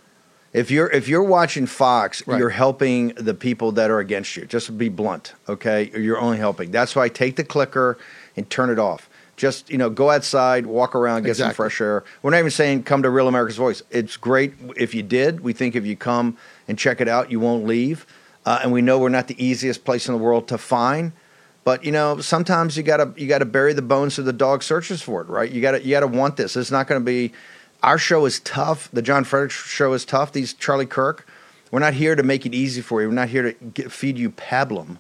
If 0.52 0.70
you're 0.70 0.90
if 0.90 1.08
you're 1.08 1.22
watching 1.22 1.66
Fox, 1.66 2.26
Right. 2.26 2.38
you're 2.38 2.48
helping 2.50 3.08
the 3.11 3.34
people 3.34 3.70
that 3.72 3.90
are 3.90 4.00
against 4.00 4.37
you. 4.37 4.46
Just 4.46 4.76
be 4.76 4.88
blunt, 4.88 5.34
okay? 5.48 5.90
You're 5.94 6.18
only 6.18 6.38
helping. 6.38 6.70
That's 6.70 6.96
why 6.96 7.08
take 7.08 7.37
the 7.37 7.44
clicker 7.44 7.98
and 8.37 8.48
turn 8.50 8.68
it 8.70 8.78
off. 8.78 9.07
Just 9.38 9.70
you 9.70 9.79
know, 9.79 9.88
go 9.88 10.11
outside, 10.11 10.66
walk 10.66 10.94
around, 10.94 11.22
get 11.22 11.37
some 11.37 11.55
fresh 11.55 11.81
air. 11.81 12.05
We're 12.22 12.33
not 12.33 12.38
even 12.38 12.51
saying 12.51 12.83
come 12.83 13.03
to 13.05 13.11
Real 13.11 13.29
America's 13.29 13.57
Voice. 13.57 13.83
It's 13.90 14.16
great 14.16 14.53
if 14.77 14.94
you 14.94 15.03
did. 15.03 15.40
We 15.40 15.53
think 15.53 15.77
if 15.77 15.87
you 15.87 15.96
come 15.96 16.37
and 16.66 16.77
check 16.77 17.01
it 17.01 17.09
out, 17.09 17.31
you 17.31 17.40
won't 17.40 17.64
leave. 17.64 18.05
Uh, 18.44 18.61
and 18.62 18.72
we 18.72 18.83
know 18.83 18.98
we're 18.98 19.09
not 19.09 19.29
the 19.29 19.42
easiest 19.42 19.85
place 19.85 20.09
in 20.09 20.12
the 20.14 20.18
world 20.18 20.48
to 20.48 20.59
find. 20.59 21.12
But 21.64 21.85
you 21.85 21.92
know, 21.92 22.20
sometimes 22.20 22.77
you 22.77 22.83
gotta 22.83 23.12
you 23.16 23.29
gotta 23.29 23.44
bury 23.44 23.74
the 23.74 23.83
bones 23.83 24.14
so 24.14 24.22
the 24.22 24.33
dog 24.33 24.62
searches 24.62 25.03
for 25.03 25.20
it, 25.20 25.29
right? 25.29 25.51
You 25.51 25.61
gotta 25.62 25.83
you 25.83 25.90
gotta 25.90 26.07
want 26.07 26.37
this. 26.37 26.57
It's 26.57 26.70
not 26.70 26.87
gonna 26.87 27.01
be. 27.01 27.33
Our 27.83 27.98
show 27.98 28.24
is 28.27 28.40
tough. 28.40 28.90
The 28.92 29.03
John 29.03 29.22
Frederick 29.22 29.53
show 29.53 29.92
is 29.92 30.05
tough. 30.05 30.33
These 30.33 30.55
Charlie 30.55 30.87
Kirk. 30.87 31.29
We're 31.70 31.81
not 31.81 31.94
here 31.94 32.16
to 32.16 32.22
make 32.22 32.46
it 32.46 32.55
easy 32.55 32.81
for 32.81 33.03
you. 33.03 33.09
We're 33.09 33.14
not 33.14 33.29
here 33.29 33.53
to 33.53 33.64
get, 33.66 33.92
feed 33.92 34.18
you 34.18 34.31
pablum. 34.31 34.98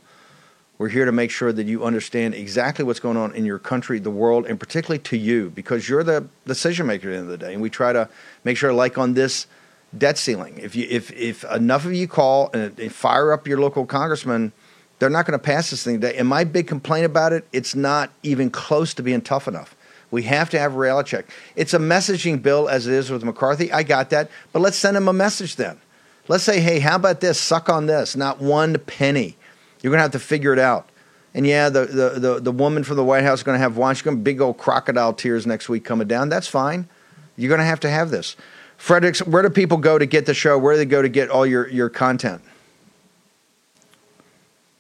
We're 0.78 0.88
here 0.88 1.04
to 1.04 1.12
make 1.12 1.32
sure 1.32 1.52
that 1.52 1.66
you 1.66 1.84
understand 1.84 2.34
exactly 2.34 2.84
what's 2.84 3.00
going 3.00 3.16
on 3.16 3.34
in 3.34 3.44
your 3.44 3.58
country, 3.58 3.98
the 3.98 4.10
world, 4.10 4.46
and 4.46 4.60
particularly 4.60 5.00
to 5.00 5.16
you, 5.16 5.50
because 5.50 5.88
you're 5.88 6.04
the 6.04 6.28
decision 6.46 6.86
maker 6.86 7.08
at 7.08 7.10
the 7.10 7.16
end 7.18 7.24
of 7.24 7.30
the 7.30 7.38
day. 7.38 7.52
And 7.52 7.60
we 7.60 7.68
try 7.68 7.92
to 7.92 8.08
make 8.44 8.56
sure, 8.56 8.72
like 8.72 8.96
on 8.96 9.14
this 9.14 9.48
debt 9.96 10.18
ceiling, 10.18 10.56
if 10.58 10.76
you 10.76 10.86
if 10.88 11.10
if 11.12 11.42
enough 11.44 11.84
of 11.84 11.94
you 11.94 12.06
call 12.06 12.50
and, 12.52 12.92
fire 12.92 13.32
up 13.32 13.48
your 13.48 13.58
local 13.58 13.86
congressman, 13.86 14.52
they're 15.00 15.10
not 15.10 15.26
going 15.26 15.36
to 15.36 15.44
pass 15.44 15.70
this 15.70 15.82
thing 15.82 16.00
today. 16.00 16.16
And 16.16 16.28
my 16.28 16.44
big 16.44 16.68
complaint 16.68 17.06
about 17.06 17.32
it, 17.32 17.44
it's 17.52 17.74
not 17.74 18.12
even 18.22 18.48
close 18.48 18.94
to 18.94 19.02
being 19.02 19.20
tough 19.20 19.48
enough. 19.48 19.74
We 20.12 20.22
have 20.22 20.48
to 20.50 20.60
have 20.60 20.74
a 20.74 20.78
reality 20.78 21.10
check. 21.10 21.26
It's 21.56 21.74
a 21.74 21.78
messaging 21.78 22.40
bill 22.40 22.68
as 22.68 22.86
it 22.86 22.94
is 22.94 23.10
with 23.10 23.24
McCarthy. 23.24 23.72
I 23.72 23.82
got 23.82 24.10
that. 24.10 24.30
But 24.52 24.60
let's 24.60 24.76
send 24.76 24.96
him 24.96 25.08
a 25.08 25.12
message 25.12 25.56
then. 25.56 25.80
Let's 26.28 26.44
say, 26.44 26.60
hey, 26.60 26.78
how 26.78 26.96
about 26.96 27.20
this? 27.20 27.40
Suck 27.40 27.68
on 27.68 27.86
this. 27.86 28.14
Not 28.14 28.40
one 28.40 28.78
penny. 28.78 29.36
You're 29.80 29.90
going 29.90 29.98
to 29.98 30.02
have 30.02 30.12
to 30.12 30.18
figure 30.18 30.52
it 30.52 30.58
out. 30.58 30.88
And 31.34 31.46
yeah, 31.46 31.68
the, 31.68 31.86
the, 31.86 32.10
the, 32.20 32.40
the 32.40 32.52
woman 32.52 32.84
from 32.84 32.96
the 32.96 33.04
White 33.04 33.22
House 33.22 33.40
is 33.40 33.42
going 33.44 33.54
to 33.54 33.60
have. 33.60 33.96
She's 33.96 34.14
big 34.16 34.40
old 34.40 34.58
crocodile 34.58 35.12
tears 35.12 35.46
next 35.46 35.68
week 35.68 35.84
coming 35.84 36.08
down. 36.08 36.28
That's 36.28 36.48
fine. 36.48 36.88
You're 37.36 37.48
going 37.48 37.60
to 37.60 37.64
have 37.64 37.80
to 37.80 37.90
have 37.90 38.10
this. 38.10 38.36
Fredericks, 38.76 39.20
where 39.26 39.42
do 39.42 39.50
people 39.50 39.76
go 39.76 39.98
to 39.98 40.06
get 40.06 40.26
the 40.26 40.34
show? 40.34 40.58
Where 40.58 40.74
do 40.74 40.78
they 40.78 40.84
go 40.84 41.02
to 41.02 41.08
get 41.08 41.30
all 41.30 41.46
your, 41.46 41.68
your 41.68 41.88
content? 41.88 42.42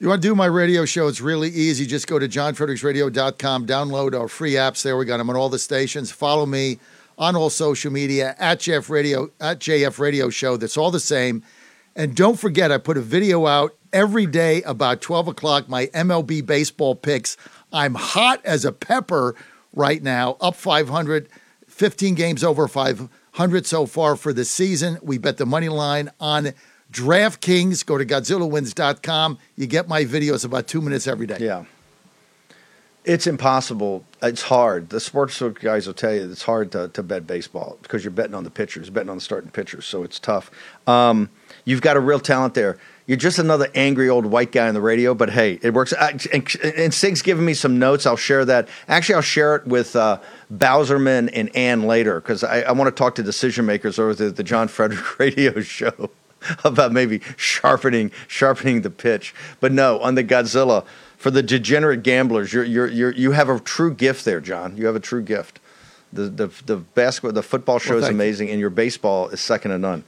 You 0.00 0.08
want 0.08 0.22
to 0.22 0.28
do 0.28 0.34
my 0.36 0.46
radio 0.46 0.84
show? 0.84 1.08
It's 1.08 1.20
really 1.20 1.48
easy. 1.48 1.84
Just 1.84 2.06
go 2.06 2.20
to 2.20 2.28
johnfredericksradio.com, 2.28 3.66
download 3.66 4.18
our 4.18 4.28
free 4.28 4.52
apps 4.52 4.82
there. 4.82 4.96
We 4.96 5.04
got 5.04 5.16
them 5.16 5.28
on 5.28 5.34
all 5.34 5.48
the 5.48 5.58
stations. 5.58 6.12
Follow 6.12 6.46
me 6.46 6.78
on 7.18 7.34
all 7.34 7.50
social 7.50 7.90
media 7.90 8.36
at 8.38 8.60
JF 8.60 8.88
Radio 8.88 9.30
at 9.40 9.58
JF 9.58 9.98
Radio 9.98 10.30
Show. 10.30 10.56
That's 10.56 10.76
all 10.76 10.92
the 10.92 11.00
same. 11.00 11.42
And 11.98 12.14
don't 12.14 12.38
forget, 12.38 12.70
I 12.70 12.78
put 12.78 12.96
a 12.96 13.00
video 13.00 13.46
out 13.46 13.74
every 13.92 14.24
day 14.24 14.62
about 14.62 15.00
12 15.00 15.26
o'clock, 15.26 15.68
my 15.68 15.86
MLB 15.86 16.46
baseball 16.46 16.94
picks. 16.94 17.36
I'm 17.72 17.96
hot 17.96 18.40
as 18.44 18.64
a 18.64 18.70
pepper 18.70 19.34
right 19.74 20.00
now, 20.00 20.36
up 20.40 20.54
500, 20.54 21.28
15 21.66 22.14
games 22.14 22.44
over 22.44 22.68
500 22.68 23.66
so 23.66 23.84
far 23.84 24.14
for 24.14 24.32
the 24.32 24.44
season. 24.44 24.98
We 25.02 25.18
bet 25.18 25.38
the 25.38 25.46
money 25.46 25.68
line 25.68 26.10
on 26.20 26.52
DraftKings. 26.92 27.84
Go 27.84 27.98
to 27.98 28.06
GodzillaWins.com. 28.06 29.38
You 29.56 29.66
get 29.66 29.88
my 29.88 30.04
videos 30.04 30.44
about 30.44 30.68
two 30.68 30.80
minutes 30.80 31.08
every 31.08 31.26
day. 31.26 31.38
Yeah. 31.40 31.64
It's 33.04 33.26
impossible. 33.26 34.04
It's 34.22 34.42
hard. 34.42 34.90
The 34.90 35.00
sports 35.00 35.42
guys 35.42 35.88
will 35.88 35.94
tell 35.94 36.14
you 36.14 36.30
it's 36.30 36.42
hard 36.42 36.70
to, 36.72 36.88
to 36.88 37.02
bet 37.02 37.26
baseball 37.26 37.76
because 37.82 38.04
you're 38.04 38.12
betting 38.12 38.34
on 38.34 38.44
the 38.44 38.50
pitchers, 38.50 38.88
betting 38.88 39.10
on 39.10 39.16
the 39.16 39.22
starting 39.22 39.50
pitchers. 39.50 39.84
So 39.84 40.04
it's 40.04 40.20
tough. 40.20 40.48
Um, 40.86 41.30
you've 41.68 41.82
got 41.82 41.96
a 41.96 42.00
real 42.00 42.18
talent 42.18 42.54
there. 42.54 42.78
You're 43.06 43.18
just 43.18 43.38
another 43.38 43.68
angry 43.74 44.08
old 44.08 44.26
white 44.26 44.52
guy 44.52 44.68
on 44.68 44.74
the 44.74 44.80
radio, 44.80 45.14
but 45.14 45.30
hey, 45.30 45.58
it 45.62 45.72
works. 45.74 45.92
I, 45.92 46.10
and, 46.32 46.56
and 46.62 46.92
Sigg's 46.92 47.22
giving 47.22 47.44
me 47.44 47.54
some 47.54 47.78
notes. 47.78 48.06
I'll 48.06 48.16
share 48.16 48.44
that. 48.46 48.68
Actually, 48.86 49.16
I'll 49.16 49.22
share 49.22 49.56
it 49.56 49.66
with 49.66 49.94
uh, 49.96 50.20
Bowserman 50.52 51.30
and 51.32 51.54
Ann 51.54 51.86
later 51.86 52.20
because 52.20 52.42
I, 52.42 52.60
I 52.62 52.72
want 52.72 52.88
to 52.88 52.98
talk 52.98 53.14
to 53.16 53.22
decision 53.22 53.66
makers 53.66 53.98
over 53.98 54.14
the, 54.14 54.30
the 54.30 54.42
John 54.42 54.68
Frederick 54.68 55.18
radio 55.18 55.60
show 55.60 56.10
about 56.64 56.92
maybe 56.92 57.20
sharpening 57.36 58.10
sharpening 58.26 58.82
the 58.82 58.90
pitch. 58.90 59.34
But 59.60 59.72
no, 59.72 60.00
on 60.00 60.14
the 60.14 60.24
Godzilla 60.24 60.84
for 61.16 61.30
the 61.30 61.42
degenerate 61.42 62.02
gamblers, 62.02 62.52
you're, 62.52 62.64
you're, 62.64 62.88
you're, 62.88 63.12
you 63.12 63.32
have 63.32 63.48
a 63.48 63.58
true 63.60 63.92
gift 63.92 64.24
there, 64.24 64.40
John. 64.40 64.76
You 64.76 64.86
have 64.86 64.96
a 64.96 65.00
true 65.00 65.22
gift. 65.22 65.60
The 66.12 66.22
the 66.22 66.46
the 66.64 66.76
basketball, 66.76 67.32
the 67.32 67.42
football 67.42 67.78
show 67.78 67.90
Well, 67.90 67.98
is 67.98 68.04
thank 68.04 68.12
you. 68.14 68.16
amazing, 68.16 68.50
and 68.50 68.60
your 68.60 68.70
baseball 68.70 69.28
is 69.28 69.40
second 69.40 69.72
to 69.72 69.78
none. 69.78 70.04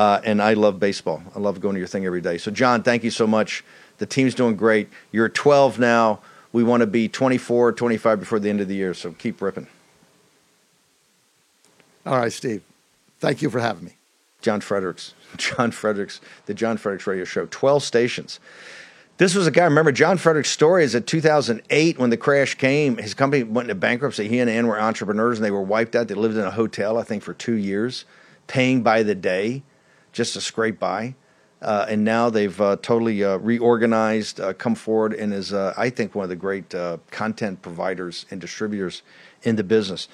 Uh, 0.00 0.18
and 0.24 0.40
I 0.40 0.54
love 0.54 0.80
baseball. 0.80 1.22
I 1.36 1.40
love 1.40 1.60
going 1.60 1.74
to 1.74 1.78
your 1.78 1.86
thing 1.86 2.06
every 2.06 2.22
day. 2.22 2.38
So, 2.38 2.50
John, 2.50 2.82
thank 2.82 3.04
you 3.04 3.10
so 3.10 3.26
much. 3.26 3.62
The 3.98 4.06
team's 4.06 4.34
doing 4.34 4.56
great. 4.56 4.88
You're 5.12 5.28
12 5.28 5.78
now. 5.78 6.20
We 6.54 6.64
want 6.64 6.80
to 6.80 6.86
be 6.86 7.06
24, 7.06 7.72
25 7.72 8.18
before 8.18 8.38
the 8.38 8.48
end 8.48 8.62
of 8.62 8.68
the 8.68 8.74
year. 8.74 8.94
So 8.94 9.12
keep 9.12 9.42
ripping. 9.42 9.66
All 12.06 12.16
right, 12.16 12.32
Steve. 12.32 12.62
Thank 13.18 13.42
you 13.42 13.50
for 13.50 13.60
having 13.60 13.84
me. 13.84 13.92
John 14.40 14.62
Fredericks. 14.62 15.12
John 15.36 15.70
Fredericks, 15.70 16.22
the 16.46 16.54
John 16.54 16.78
Fredericks 16.78 17.06
Radio 17.06 17.26
Show. 17.26 17.44
12 17.50 17.82
stations. 17.82 18.40
This 19.18 19.34
was 19.34 19.46
a 19.46 19.50
guy, 19.50 19.64
remember, 19.64 19.92
John 19.92 20.16
Frederick's 20.16 20.48
story 20.48 20.82
is 20.82 20.94
that 20.94 21.06
2008, 21.06 21.98
when 21.98 22.08
the 22.08 22.16
crash 22.16 22.54
came, 22.54 22.96
his 22.96 23.12
company 23.12 23.42
went 23.42 23.68
into 23.68 23.78
bankruptcy. 23.78 24.28
He 24.28 24.38
and 24.38 24.48
Ann 24.48 24.66
were 24.66 24.80
entrepreneurs 24.80 25.36
and 25.36 25.44
they 25.44 25.50
were 25.50 25.60
wiped 25.60 25.94
out. 25.94 26.08
They 26.08 26.14
lived 26.14 26.38
in 26.38 26.44
a 26.44 26.50
hotel, 26.50 26.96
I 26.96 27.02
think, 27.02 27.22
for 27.22 27.34
two 27.34 27.56
years, 27.56 28.06
paying 28.46 28.82
by 28.82 29.02
the 29.02 29.14
day 29.14 29.62
just 30.12 30.34
to 30.34 30.40
scrape 30.40 30.78
by. 30.78 31.14
Uh, 31.62 31.86
and 31.88 32.04
now 32.04 32.30
they've 32.30 32.58
uh, 32.60 32.76
totally 32.80 33.22
uh, 33.22 33.36
reorganized, 33.36 34.40
uh, 34.40 34.52
come 34.54 34.74
forward, 34.74 35.12
and 35.12 35.32
is, 35.32 35.52
uh, 35.52 35.74
I 35.76 35.90
think, 35.90 36.14
one 36.14 36.22
of 36.22 36.30
the 36.30 36.36
great 36.36 36.74
uh, 36.74 36.96
content 37.10 37.60
providers 37.60 38.24
and 38.30 38.40
distributors 38.40 39.02
in 39.42 39.56
the 39.56 39.64
business. 39.64 40.08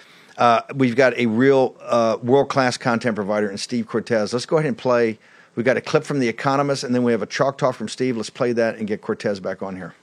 We've 0.74 0.96
got 0.96 1.16
a 1.16 1.26
real 1.26 1.76
world 2.22 2.48
class 2.48 2.76
content 2.76 3.14
provider 3.14 3.48
in 3.48 3.58
Steve 3.58 3.86
Cortes. 3.86 4.32
Let's 4.32 4.46
go 4.46 4.56
ahead 4.56 4.68
and 4.68 4.78
play. 4.78 5.18
We've 5.54 5.64
got 5.64 5.76
a 5.76 5.80
clip 5.80 6.04
from 6.04 6.18
The 6.18 6.28
Economist, 6.28 6.84
and 6.84 6.94
then 6.94 7.02
we 7.02 7.12
have 7.12 7.22
a 7.22 7.26
chalk 7.26 7.58
talk 7.58 7.74
from 7.76 7.88
Steve. 7.88 8.16
Let's 8.16 8.28
play 8.28 8.52
that 8.52 8.76
and 8.76 8.86
get 8.86 9.00
Cortes 9.00 9.40
back 9.40 9.62
on 9.62 9.76
here. 9.76 9.94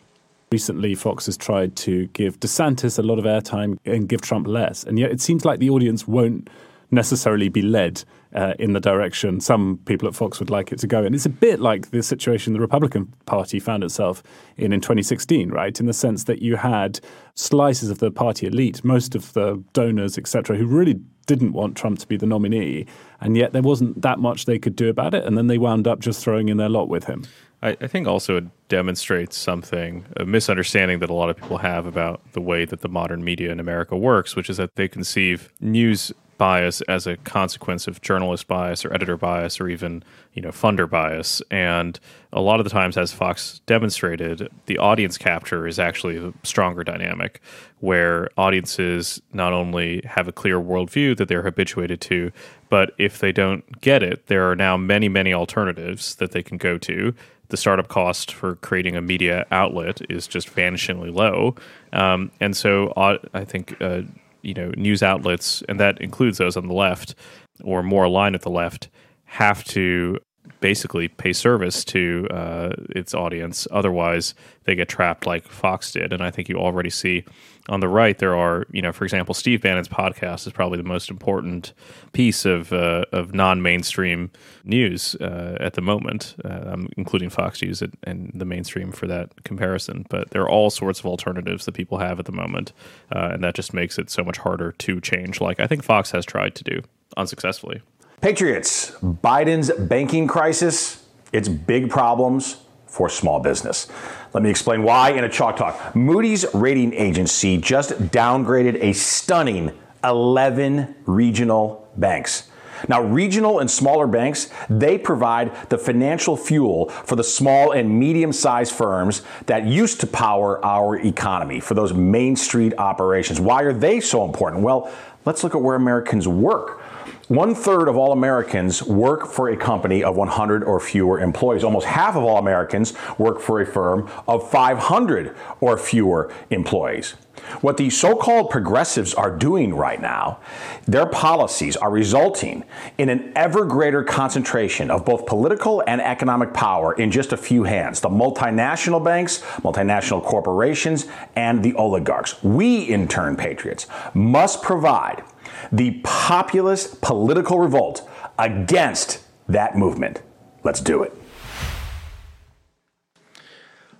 Recently, 0.52 0.96
Fox 0.96 1.26
has 1.26 1.36
tried 1.36 1.76
to 1.78 2.08
give 2.08 2.39
DeSantis 2.39 2.98
a 2.98 3.02
lot 3.02 3.20
of 3.20 3.26
airtime 3.26 3.78
and 3.86 4.08
give 4.08 4.22
Trump 4.22 4.48
less. 4.48 4.84
And 4.84 4.98
yet 4.98 5.12
it 5.12 5.20
seems 5.20 5.46
like 5.46 5.60
the 5.60 5.70
audience 5.70 6.08
won't 6.08 6.50
necessarily 6.89 7.50
be 7.50 7.62
led 7.62 8.04
uh, 8.34 8.54
in 8.60 8.74
the 8.74 8.80
direction 8.80 9.40
some 9.40 9.80
people 9.86 10.08
at 10.08 10.16
Fox 10.16 10.40
would 10.40 10.50
like 10.50 10.72
it 10.72 10.80
to 10.80 10.88
go. 10.88 11.04
And 11.04 11.14
it's 11.14 11.26
a 11.26 11.30
bit 11.30 11.60
like 11.60 11.92
the 11.92 12.02
situation 12.02 12.54
the 12.54 12.60
Republican 12.60 13.14
Party 13.26 13.60
found 13.60 13.84
itself 13.84 14.24
in 14.58 14.74
in 14.74 14.82
2016, 14.82 15.50
right? 15.50 15.80
In 15.80 15.86
the 15.86 15.94
sense 15.94 16.26
that 16.26 16.42
you 16.42 16.56
had 16.56 17.00
slices 17.36 17.90
of 17.90 18.00
the 18.00 18.12
party 18.12 18.48
elite, 18.48 18.84
most 18.84 19.16
of 19.16 19.34
the 19.34 19.64
donors, 19.74 20.18
etc., 20.18 20.58
who 20.58 20.66
really 20.66 21.00
didn't 21.26 21.54
want 21.54 21.78
Trump 21.78 22.00
to 22.00 22.08
be 22.08 22.18
the 22.18 22.26
nominee, 22.26 22.86
and 23.22 23.38
yet 23.38 23.54
there 23.54 23.62
wasn't 23.62 24.02
that 24.02 24.20
much 24.20 24.46
they 24.46 24.60
could 24.60 24.76
do 24.76 24.90
about 24.90 25.14
it. 25.14 25.24
And 25.26 25.38
then 25.38 25.48
they 25.48 25.58
wound 25.58 25.88
up 25.88 26.00
just 26.00 26.22
throwing 26.24 26.50
in 26.50 26.58
their 26.58 26.70
lot 26.70 26.90
with 26.90 27.06
him. 27.06 27.24
I, 27.62 27.78
I 27.80 27.88
think 27.88 28.08
also 28.08 28.38
it 28.38 28.46
demonstrates 28.68 29.38
something, 29.38 30.06
a 30.18 30.26
misunderstanding 30.26 31.00
that 31.00 31.10
a 31.10 31.14
lot 31.14 31.30
of 31.30 31.38
people 31.38 31.60
have 31.60 31.86
about 31.86 32.22
the 32.34 32.42
way 32.42 32.66
that 32.66 32.82
the 32.82 32.90
modern 32.90 33.24
media 33.24 33.52
in 33.52 33.60
America 33.60 33.96
works, 33.96 34.36
which 34.36 34.50
is 34.50 34.58
that 34.58 34.76
they 34.76 34.88
conceive 34.88 35.52
news 35.62 36.12
bias 36.38 36.82
as 36.82 37.08
a 37.08 37.18
consequence 37.18 37.88
of 37.88 38.02
journalist 38.02 38.48
bias 38.48 38.86
or 38.86 38.94
editor 38.94 39.18
bias 39.18 39.60
or 39.60 39.70
even 39.70 40.04
you 40.34 40.42
know 40.42 40.50
funder 40.50 40.90
bias. 40.90 41.42
And 41.52 42.00
a 42.32 42.42
lot 42.42 42.60
of 42.60 42.64
the 42.64 42.70
times 42.70 42.98
as 42.98 43.12
fox 43.12 43.62
demonstrated 43.66 44.50
the 44.66 44.78
audience 44.78 45.18
capture 45.18 45.68
is 45.68 45.80
actually 45.80 46.18
a 46.18 46.34
stronger 46.44 46.84
dynamic 46.84 47.42
where 47.80 48.30
audiences 48.38 49.22
not 49.34 49.54
only 49.54 50.02
have 50.06 50.28
a 50.28 50.32
clear 50.32 50.60
worldview 50.60 51.18
that 51.18 51.28
they're 51.28 51.44
habituated 51.44 52.02
to 52.02 52.32
but 52.70 52.94
if 52.98 53.20
they 53.20 53.32
don't 53.32 53.82
get 53.82 54.02
it 54.02 54.28
there 54.28 54.50
are 54.50 54.56
now 54.56 54.76
many 54.76 55.10
many 55.10 55.34
alternatives 55.34 56.16
that 56.16 56.32
they 56.32 56.44
can 56.44 56.58
go 56.58 56.78
to. 56.78 57.14
The 57.50 57.58
startup 57.58 57.88
cost 57.88 58.34
for 58.34 58.56
creating 58.56 58.96
a 58.96 59.02
media 59.02 59.46
outlet 59.52 60.02
is 60.10 60.26
just 60.26 60.48
vanishingly 60.56 61.14
low. 61.14 61.56
Um, 61.92 62.32
and 62.40 62.58
so 62.58 62.88
uh, 62.98 63.20
i 63.34 63.46
think 63.46 63.80
uh, 63.80 64.02
you 64.44 64.54
know 64.54 64.72
news 64.78 65.02
outlets 65.02 65.64
and 65.68 65.80
that 65.80 66.00
includes 66.00 66.38
those 66.38 66.56
on 66.56 66.68
the 66.68 66.74
left 66.74 67.16
or 67.64 67.82
more 67.82 68.04
aligned 68.04 68.34
with 68.34 68.44
the 68.44 68.50
left 68.50 68.89
have 69.26 69.64
to 69.64 70.20
basically 70.64 71.09
pay 71.09 71.34
service 71.34 71.84
to 71.84 72.26
uh, 72.32 72.72
its 72.95 73.14
audience. 73.14 73.68
Otherwise 73.70 74.34
they 74.64 74.76
get 74.76 74.88
trapped 74.88 75.26
like 75.26 75.45
fox 75.45 75.91
did. 75.91 76.14
And 76.14 76.24
i 76.24 76.32
think 76.32 76.47
you 76.47 76.55
already 76.55 76.89
see 76.89 77.26
on 77.68 77.82
the 77.82 77.89
right 77.89 78.18
there 78.18 78.34
are 78.34 78.66
you 78.72 78.82
know 78.82 78.93
for 78.93 79.03
example 79.03 79.34
steve 79.34 79.61
bannon's 79.61 79.89
podcast 79.89 80.47
is 80.47 80.53
probably 80.53 80.78
the 80.78 80.84
most 80.95 81.09
important 81.09 81.74
piece 82.14 82.45
of 82.45 82.72
uh, 82.72 83.03
of 83.11 83.34
non-mainstream 83.34 84.32
news 84.64 85.16
uh, 85.16 85.57
at 85.59 85.74
the 85.74 85.82
moment 85.82 86.36
um, 86.45 86.88
including 86.95 87.30
fox 87.30 87.61
news 87.61 87.82
and, 87.82 87.97
and 88.03 88.32
the 88.34 88.45
mainstream 88.45 88.91
for 88.93 89.05
that 89.07 89.43
comparison. 89.43 90.05
But 90.09 90.30
there 90.32 90.43
are 90.43 90.49
all 90.49 90.70
sorts 90.70 91.01
of 91.01 91.05
alternatives 91.05 91.66
that 91.66 91.74
people 91.74 91.97
have 91.97 92.20
at 92.20 92.26
the 92.26 92.32
moment 92.32 92.72
uh, 93.14 93.32
and 93.34 93.43
that 93.43 93.53
just 93.53 93.74
makes 93.74 93.97
it 93.97 94.09
so 94.09 94.24
much 94.24 94.38
harder 94.38 94.72
to 94.72 95.01
change 95.01 95.41
like 95.41 95.59
i 95.59 95.68
think 95.68 95.84
fox 95.84 96.11
has 96.11 96.26
tried 96.26 96.55
to 96.55 96.64
do 96.64 96.82
unsuccessfully 97.18 97.82
Patriots, 98.24 98.92
Biden's 99.02 99.70
banking 99.70 100.28
crisis, 100.28 101.04
its 101.34 101.50
big 101.50 101.90
problems 101.90 102.56
for 102.88 103.10
small 103.10 103.42
business. 103.42 103.90
Let 104.34 104.44
me 104.44 104.50
explain 104.50 104.82
why 104.84 105.10
in 105.10 105.26
a 105.26 105.30
Chalk 105.30 105.58
Talk. 105.58 105.94
Moody's 105.94 106.46
rating 106.54 106.94
agency 106.94 107.58
just 107.58 107.92
downgraded 107.92 108.82
a 108.82 108.94
stunning 108.94 109.78
11 110.06 110.96
regional 111.06 111.86
banks. 111.98 112.50
Now, 112.88 113.02
regional 113.02 113.60
and 113.60 113.70
smaller 113.70 114.08
banks, 114.08 114.50
they 114.70 114.98
provide 114.98 115.70
the 115.70 115.78
financial 115.78 116.38
fuel 116.38 116.92
for 116.92 117.18
the 117.18 117.26
small 117.26 117.74
and 117.74 118.00
medium 118.00 118.32
sized 118.32 118.72
firms 118.72 119.22
that 119.48 119.66
used 119.66 120.00
to 120.00 120.08
power 120.08 120.64
our 120.64 120.98
economy, 120.98 121.60
for 121.60 121.74
those 121.74 121.94
Main 121.94 122.38
Street 122.38 122.74
operations. 122.78 123.42
Why 123.42 123.64
are 123.64 123.74
they 123.74 124.00
so 124.00 124.24
important? 124.24 124.64
Well, 124.64 124.90
let's 125.26 125.44
look 125.44 125.56
at 125.56 125.62
where 125.62 125.76
Americans 125.76 126.26
work. 126.26 126.83
One 127.30 127.56
third 127.56 127.88
of 127.88 127.96
all 127.96 128.12
Americans 128.12 128.84
work 128.84 129.28
for 129.28 129.48
a 129.48 129.56
company 129.56 130.04
of 130.04 130.18
100 130.18 130.62
or 130.62 130.78
fewer 130.82 131.22
employees. 131.22 131.64
Almost 131.64 131.86
half 131.86 132.18
of 132.18 132.24
all 132.24 132.38
Americans 132.38 132.94
work 133.18 133.40
for 133.40 133.62
a 133.62 133.66
firm 133.66 134.10
of 134.28 134.52
500 134.52 135.34
or 135.62 135.78
fewer 135.78 136.34
employees. 136.50 137.16
What 137.62 137.78
the 137.78 137.90
so 137.90 138.18
called 138.18 138.50
progressives 138.50 139.14
are 139.14 139.32
doing 139.32 139.74
right 139.74 140.02
now, 140.02 140.40
their 140.86 141.06
policies 141.06 141.78
are 141.78 141.90
resulting 141.90 142.66
in 142.98 143.08
an 143.08 143.32
ever 143.38 143.64
greater 143.64 144.04
concentration 144.04 144.92
of 144.92 145.06
both 145.06 145.26
political 145.26 145.82
and 145.88 146.02
economic 146.02 146.54
power 146.54 146.94
in 146.94 147.10
just 147.10 147.32
a 147.32 147.38
few 147.38 147.64
hands 147.64 148.02
the 148.02 148.10
multinational 148.10 149.04
banks, 149.04 149.40
multinational 149.62 150.22
corporations, 150.22 151.08
and 151.38 151.64
the 151.64 151.74
oligarchs. 151.76 152.44
We, 152.44 152.82
in 152.84 153.08
turn, 153.08 153.38
patriots, 153.38 153.88
must 154.14 154.62
provide 154.62 155.24
the 155.72 156.01
populist 156.03 157.01
political 157.01 157.59
revolt 157.59 158.09
against 158.38 159.24
that 159.47 159.78
movement. 159.78 160.22
Let's 160.64 160.82
do 160.82 161.03
it. 161.03 161.14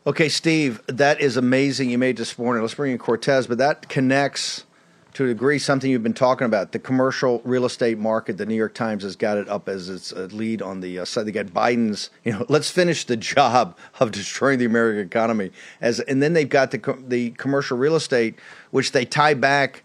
Okay, 0.05 0.28
Steve, 0.28 0.82
that 0.88 1.22
is 1.22 1.38
amazing. 1.38 1.89
You 1.89 1.97
made 1.97 2.18
this 2.18 2.38
morning. 2.38 2.61
Let's 2.61 2.74
bring 2.74 2.91
in 2.91 2.97
Cortes, 2.97 3.47
but 3.47 3.57
that 3.59 3.88
connects 3.88 4.66
to 5.14 5.26
a 5.26 5.28
degree 5.28 5.59
something 5.59 5.89
you've 5.89 6.03
been 6.03 6.14
talking 6.14 6.45
about 6.45 6.72
the 6.72 6.80
commercial 6.80 7.41
real 7.45 7.66
estate 7.66 7.97
market. 7.97 8.38
The 8.38 8.45
New 8.45 8.55
York 8.55 8.74
Times 8.74 9.03
has 9.03 9.16
got 9.16 9.38
it 9.38 9.47
up 9.47 9.70
as 9.70 9.88
its 9.88 10.11
uh, 10.11 10.28
lead 10.32 10.61
on 10.61 10.82
the 10.82 10.99
uh, 10.99 11.05
side. 11.05 11.28
They 11.28 11.32
got 11.32 11.47
Biden's, 11.47 12.09
you 12.24 12.34
know, 12.34 12.45
let's 12.49 12.70
finish 12.70 13.05
the 13.05 13.16
job 13.16 13.78
of 13.99 14.11
destroying 14.11 14.59
the 14.59 14.66
American 14.66 15.05
economy. 15.05 15.51
As 15.80 15.99
and 16.01 16.22
then 16.22 16.34
they've 16.34 16.49
got 16.49 16.72
the 16.72 16.97
the 17.07 17.32
commercial 17.32 17.78
real 17.78 17.95
estate, 17.95 18.36
which 18.72 18.91
they 18.91 19.05
tie 19.05 19.36
back 19.36 19.84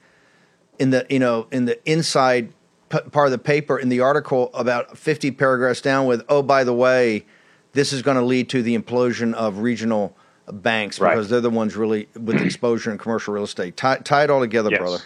in 0.79 0.91
the 0.91 1.07
you 1.11 1.19
know 1.19 1.47
in 1.51 1.65
the 1.65 1.79
inside 1.91 2.53
p- 2.89 2.99
part 3.11 3.27
of 3.27 3.33
the 3.33 3.39
paper 3.39 3.79
in 3.79 3.89
the 3.89 4.01
article 4.01 4.51
about 4.55 4.97
50 4.97 5.31
paragraphs 5.33 5.81
down 5.81 6.07
with 6.07 6.23
oh 6.29 6.43
by 6.43 6.65
the 6.65 6.73
way 6.75 7.25
this 7.73 7.93
is 7.93 8.03
going 8.03 8.17
to 8.17 8.25
lead 8.25 8.49
to 8.51 8.63
the 8.63 8.77
implosion 8.79 9.35
of 9.35 9.59
regional 9.59 10.17
banks 10.51 10.99
Right. 10.99 11.11
because 11.15 11.29
they're 11.29 11.41
the 11.43 11.51
ones 11.51 11.77
really 11.77 12.09
with 12.15 12.41
exposure 12.41 12.91
in 12.91 12.99
commercial 12.99 13.35
real 13.35 13.45
estate 13.45 13.77
tie, 13.77 13.99
tie 13.99 14.25
it 14.25 14.31
all 14.31 14.41
together 14.41 14.71
Yes. 14.71 14.79
brother 14.81 14.99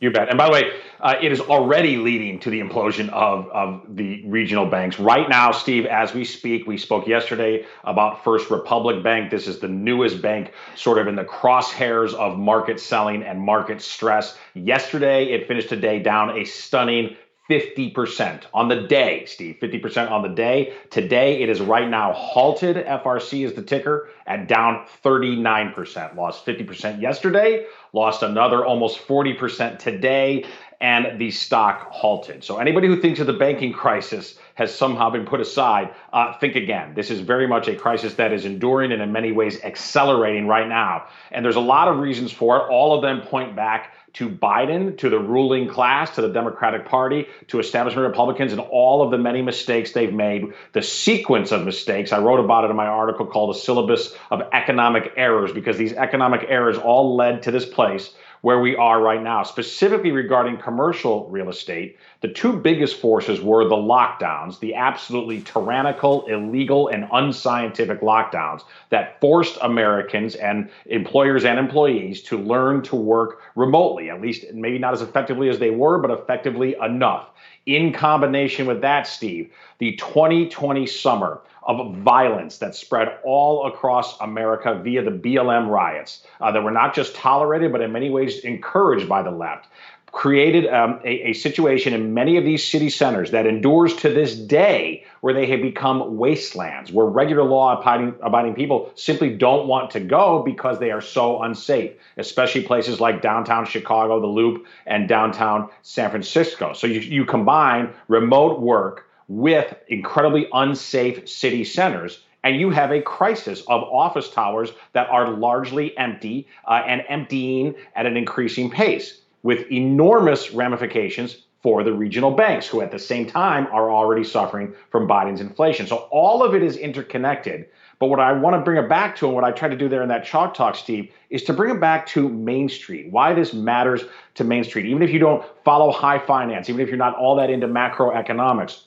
You 0.00 0.10
bet. 0.10 0.30
And 0.30 0.38
by 0.38 0.46
the 0.46 0.52
way, 0.52 0.62
uh, 1.00 1.16
it 1.20 1.30
is 1.30 1.40
already 1.40 1.98
leading 1.98 2.40
to 2.40 2.48
the 2.48 2.58
implosion 2.58 3.10
of, 3.10 3.46
of 3.50 3.84
the 3.96 4.24
regional 4.26 4.64
banks. 4.64 4.98
Right 4.98 5.28
now, 5.28 5.52
Steve, 5.52 5.84
as 5.84 6.14
we 6.14 6.24
speak, 6.24 6.66
we 6.66 6.78
spoke 6.78 7.06
yesterday 7.06 7.66
about 7.84 8.24
First 8.24 8.50
Republic 8.50 9.02
Bank. 9.04 9.30
This 9.30 9.46
is 9.46 9.58
the 9.58 9.68
newest 9.68 10.22
bank, 10.22 10.52
sort 10.74 10.96
of 10.96 11.06
in 11.06 11.16
the 11.16 11.24
crosshairs 11.24 12.14
of 12.14 12.38
market 12.38 12.80
selling 12.80 13.22
and 13.22 13.42
market 13.42 13.82
stress. 13.82 14.38
Yesterday, 14.54 15.32
it 15.32 15.46
finished 15.46 15.68
today 15.68 15.98
down 15.98 16.38
a 16.38 16.44
stunning 16.44 17.14
50% 17.50 18.44
on 18.54 18.68
the 18.68 18.86
day, 18.86 19.24
Steve. 19.26 19.56
50% 19.60 20.10
on 20.10 20.22
the 20.22 20.28
day. 20.28 20.72
Today, 20.90 21.42
it 21.42 21.48
is 21.48 21.60
right 21.60 21.88
now 21.88 22.12
halted. 22.12 22.76
FRC 22.76 23.44
is 23.44 23.54
the 23.54 23.62
ticker 23.62 24.08
at 24.26 24.46
down 24.46 24.86
39%. 25.04 26.14
Lost 26.14 26.46
50% 26.46 27.00
yesterday, 27.00 27.66
lost 27.92 28.22
another 28.22 28.64
almost 28.64 29.06
40% 29.06 29.78
today, 29.78 30.44
and 30.80 31.18
the 31.18 31.30
stock 31.30 31.90
halted. 31.90 32.42
So, 32.42 32.58
anybody 32.58 32.86
who 32.88 33.00
thinks 33.00 33.20
of 33.20 33.26
the 33.26 33.34
banking 33.34 33.72
crisis 33.72 34.38
has 34.60 34.74
somehow 34.74 35.08
been 35.08 35.24
put 35.24 35.40
aside, 35.40 35.94
uh, 36.12 36.34
think 36.38 36.54
again. 36.54 36.92
This 36.94 37.10
is 37.10 37.20
very 37.20 37.46
much 37.46 37.66
a 37.66 37.74
crisis 37.74 38.12
that 38.14 38.30
is 38.30 38.44
enduring 38.44 38.92
and 38.92 39.00
in 39.00 39.10
many 39.10 39.32
ways 39.32 39.58
accelerating 39.64 40.46
right 40.46 40.68
now. 40.68 41.06
And 41.32 41.42
there's 41.42 41.56
a 41.56 41.60
lot 41.60 41.88
of 41.88 41.96
reasons 41.98 42.30
for 42.30 42.58
it. 42.58 42.60
All 42.70 42.94
of 42.94 43.00
them 43.00 43.22
point 43.22 43.56
back 43.56 43.94
to 44.12 44.28
Biden, 44.28 44.98
to 44.98 45.08
the 45.08 45.18
ruling 45.18 45.66
class, 45.66 46.14
to 46.16 46.20
the 46.20 46.28
Democratic 46.28 46.84
Party, 46.84 47.26
to 47.48 47.58
establishment 47.58 48.06
Republicans, 48.06 48.52
and 48.52 48.60
all 48.60 49.02
of 49.02 49.10
the 49.10 49.16
many 49.18 49.40
mistakes 49.40 49.92
they've 49.92 50.12
made. 50.12 50.52
The 50.72 50.82
sequence 50.82 51.52
of 51.52 51.64
mistakes, 51.64 52.12
I 52.12 52.18
wrote 52.18 52.40
about 52.40 52.64
it 52.64 52.70
in 52.70 52.76
my 52.76 52.86
article 52.86 53.24
called 53.24 53.54
The 53.54 53.60
Syllabus 53.60 54.14
of 54.30 54.42
Economic 54.52 55.14
Errors, 55.16 55.52
because 55.52 55.78
these 55.78 55.94
economic 55.94 56.44
errors 56.48 56.76
all 56.76 57.16
led 57.16 57.44
to 57.44 57.50
this 57.50 57.64
place 57.64 58.12
where 58.42 58.60
we 58.60 58.76
are 58.76 59.00
right 59.00 59.22
now. 59.22 59.42
Specifically 59.42 60.12
regarding 60.12 60.56
commercial 60.56 61.28
real 61.28 61.48
estate, 61.48 61.98
the 62.20 62.28
two 62.28 62.52
biggest 62.52 62.96
forces 63.00 63.40
were 63.40 63.68
the 63.68 63.76
lockdowns, 63.76 64.58
the 64.60 64.74
absolutely 64.74 65.42
tyrannical, 65.42 66.26
illegal, 66.26 66.88
and 66.88 67.08
unscientific 67.12 68.00
lockdowns 68.00 68.62
that 68.90 69.20
forced 69.20 69.58
Americans 69.62 70.34
and 70.34 70.70
employers 70.86 71.44
and 71.44 71.58
employees 71.58 72.22
to 72.22 72.38
learn 72.38 72.82
to 72.82 72.96
work 72.96 73.40
remotely, 73.54 74.10
at 74.10 74.20
least 74.20 74.44
maybe 74.52 74.78
not 74.78 74.94
as 74.94 75.02
effectively 75.02 75.48
as 75.48 75.58
they 75.58 75.70
were, 75.70 75.98
but 75.98 76.10
effectively 76.10 76.74
enough. 76.82 77.28
In 77.66 77.92
combination 77.92 78.66
with 78.66 78.80
that, 78.80 79.06
Steve, 79.06 79.52
the 79.78 79.92
2020 79.96 80.86
summer 80.86 81.40
of 81.78 81.96
violence 81.98 82.58
that 82.58 82.74
spread 82.74 83.18
all 83.24 83.66
across 83.66 84.18
America 84.20 84.80
via 84.82 85.02
the 85.02 85.10
BLM 85.10 85.68
riots 85.68 86.24
uh, 86.40 86.50
that 86.50 86.62
were 86.62 86.70
not 86.70 86.94
just 86.94 87.14
tolerated, 87.14 87.70
but 87.70 87.80
in 87.80 87.92
many 87.92 88.10
ways 88.10 88.40
encouraged 88.40 89.08
by 89.08 89.22
the 89.22 89.30
left, 89.30 89.68
created 90.12 90.66
um, 90.66 91.00
a, 91.04 91.30
a 91.30 91.32
situation 91.32 91.94
in 91.94 92.12
many 92.14 92.36
of 92.36 92.44
these 92.44 92.66
city 92.66 92.90
centers 92.90 93.30
that 93.30 93.46
endures 93.46 93.94
to 93.94 94.12
this 94.12 94.34
day 94.34 95.04
where 95.20 95.32
they 95.32 95.46
have 95.46 95.62
become 95.62 96.16
wastelands, 96.16 96.90
where 96.90 97.06
regular 97.06 97.44
law 97.44 97.78
abiding, 97.80 98.14
abiding 98.22 98.54
people 98.54 98.90
simply 98.96 99.30
don't 99.36 99.68
want 99.68 99.90
to 99.90 100.00
go 100.00 100.42
because 100.42 100.80
they 100.80 100.90
are 100.90 101.00
so 101.00 101.42
unsafe, 101.42 101.92
especially 102.16 102.62
places 102.62 102.98
like 102.98 103.22
downtown 103.22 103.64
Chicago, 103.64 104.20
the 104.20 104.26
Loop, 104.26 104.66
and 104.86 105.08
downtown 105.08 105.68
San 105.82 106.10
Francisco. 106.10 106.72
So 106.72 106.86
you, 106.86 107.00
you 107.00 107.24
combine 107.24 107.90
remote 108.08 108.60
work 108.60 109.06
with 109.30 109.72
incredibly 109.86 110.48
unsafe 110.52 111.28
city 111.28 111.62
centers. 111.62 112.24
And 112.42 112.56
you 112.56 112.70
have 112.70 112.90
a 112.90 113.00
crisis 113.00 113.60
of 113.68 113.84
office 113.84 114.28
towers 114.28 114.72
that 114.92 115.08
are 115.08 115.30
largely 115.30 115.96
empty 115.96 116.48
uh, 116.66 116.82
and 116.84 117.04
emptying 117.08 117.76
at 117.94 118.06
an 118.06 118.16
increasing 118.16 118.70
pace, 118.70 119.20
with 119.44 119.70
enormous 119.70 120.50
ramifications 120.50 121.44
for 121.62 121.84
the 121.84 121.92
regional 121.92 122.32
banks, 122.32 122.66
who 122.66 122.80
at 122.80 122.90
the 122.90 122.98
same 122.98 123.24
time 123.24 123.68
are 123.70 123.90
already 123.90 124.24
suffering 124.24 124.74
from 124.90 125.06
Biden's 125.06 125.40
inflation. 125.40 125.86
So 125.86 126.08
all 126.10 126.42
of 126.42 126.54
it 126.56 126.62
is 126.62 126.76
interconnected. 126.76 127.66
But 128.00 128.08
what 128.08 128.18
I 128.18 128.32
want 128.32 128.56
to 128.56 128.62
bring 128.62 128.82
it 128.82 128.88
back 128.88 129.14
to, 129.16 129.26
and 129.26 129.34
what 129.34 129.44
I 129.44 129.52
try 129.52 129.68
to 129.68 129.76
do 129.76 129.88
there 129.88 130.02
in 130.02 130.08
that 130.08 130.24
chalk 130.24 130.54
talk, 130.54 130.74
Steve, 130.74 131.12
is 131.28 131.44
to 131.44 131.52
bring 131.52 131.76
it 131.76 131.80
back 131.80 132.06
to 132.08 132.28
Main 132.28 132.68
Street. 132.68 133.12
Why 133.12 133.32
this 133.34 133.54
matters 133.54 134.02
to 134.34 134.44
Main 134.44 134.64
Street, 134.64 134.86
even 134.86 135.02
if 135.02 135.10
you 135.10 135.20
don't 135.20 135.44
follow 135.64 135.92
high 135.92 136.18
finance, 136.18 136.68
even 136.68 136.80
if 136.80 136.88
you're 136.88 136.96
not 136.96 137.14
all 137.14 137.36
that 137.36 137.50
into 137.50 137.68
macroeconomics 137.68 138.84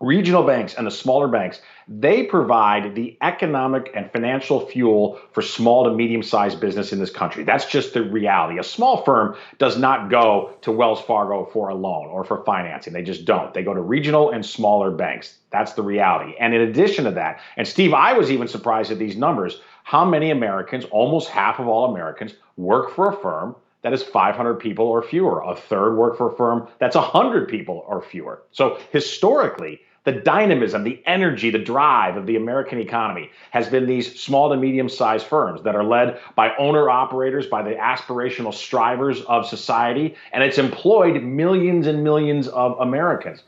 regional 0.00 0.44
banks 0.44 0.74
and 0.74 0.86
the 0.86 0.90
smaller 0.90 1.28
banks 1.28 1.60
they 1.88 2.24
provide 2.24 2.94
the 2.94 3.16
economic 3.22 3.90
and 3.94 4.12
financial 4.12 4.66
fuel 4.66 5.18
for 5.32 5.40
small 5.40 5.84
to 5.84 5.90
medium 5.90 6.22
sized 6.22 6.60
business 6.60 6.92
in 6.92 6.98
this 6.98 7.10
country. 7.10 7.44
That's 7.44 7.64
just 7.64 7.94
the 7.94 8.02
reality. 8.02 8.58
A 8.58 8.62
small 8.62 9.02
firm 9.04 9.36
does 9.56 9.78
not 9.78 10.10
go 10.10 10.54
to 10.60 10.70
wells 10.70 11.00
fargo 11.00 11.46
for 11.46 11.70
a 11.70 11.74
loan 11.74 12.08
or 12.08 12.24
for 12.24 12.44
financing. 12.44 12.92
They 12.92 13.02
just 13.02 13.24
don't. 13.24 13.54
They 13.54 13.62
go 13.62 13.72
to 13.72 13.80
regional 13.80 14.30
and 14.30 14.44
smaller 14.44 14.90
banks. 14.90 15.36
That's 15.50 15.72
the 15.72 15.82
reality. 15.82 16.34
And 16.38 16.54
in 16.54 16.60
addition 16.60 17.04
to 17.04 17.10
that 17.12 17.40
and 17.56 17.66
steve 17.66 17.94
i 17.94 18.12
was 18.12 18.30
even 18.30 18.48
surprised 18.48 18.90
at 18.90 18.98
these 18.98 19.16
numbers 19.16 19.60
how 19.84 20.04
many 20.04 20.30
americans 20.30 20.84
almost 20.90 21.28
half 21.28 21.58
of 21.58 21.68
all 21.68 21.90
americans 21.90 22.34
work 22.56 22.94
for 22.94 23.08
a 23.08 23.16
firm 23.16 23.56
that 23.82 23.92
is 23.92 24.02
500 24.02 24.54
people 24.56 24.86
or 24.86 25.02
fewer. 25.02 25.40
A 25.40 25.54
third 25.54 25.94
work 25.94 26.18
for 26.18 26.32
a 26.32 26.36
firm 26.36 26.66
that's 26.80 26.96
100 26.96 27.48
people 27.48 27.84
or 27.86 28.02
fewer. 28.02 28.42
So 28.50 28.78
historically, 28.90 29.80
the 30.08 30.20
dynamism, 30.20 30.84
the 30.84 31.02
energy, 31.04 31.50
the 31.50 31.58
drive 31.58 32.16
of 32.16 32.24
the 32.24 32.34
American 32.34 32.80
economy 32.80 33.30
has 33.50 33.68
been 33.68 33.84
these 33.84 34.18
small 34.18 34.48
to 34.48 34.56
medium 34.56 34.88
sized 34.88 35.26
firms 35.26 35.62
that 35.64 35.76
are 35.76 35.84
led 35.84 36.18
by 36.34 36.56
owner 36.56 36.88
operators, 36.88 37.46
by 37.46 37.60
the 37.60 37.74
aspirational 37.74 38.54
strivers 38.54 39.20
of 39.24 39.46
society, 39.46 40.14
and 40.32 40.42
it's 40.42 40.56
employed 40.56 41.22
millions 41.22 41.86
and 41.86 42.02
millions 42.02 42.48
of 42.48 42.80
Americans. 42.80 43.42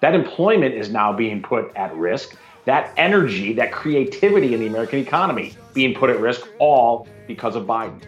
That 0.00 0.14
employment 0.14 0.74
is 0.74 0.88
now 0.88 1.12
being 1.12 1.42
put 1.42 1.70
at 1.76 1.94
risk. 1.94 2.34
That 2.64 2.94
energy, 2.96 3.52
that 3.52 3.70
creativity 3.70 4.54
in 4.54 4.60
the 4.60 4.68
American 4.68 5.00
economy 5.00 5.54
being 5.74 5.94
put 5.94 6.08
at 6.08 6.18
risk, 6.18 6.48
all 6.58 7.06
because 7.26 7.56
of 7.56 7.66
Biden. 7.66 8.00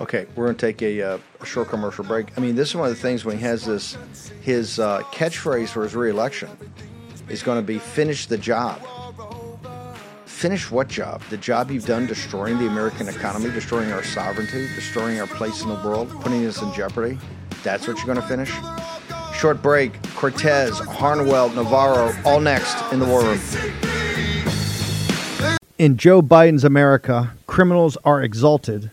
Okay, 0.00 0.26
we're 0.36 0.44
going 0.44 0.56
to 0.56 0.66
take 0.66 0.80
a, 0.80 1.02
uh, 1.02 1.18
a 1.40 1.46
short 1.46 1.68
commercial 1.68 2.04
break. 2.04 2.28
I 2.38 2.40
mean, 2.40 2.54
this 2.54 2.68
is 2.68 2.76
one 2.76 2.88
of 2.88 2.94
the 2.94 3.00
things 3.00 3.24
when 3.24 3.36
he 3.36 3.42
has 3.42 3.64
this, 3.64 3.96
his 4.42 4.78
uh, 4.78 5.02
catchphrase 5.12 5.70
for 5.70 5.82
his 5.82 5.96
reelection 5.96 6.48
is 7.28 7.42
going 7.42 7.58
to 7.58 7.66
be 7.66 7.80
finish 7.80 8.26
the 8.26 8.38
job. 8.38 8.80
Finish 10.24 10.70
what 10.70 10.86
job? 10.86 11.20
The 11.30 11.36
job 11.36 11.72
you've 11.72 11.84
done 11.86 12.06
destroying 12.06 12.58
the 12.58 12.68
American 12.68 13.08
economy, 13.08 13.50
destroying 13.50 13.90
our 13.90 14.04
sovereignty, 14.04 14.68
destroying 14.76 15.18
our 15.20 15.26
place 15.26 15.62
in 15.62 15.68
the 15.68 15.74
world, 15.74 16.08
putting 16.20 16.46
us 16.46 16.62
in 16.62 16.72
jeopardy? 16.72 17.18
That's 17.64 17.88
what 17.88 17.96
you're 17.96 18.06
going 18.06 18.20
to 18.20 18.22
finish? 18.22 18.52
Short 19.36 19.60
break. 19.60 20.00
Cortes, 20.14 20.78
Harnwell, 20.78 21.48
Navarro, 21.50 22.14
all 22.24 22.40
next 22.40 22.76
in 22.92 23.00
the 23.00 23.06
War 23.06 23.22
Room. 23.22 23.40
In 25.76 25.96
Joe 25.96 26.22
Biden's 26.22 26.62
America, 26.62 27.34
criminals 27.48 27.96
are 28.04 28.22
exalted 28.22 28.92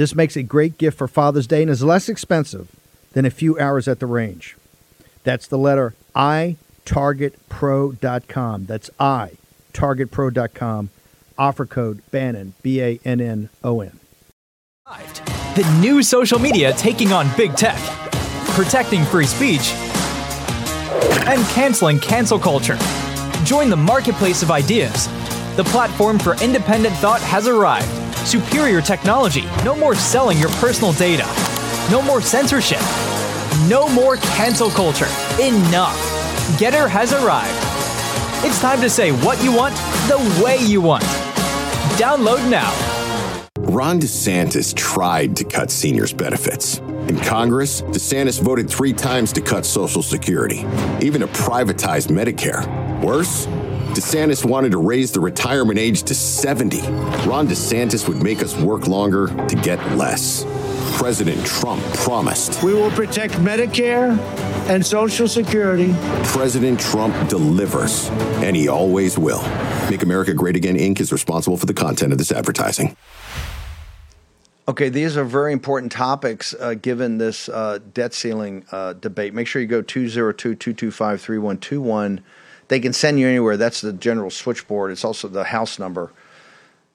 This 0.00 0.14
makes 0.14 0.34
a 0.34 0.42
great 0.42 0.78
gift 0.78 0.96
for 0.96 1.06
Father's 1.06 1.46
Day 1.46 1.60
and 1.60 1.70
is 1.70 1.82
less 1.82 2.08
expensive 2.08 2.74
than 3.12 3.26
a 3.26 3.30
few 3.30 3.58
hours 3.58 3.86
at 3.86 4.00
the 4.00 4.06
range. 4.06 4.56
That's 5.24 5.46
the 5.46 5.58
letter 5.58 5.92
I, 6.14 6.56
targetpro.com. 6.86 8.64
That's 8.64 8.88
I, 8.98 9.32
targetpro.com. 9.74 10.88
Offer 11.36 11.66
code 11.66 12.00
Bannon, 12.10 12.54
B 12.62 12.80
A 12.80 12.98
N 13.04 13.20
N 13.20 13.50
O 13.62 13.82
N. 13.82 14.00
The 14.86 15.78
new 15.82 16.02
social 16.02 16.38
media 16.38 16.72
taking 16.72 17.12
on 17.12 17.28
big 17.36 17.54
tech, 17.54 17.76
protecting 18.54 19.04
free 19.04 19.26
speech, 19.26 19.70
and 21.26 21.46
canceling 21.50 21.98
cancel 21.98 22.38
culture. 22.38 22.78
Join 23.44 23.68
the 23.68 23.76
marketplace 23.76 24.42
of 24.42 24.50
ideas. 24.50 25.08
The 25.56 25.64
platform 25.64 26.18
for 26.18 26.42
independent 26.42 26.94
thought 26.96 27.20
has 27.20 27.46
arrived. 27.46 27.99
Superior 28.24 28.80
technology. 28.82 29.44
No 29.64 29.74
more 29.74 29.94
selling 29.94 30.38
your 30.38 30.50
personal 30.50 30.92
data. 30.92 31.26
No 31.90 32.02
more 32.02 32.20
censorship. 32.20 32.80
No 33.68 33.88
more 33.88 34.16
cancel 34.16 34.70
culture. 34.70 35.08
Enough. 35.40 35.96
Gettr 36.58 36.88
has 36.88 37.12
arrived. 37.12 37.56
It's 38.44 38.60
time 38.60 38.80
to 38.80 38.90
say 38.90 39.10
what 39.10 39.42
you 39.42 39.52
want 39.52 39.74
the 40.08 40.42
way 40.44 40.58
you 40.58 40.80
want. 40.80 41.02
Download 41.96 42.48
now. 42.50 42.70
Ron 43.58 44.00
DeSantis 44.00 44.74
tried 44.74 45.36
to 45.36 45.44
cut 45.44 45.70
seniors' 45.70 46.12
benefits. 46.12 46.78
In 47.08 47.18
Congress, 47.20 47.82
DeSantis 47.82 48.40
voted 48.40 48.68
three 48.68 48.92
times 48.92 49.32
to 49.32 49.40
cut 49.40 49.64
Social 49.64 50.02
Security, 50.02 50.64
even 51.00 51.20
to 51.20 51.26
privatize 51.28 52.08
Medicare. 52.08 52.66
Worse, 53.02 53.46
DeSantis 53.90 54.44
wanted 54.44 54.70
to 54.70 54.78
raise 54.78 55.10
the 55.10 55.18
retirement 55.18 55.78
age 55.78 56.04
to 56.04 56.14
70. 56.14 56.80
Ron 57.26 57.48
DeSantis 57.48 58.06
would 58.06 58.22
make 58.22 58.40
us 58.40 58.56
work 58.56 58.86
longer 58.86 59.26
to 59.48 59.56
get 59.56 59.78
less. 59.96 60.44
President 60.96 61.44
Trump 61.44 61.82
promised. 61.94 62.62
We 62.62 62.72
will 62.72 62.90
protect 62.92 63.34
Medicare 63.34 64.16
and 64.68 64.84
Social 64.84 65.26
Security. 65.26 65.92
President 66.24 66.78
Trump 66.78 67.28
delivers, 67.28 68.08
and 68.42 68.54
he 68.54 68.68
always 68.68 69.18
will. 69.18 69.42
Make 69.90 70.02
America 70.02 70.34
Great 70.34 70.54
Again 70.54 70.76
Inc. 70.76 71.00
is 71.00 71.10
responsible 71.10 71.56
for 71.56 71.66
the 71.66 71.74
content 71.74 72.12
of 72.12 72.18
this 72.18 72.30
advertising. 72.30 72.96
Okay, 74.68 74.88
these 74.88 75.16
are 75.16 75.24
very 75.24 75.52
important 75.52 75.90
topics 75.90 76.54
uh, 76.60 76.74
given 76.74 77.18
this 77.18 77.48
uh, 77.48 77.80
debt 77.92 78.14
ceiling 78.14 78.64
uh, 78.70 78.92
debate. 78.92 79.34
Make 79.34 79.48
sure 79.48 79.60
you 79.60 79.66
go 79.66 79.82
202 79.82 80.54
225 80.54 81.20
3121. 81.20 82.22
They 82.70 82.78
can 82.78 82.92
send 82.92 83.18
you 83.18 83.26
anywhere. 83.26 83.56
That's 83.56 83.80
the 83.80 83.92
general 83.92 84.30
switchboard. 84.30 84.92
It's 84.92 85.04
also 85.04 85.26
the 85.26 85.42
house 85.42 85.80
number. 85.80 86.12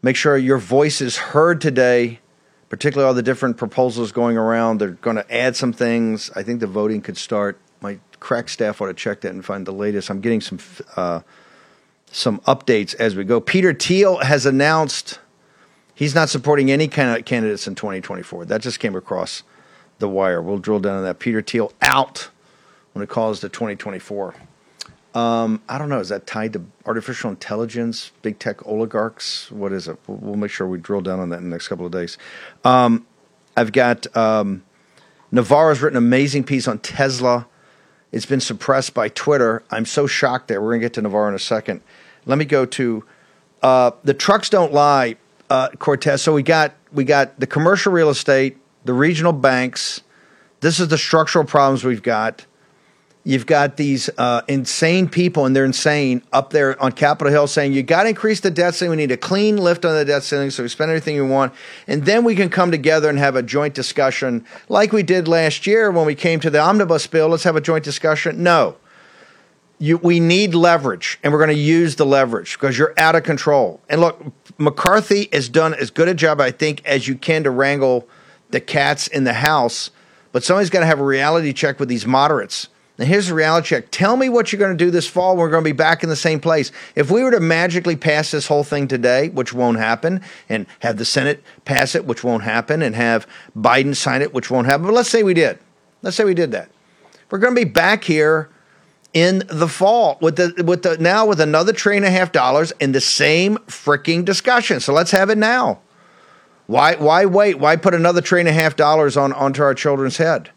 Make 0.02 0.16
sure 0.16 0.38
your 0.38 0.58
voice 0.58 1.02
is 1.02 1.18
heard 1.18 1.60
today, 1.60 2.22
particularly 2.70 3.06
all 3.06 3.14
the 3.14 3.22
different 3.22 3.58
proposals 3.58 4.14
going 4.14 4.38
around. 4.38 4.80
They're 4.80 4.92
going 4.92 5.18
to 5.18 5.30
add 5.30 5.58
some 5.58 5.74
things. 5.74 6.32
I 6.34 6.44
think 6.44 6.62
the 6.62 6.68
voting 6.68 7.02
could 7.02 7.18
start. 7.18 7.60
My 7.82 8.00
crack 8.22 8.48
staff 8.48 8.80
ought 8.80 8.86
to 8.86 8.94
check 8.94 9.20
that 9.22 9.34
and 9.34 9.44
find 9.44 9.68
the 9.68 9.74
latest. 9.74 10.10
I'm 10.10 10.22
getting 10.22 10.40
some 10.40 10.60
uh, 10.96 11.20
some 12.10 12.40
updates 12.48 12.96
as 12.96 13.18
we 13.18 13.26
go. 13.26 13.42
Peter 13.42 13.74
Thiel 13.74 14.20
has 14.20 14.46
announced 14.46 15.20
he's 15.94 16.16
not 16.16 16.30
supporting 16.30 16.72
any 16.72 16.88
kind 16.88 17.20
of 17.20 17.26
candidates 17.26 17.68
in 17.68 17.76
2024. 17.76 18.46
That 18.46 18.62
just 18.62 18.80
came 18.80 18.96
across 18.96 19.44
the 20.00 20.08
wire. 20.08 20.42
We'll 20.42 20.58
drill 20.58 20.80
down 20.80 21.00
on 21.00 21.04
that. 21.04 21.20
Peter 21.20 21.42
Thiel 21.42 21.74
out 21.82 22.30
when 22.94 23.04
it 23.04 23.10
calls 23.10 23.42
to 23.42 23.50
2024. 23.50 24.36
Um, 25.16 25.62
I 25.70 25.78
don't 25.78 25.88
know. 25.88 26.00
Is 26.00 26.10
that 26.10 26.28
tied 26.28 26.54
to 26.54 26.66
artificial 26.86 27.30
intelligence, 27.30 28.12
big 28.22 28.38
tech 28.38 28.68
oligarchs? 28.68 29.50
What 29.50 29.72
is 29.72 29.88
it? 29.88 29.98
We'll, 30.08 30.36
make 30.36 30.52
sure 30.52 30.68
we 30.68 30.78
drill 30.78 31.00
down 31.00 31.22
on 31.22 31.30
that 31.30 31.38
in 31.38 31.46
the 31.46 31.50
next 31.50 31.70
couple 31.70 31.86
of 31.86 31.94
days. 31.94 32.18
Um, 32.66 33.08
I've 33.56 33.72
got 33.72 34.14
um, 34.16 34.64
Navarro's 35.32 35.82
written 35.82 35.98
an 35.98 36.04
amazing 36.04 36.44
piece 36.44 36.68
on 36.68 36.80
Tesla. 36.80 37.48
It's 38.12 38.26
been 38.26 38.42
suppressed 38.42 38.94
by 38.94 39.08
Twitter. 39.08 39.64
I'm 39.72 39.86
so 39.86 40.06
shocked 40.06 40.50
there. 40.50 40.62
We're 40.62 40.72
going 40.72 40.82
to 40.82 40.86
get 40.86 40.94
to 40.96 41.02
Navarro 41.02 41.30
in 41.30 41.36
a 41.36 41.40
second. 41.40 41.82
Let 42.26 42.38
me 42.38 42.46
go 42.46 42.66
to 42.66 43.06
uh, 43.64 43.92
the 44.04 44.14
trucks 44.14 44.50
don't 44.50 44.74
lie, 44.74 45.16
uh, 45.50 45.70
Cortes. 45.80 46.22
So 46.22 46.34
we 46.34 46.44
got 46.44 46.74
we 46.92 47.06
got 47.06 47.40
the 47.40 47.48
commercial 47.48 47.94
real 47.94 48.10
estate, 48.10 48.58
the 48.84 48.94
regional 48.94 49.34
banks. 49.34 50.02
This 50.60 50.80
is 50.80 50.90
the 50.90 50.98
structural 50.98 51.46
problems 51.46 51.84
we've 51.86 52.04
got. 52.04 52.46
You've 53.28 53.48
got 53.48 53.76
these 53.76 54.08
uh, 54.20 54.44
insane 54.48 55.10
people, 55.10 55.48
and 55.48 55.56
they're 55.56 55.66
insane 55.66 56.22
up 56.32 56.52
there 56.52 56.80
on 56.80 56.92
Capitol 56.92 57.34
Hill 57.34 57.48
saying, 57.48 57.74
You 57.74 57.82
got 57.82 58.04
to 58.04 58.10
increase 58.10 58.40
the 58.40 58.52
debt 58.52 58.76
ceiling. 58.76 58.92
We 58.92 58.98
need 58.98 59.12
a 59.12 59.18
clean 59.18 59.58
lift 59.58 59.84
on 59.84 59.96
the 59.96 60.06
debt 60.06 60.22
ceiling 60.22 60.52
so 60.52 60.62
we 60.62 60.70
spend 60.70 60.92
everything 60.92 61.16
we 61.16 61.28
want. 61.28 61.52
And 61.88 62.06
then 62.06 62.24
we 62.24 62.36
can 62.36 62.50
come 62.50 62.70
together 62.70 63.10
and 63.10 63.18
have 63.18 63.36
a 63.36 63.42
joint 63.42 63.74
discussion 63.74 64.46
like 64.70 64.92
we 64.92 65.02
did 65.02 65.28
last 65.28 65.66
year 65.66 65.90
when 65.90 66.06
we 66.06 66.14
came 66.14 66.40
to 66.42 66.52
the 66.52 66.60
omnibus 66.60 67.08
bill. 67.08 67.30
Let's 67.30 67.44
have 67.46 67.56
a 67.56 67.62
joint 67.62 67.84
discussion. 67.84 68.44
No. 68.44 68.78
You, 69.80 69.98
we 69.98 70.20
need 70.20 70.54
leverage, 70.54 71.20
and 71.24 71.34
we're 71.34 71.40
going 71.40 71.50
to 71.50 71.62
use 71.62 71.96
the 71.96 72.06
leverage 72.06 72.54
because 72.54 72.78
you're 72.78 72.94
out 72.96 73.16
of 73.16 73.24
control. 73.24 73.82
And 73.90 74.02
look, 74.02 74.24
McCarthy 74.60 75.30
has 75.34 75.50
done 75.50 75.74
as 75.74 75.90
good 75.90 76.08
a 76.08 76.14
job, 76.14 76.40
I 76.40 76.52
think, 76.52 76.86
as 76.86 77.08
you 77.08 77.16
can 77.16 77.44
to 77.44 77.50
wrangle 77.50 78.08
the 78.52 78.62
cats 78.62 79.08
in 79.08 79.24
the 79.24 79.34
House. 79.34 79.90
But 80.32 80.44
somebody's 80.44 80.70
got 80.70 80.82
to 80.82 80.86
have 80.86 81.00
a 81.00 81.04
reality 81.04 81.54
check 81.54 81.80
with 81.80 81.90
these 81.90 82.06
moderates 82.06 82.70
now, 82.98 83.06
here's 83.06 83.28
the 83.28 83.34
reality 83.34 83.68
check. 83.68 83.88
Tell 83.92 84.16
me 84.16 84.30
what 84.30 84.52
you're 84.52 84.60
going 84.60 84.78
to 84.78 84.86
do 84.86 84.90
this 84.90 85.08
fall. 85.08 85.36
We're 85.36 85.50
going 85.50 85.64
to 85.64 85.68
be 85.68 85.74
back 85.74 86.02
in 86.02 86.08
the 86.08 86.16
same 86.16 86.40
place. 86.40 86.72
If 86.96 87.12
we 87.12 87.24
were 87.24 87.32
to 87.32 87.42
magically 87.42 87.98
pass 87.98 88.32
this 88.32 88.48
whole 88.48 88.64
thing 88.64 88.88
today, 88.88 89.30
which 89.30 89.54
won't 89.54 89.78
happen, 89.78 90.22
and 90.48 90.66
have 90.80 90.98
the 90.98 91.04
Senate 91.04 91.44
pass 91.66 91.94
it, 91.94 92.06
which 92.06 92.24
won't 92.24 92.44
happen, 92.44 92.82
and 92.82 92.96
have 92.96 93.28
Biden 93.58 93.96
sign 93.96 94.22
it, 94.22 94.34
which 94.34 94.50
won't 94.50 94.68
happen, 94.68 94.86
but 94.86 94.94
let's 94.94 95.10
say 95.10 95.24
we 95.24 95.34
did. 95.34 95.60
Let's 96.04 96.16
say 96.16 96.24
we 96.24 96.34
did 96.34 96.52
that. 96.52 96.70
We're 97.30 97.40
going 97.40 97.54
to 97.54 97.60
be 97.60 97.70
back 97.70 98.06
here 98.06 98.50
in 99.14 99.44
the 99.48 99.68
fall 99.68 100.18
with 100.22 100.36
the 100.36 100.64
with 100.66 100.84
the 100.84 100.98
now 100.98 101.26
with 101.26 101.40
another 101.40 101.74
three 101.74 101.96
and 101.96 102.06
a 102.06 102.10
half 102.10 102.32
dollars 102.32 102.72
in 102.80 102.92
the 102.92 103.02
same 103.02 103.58
freaking 103.60 104.24
discussion. 104.24 104.80
So 104.80 104.94
let's 104.94 105.12
have 105.12 105.30
it 105.30 105.38
now. 105.38 105.80
Why 106.68 106.96
why 106.96 107.26
wait? 107.26 107.56
Why 107.56 107.78
put 107.78 107.94
another 107.94 108.22
three 108.22 108.42
and 108.42 108.50
a 108.50 108.54
half 108.54 108.76
dollars 108.76 109.16
on 109.18 109.32
onto 109.34 109.64
our 109.64 109.74
children's 109.74 110.18
head? 110.18 110.52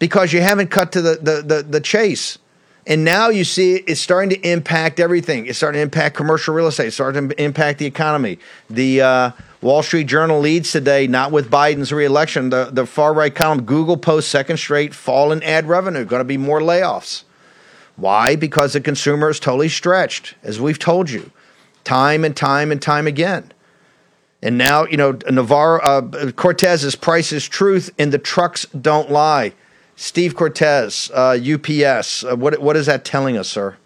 Because 0.00 0.32
you 0.32 0.40
haven't 0.40 0.72
cut 0.72 0.90
to 0.92 1.02
the, 1.02 1.16
the, 1.16 1.42
the, 1.42 1.62
the, 1.62 1.80
chase. 1.80 2.38
And 2.86 3.04
now 3.04 3.28
you 3.28 3.44
see 3.44 3.76
it's 3.76 4.00
starting 4.00 4.30
to 4.30 4.40
impact 4.40 4.98
everything. 4.98 5.46
It's 5.46 5.58
starting 5.58 5.78
to 5.78 5.82
impact 5.82 6.16
commercial 6.16 6.54
real 6.54 6.66
estate. 6.66 6.88
It's 6.88 6.96
starting 6.96 7.28
to 7.28 7.40
impact 7.40 7.78
the 7.78 7.86
economy. 7.86 8.38
The 8.68 9.00
uh, 9.00 9.30
Wall 9.60 9.84
Street 9.84 10.08
Journal 10.08 10.40
leads 10.40 10.72
today, 10.72 11.06
not 11.06 11.30
with 11.30 11.50
Biden's 11.50 11.92
reelection. 11.92 12.50
The, 12.50 12.70
the 12.72 12.86
far 12.86 13.14
right 13.14 13.32
column, 13.32 13.62
Google 13.62 13.96
posts 13.96 14.28
second 14.28 14.56
straight 14.56 14.94
fall 14.94 15.30
in 15.30 15.42
ad 15.44 15.68
revenue. 15.68 16.04
Going 16.04 16.20
to 16.20 16.24
be 16.24 16.38
more 16.38 16.60
layoffs. 16.60 17.22
Why? 17.96 18.34
Because 18.34 18.72
the 18.72 18.80
consumer 18.80 19.28
is 19.28 19.38
totally 19.38 19.68
stretched, 19.68 20.34
as 20.42 20.58
we've 20.58 20.78
told 20.78 21.10
you, 21.10 21.30
time 21.84 22.24
and 22.24 22.34
time 22.34 22.72
and 22.72 22.80
time 22.80 23.06
again. 23.06 23.52
And 24.42 24.56
now, 24.56 24.86
you 24.86 24.96
know, 24.96 25.18
Navarro, 25.30 25.80
uh, 25.82 26.32
Cortes's 26.32 26.96
price 26.96 27.30
is 27.30 27.46
truth, 27.46 27.90
and 27.98 28.10
the 28.10 28.18
trucks 28.18 28.64
don't 28.68 29.10
lie. 29.10 29.52
Steve 30.00 30.34
Cortes, 30.34 31.10
uh, 31.10 31.38
UPS. 31.38 32.24
Uh, 32.24 32.34
what 32.34 32.58
what 32.62 32.74
is 32.74 32.86
that 32.86 33.04
telling 33.04 33.36
us, 33.36 33.50
sir? 33.50 33.76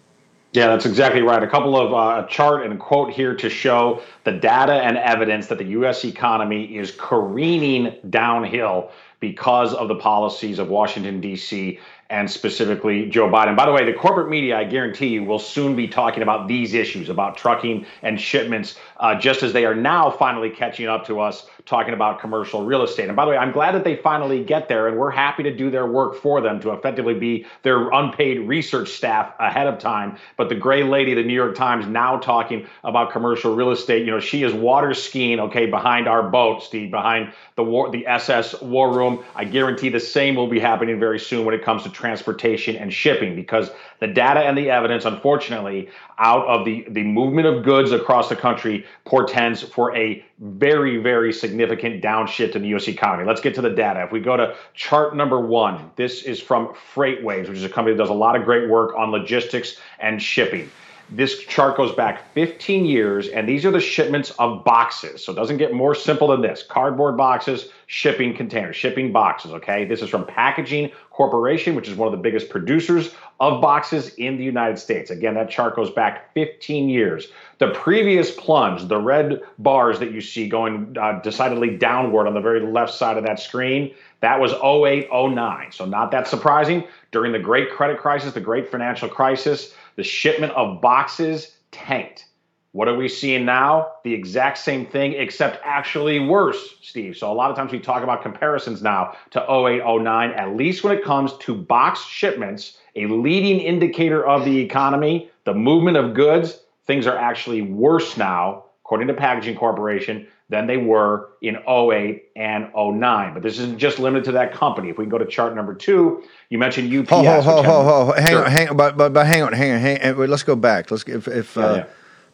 Yeah, 0.53 0.67
that's 0.67 0.85
exactly 0.85 1.21
right. 1.21 1.43
A 1.43 1.47
couple 1.47 1.75
of 1.75 1.93
uh, 1.93 2.23
a 2.25 2.29
chart 2.29 2.63
and 2.63 2.73
a 2.73 2.77
quote 2.77 3.11
here 3.11 3.35
to 3.35 3.49
show 3.49 4.01
the 4.23 4.31
data 4.31 4.75
and 4.75 4.97
evidence 4.97 5.47
that 5.47 5.57
the 5.57 5.65
U.S. 5.65 6.05
economy 6.05 6.77
is 6.77 6.95
careening 6.97 7.95
downhill 8.09 8.91
because 9.19 9.73
of 9.73 9.89
the 9.89 9.95
policies 9.95 10.57
of 10.57 10.69
Washington 10.69 11.19
D.C. 11.19 11.79
and 12.09 12.31
specifically 12.31 13.09
Joe 13.09 13.27
Biden. 13.27 13.57
By 13.57 13.65
the 13.65 13.73
way, 13.73 13.83
the 13.83 13.91
corporate 13.91 14.29
media, 14.29 14.57
I 14.57 14.63
guarantee 14.63 15.07
you, 15.07 15.25
will 15.25 15.39
soon 15.39 15.75
be 15.75 15.89
talking 15.89 16.23
about 16.23 16.47
these 16.47 16.73
issues 16.73 17.09
about 17.09 17.35
trucking 17.35 17.85
and 18.03 18.21
shipments, 18.21 18.77
uh, 19.01 19.15
just 19.15 19.43
as 19.43 19.51
they 19.51 19.65
are 19.65 19.75
now 19.75 20.11
finally 20.11 20.49
catching 20.49 20.87
up 20.87 21.05
to 21.07 21.19
us 21.19 21.45
talking 21.65 21.93
about 21.93 22.19
commercial 22.19 22.65
real 22.65 22.83
estate. 22.83 23.07
And 23.07 23.15
by 23.15 23.25
the 23.25 23.31
way, 23.31 23.37
I'm 23.37 23.51
glad 23.51 23.73
that 23.73 23.83
they 23.83 23.95
finally 23.95 24.43
get 24.43 24.69
there, 24.69 24.87
and 24.87 24.97
we're 24.97 25.11
happy 25.11 25.43
to 25.43 25.55
do 25.55 25.69
their 25.71 25.87
work 25.87 26.15
for 26.15 26.41
them 26.41 26.59
to 26.61 26.71
effectively 26.71 27.15
be 27.15 27.45
their 27.63 27.89
unpaid 27.89 28.47
research 28.47 28.89
staff 28.89 29.33
ahead 29.39 29.67
of 29.67 29.79
time. 29.79 30.17
But 30.37 30.49
the 30.49 30.55
gray 30.55 30.83
lady, 30.83 31.13
the 31.13 31.23
New 31.23 31.33
York 31.33 31.55
Times, 31.55 31.87
now 31.87 32.17
talking 32.17 32.67
about 32.83 33.11
commercial 33.11 33.55
real 33.55 33.71
estate. 33.71 34.05
You 34.05 34.11
know, 34.11 34.19
she 34.19 34.43
is 34.43 34.53
water 34.53 34.93
skiing, 34.93 35.39
okay, 35.39 35.65
behind 35.65 36.07
our 36.07 36.29
boat, 36.29 36.63
Steve, 36.63 36.91
behind 36.91 37.33
the 37.55 37.63
war, 37.63 37.89
the 37.89 38.05
SS 38.05 38.61
War 38.61 38.95
Room. 38.95 39.23
I 39.35 39.45
guarantee 39.45 39.89
the 39.89 39.99
same 39.99 40.35
will 40.35 40.47
be 40.47 40.59
happening 40.59 40.99
very 40.99 41.19
soon 41.19 41.45
when 41.45 41.55
it 41.55 41.63
comes 41.63 41.83
to 41.83 41.89
transportation 41.89 42.75
and 42.75 42.93
shipping, 42.93 43.35
because 43.35 43.71
the 43.99 44.07
data 44.07 44.41
and 44.41 44.57
the 44.57 44.69
evidence, 44.69 45.05
unfortunately, 45.05 45.89
out 46.17 46.45
of 46.47 46.65
the 46.65 46.85
the 46.89 47.03
movement 47.03 47.47
of 47.47 47.63
goods 47.63 47.91
across 47.91 48.29
the 48.29 48.35
country 48.35 48.85
portends 49.05 49.61
for 49.61 49.95
a 49.95 50.23
very, 50.39 50.97
very 50.97 51.31
significant 51.31 52.03
downshift 52.03 52.55
in 52.55 52.61
the 52.61 52.67
U.S. 52.69 52.87
economy. 52.87 53.25
Let's 53.25 53.41
get 53.41 53.55
to 53.55 53.61
the 53.61 53.69
data. 53.69 54.03
If 54.03 54.11
we 54.11 54.19
go 54.19 54.35
to 54.35 54.55
chart 54.73 55.15
number 55.15 55.39
one, 55.39 55.91
this 55.95 56.23
is 56.23 56.41
from 56.41 56.73
FreightWaves, 56.93 57.47
which 57.47 57.57
is 57.57 57.63
a 57.63 57.69
company 57.69 57.95
that 57.95 58.03
does 58.03 58.09
a 58.09 58.13
lot 58.13 58.35
of 58.35 58.43
great 58.43 58.69
work 58.69 58.93
on 58.97 59.11
logistics 59.11 59.77
and 59.99 60.21
shipping. 60.21 60.69
This 61.09 61.43
chart 61.43 61.77
goes 61.77 61.93
back 61.93 62.33
15 62.33 62.83
years, 62.83 63.27
and 63.27 63.47
these 63.47 63.63
are 63.63 63.71
the 63.71 63.79
shipments 63.79 64.31
of 64.39 64.63
boxes. 64.65 65.23
So 65.23 65.31
it 65.31 65.35
doesn't 65.35 65.57
get 65.57 65.71
more 65.71 65.93
simple 65.93 66.29
than 66.29 66.41
this 66.41 66.63
cardboard 66.63 67.15
boxes, 67.15 67.69
shipping 67.85 68.35
containers, 68.35 68.75
shipping 68.75 69.11
boxes. 69.11 69.51
Okay. 69.51 69.85
This 69.85 70.01
is 70.01 70.09
from 70.09 70.25
Packaging 70.25 70.91
Corporation, 71.11 71.75
which 71.75 71.87
is 71.87 71.95
one 71.95 72.07
of 72.07 72.11
the 72.11 72.21
biggest 72.21 72.49
producers 72.49 73.13
of 73.39 73.61
boxes 73.61 74.15
in 74.15 74.37
the 74.37 74.43
United 74.43 74.79
States. 74.79 75.11
Again, 75.11 75.35
that 75.35 75.49
chart 75.49 75.75
goes 75.75 75.91
back 75.91 76.33
15 76.33 76.89
years. 76.89 77.27
The 77.57 77.69
previous 77.69 78.31
plunge, 78.31 78.87
the 78.87 78.97
red 78.97 79.41
bars 79.59 79.99
that 79.99 80.11
you 80.11 80.19
see 80.19 80.49
going 80.49 80.95
uh, 80.99 81.19
decidedly 81.21 81.77
downward 81.77 82.27
on 82.27 82.33
the 82.33 82.41
very 82.41 82.59
left 82.59 82.93
side 82.93 83.17
of 83.17 83.25
that 83.25 83.39
screen, 83.39 83.93
that 84.19 84.39
was 84.39 84.51
08, 84.51 85.07
09. 85.11 85.71
So, 85.71 85.85
not 85.85 86.11
that 86.11 86.27
surprising. 86.27 86.85
During 87.11 87.31
the 87.31 87.39
great 87.39 87.71
credit 87.71 87.99
crisis, 87.99 88.33
the 88.33 88.41
great 88.41 88.69
financial 88.69 89.07
crisis, 89.07 89.73
the 89.95 90.03
shipment 90.03 90.51
of 90.53 90.81
boxes 90.81 91.55
tanked. 91.71 92.25
What 92.73 92.89
are 92.89 92.97
we 92.97 93.07
seeing 93.07 93.45
now? 93.45 93.93
The 94.03 94.13
exact 94.13 94.57
same 94.57 94.85
thing, 94.85 95.13
except 95.13 95.61
actually 95.63 96.19
worse, 96.19 96.75
Steve. 96.81 97.15
So, 97.15 97.31
a 97.31 97.33
lot 97.33 97.51
of 97.51 97.55
times 97.55 97.71
we 97.71 97.79
talk 97.79 98.03
about 98.03 98.21
comparisons 98.21 98.81
now 98.81 99.13
to 99.31 99.39
08, 99.39 99.81
09, 99.85 100.31
at 100.31 100.57
least 100.57 100.83
when 100.83 100.97
it 100.97 101.05
comes 101.05 101.37
to 101.37 101.55
box 101.55 102.03
shipments, 102.03 102.77
a 102.97 103.05
leading 103.05 103.61
indicator 103.61 104.25
of 104.25 104.43
the 104.43 104.59
economy, 104.59 105.29
the 105.45 105.53
movement 105.53 105.95
of 105.95 106.13
goods, 106.13 106.59
things 106.87 107.07
are 107.07 107.17
actually 107.17 107.61
worse 107.61 108.17
now, 108.17 108.65
according 108.83 109.07
to 109.07 109.13
Packaging 109.13 109.55
Corporation, 109.57 110.27
than 110.49 110.67
they 110.67 110.77
were 110.77 111.29
in 111.41 111.57
08 111.67 112.25
and 112.35 112.69
09. 112.75 113.33
But 113.33 113.41
this 113.41 113.57
isn't 113.57 113.79
just 113.79 113.97
limited 113.97 114.25
to 114.25 114.31
that 114.33 114.53
company. 114.53 114.89
If 114.89 114.97
we 114.97 115.05
can 115.05 115.09
go 115.09 115.17
to 115.17 115.25
chart 115.25 115.55
number 115.55 115.73
two, 115.73 116.23
you 116.49 116.59
mentioned 116.59 116.93
UPS. 116.93 117.09
Ho, 117.09 117.23
ho, 117.23 117.41
ho, 117.41 117.63
ho, 117.63 117.83
ho. 118.05 118.11
Hang 118.13 118.27
Sure. 118.27 118.45
on, 118.45 118.51
hang 118.51 118.69
on, 118.69 118.77
but, 118.77 118.95
but, 118.95 119.11
but 119.13 119.25
hang 119.25 119.41
on, 119.41 119.53
hang 119.53 119.71
on, 119.71 119.79
hang 119.79 120.01
on. 120.01 120.17
Wait, 120.17 120.29
Let's 120.29 120.43
go 120.43 120.55
back. 120.55 120.91
Let's 120.91 121.03
if, 121.07 121.27
if 121.27 121.55
Yeah, 121.55 121.63
uh, 121.65 121.75
yeah. 121.77 121.85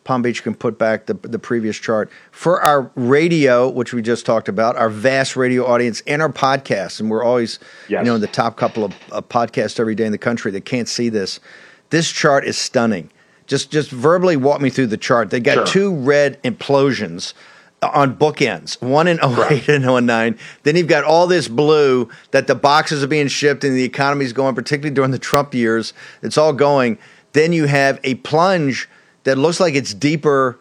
Palm 0.03 0.23
Beach 0.23 0.41
can 0.43 0.55
put 0.55 0.77
back 0.79 1.05
the 1.05 1.13
the 1.13 1.37
previous 1.37 1.77
chart 1.77 2.09
for 2.31 2.59
our 2.61 2.91
radio, 2.95 3.69
which 3.69 3.93
we 3.93 4.01
just 4.01 4.25
talked 4.25 4.49
about, 4.49 4.75
our 4.75 4.89
vast 4.89 5.35
radio 5.35 5.65
audience, 5.65 6.01
and 6.07 6.23
our 6.23 6.29
podcasts, 6.31 6.99
and 6.99 7.09
we're 7.09 7.23
always 7.23 7.59
you 7.87 8.01
know 8.03 8.15
in 8.15 8.21
the 8.21 8.27
top 8.27 8.57
couple 8.57 8.83
of 8.83 8.93
uh, 9.11 9.21
podcasts 9.21 9.79
every 9.79 9.93
day 9.93 10.05
in 10.05 10.11
the 10.11 10.17
country 10.17 10.51
that 10.51 10.65
can't 10.65 10.89
see 10.89 11.07
this. 11.09 11.39
This 11.91 12.09
chart 12.11 12.45
is 12.45 12.57
stunning. 12.57 13.11
Just 13.47 13.71
just 13.71 13.91
verbally 13.91 14.37
walk 14.37 14.61
me 14.61 14.69
through 14.69 14.87
the 14.87 14.97
chart. 14.97 15.29
They 15.29 15.39
got 15.39 15.55
Sure. 15.55 15.65
two 15.65 15.95
red 15.95 16.41
implosions 16.43 17.33
on 17.81 18.15
bookends, 18.15 18.79
one 18.81 19.07
in 19.07 19.19
08 19.23 19.67
and 19.67 19.83
09. 19.85 20.37
Then 20.63 20.75
you've 20.75 20.87
got 20.87 21.03
all 21.03 21.25
this 21.27 21.47
blue 21.47 22.09
that 22.31 22.47
the 22.47 22.53
boxes 22.55 23.03
are 23.03 23.07
being 23.07 23.27
shipped 23.27 23.63
and 23.63 23.75
the 23.75 23.83
economy's 23.83 24.33
going, 24.33 24.53
particularly 24.55 24.93
during 24.93 25.11
the 25.11 25.19
Trump 25.19 25.53
years. 25.53 25.93
It's 26.21 26.37
all 26.37 26.53
going. 26.53 26.97
Then 27.33 27.53
you 27.53 27.65
have 27.65 27.99
a 28.03 28.15
plunge 28.15 28.87
that 29.23 29.37
looks 29.37 29.59
like 29.59 29.73
it's 29.73 29.93
deeper 29.93 30.59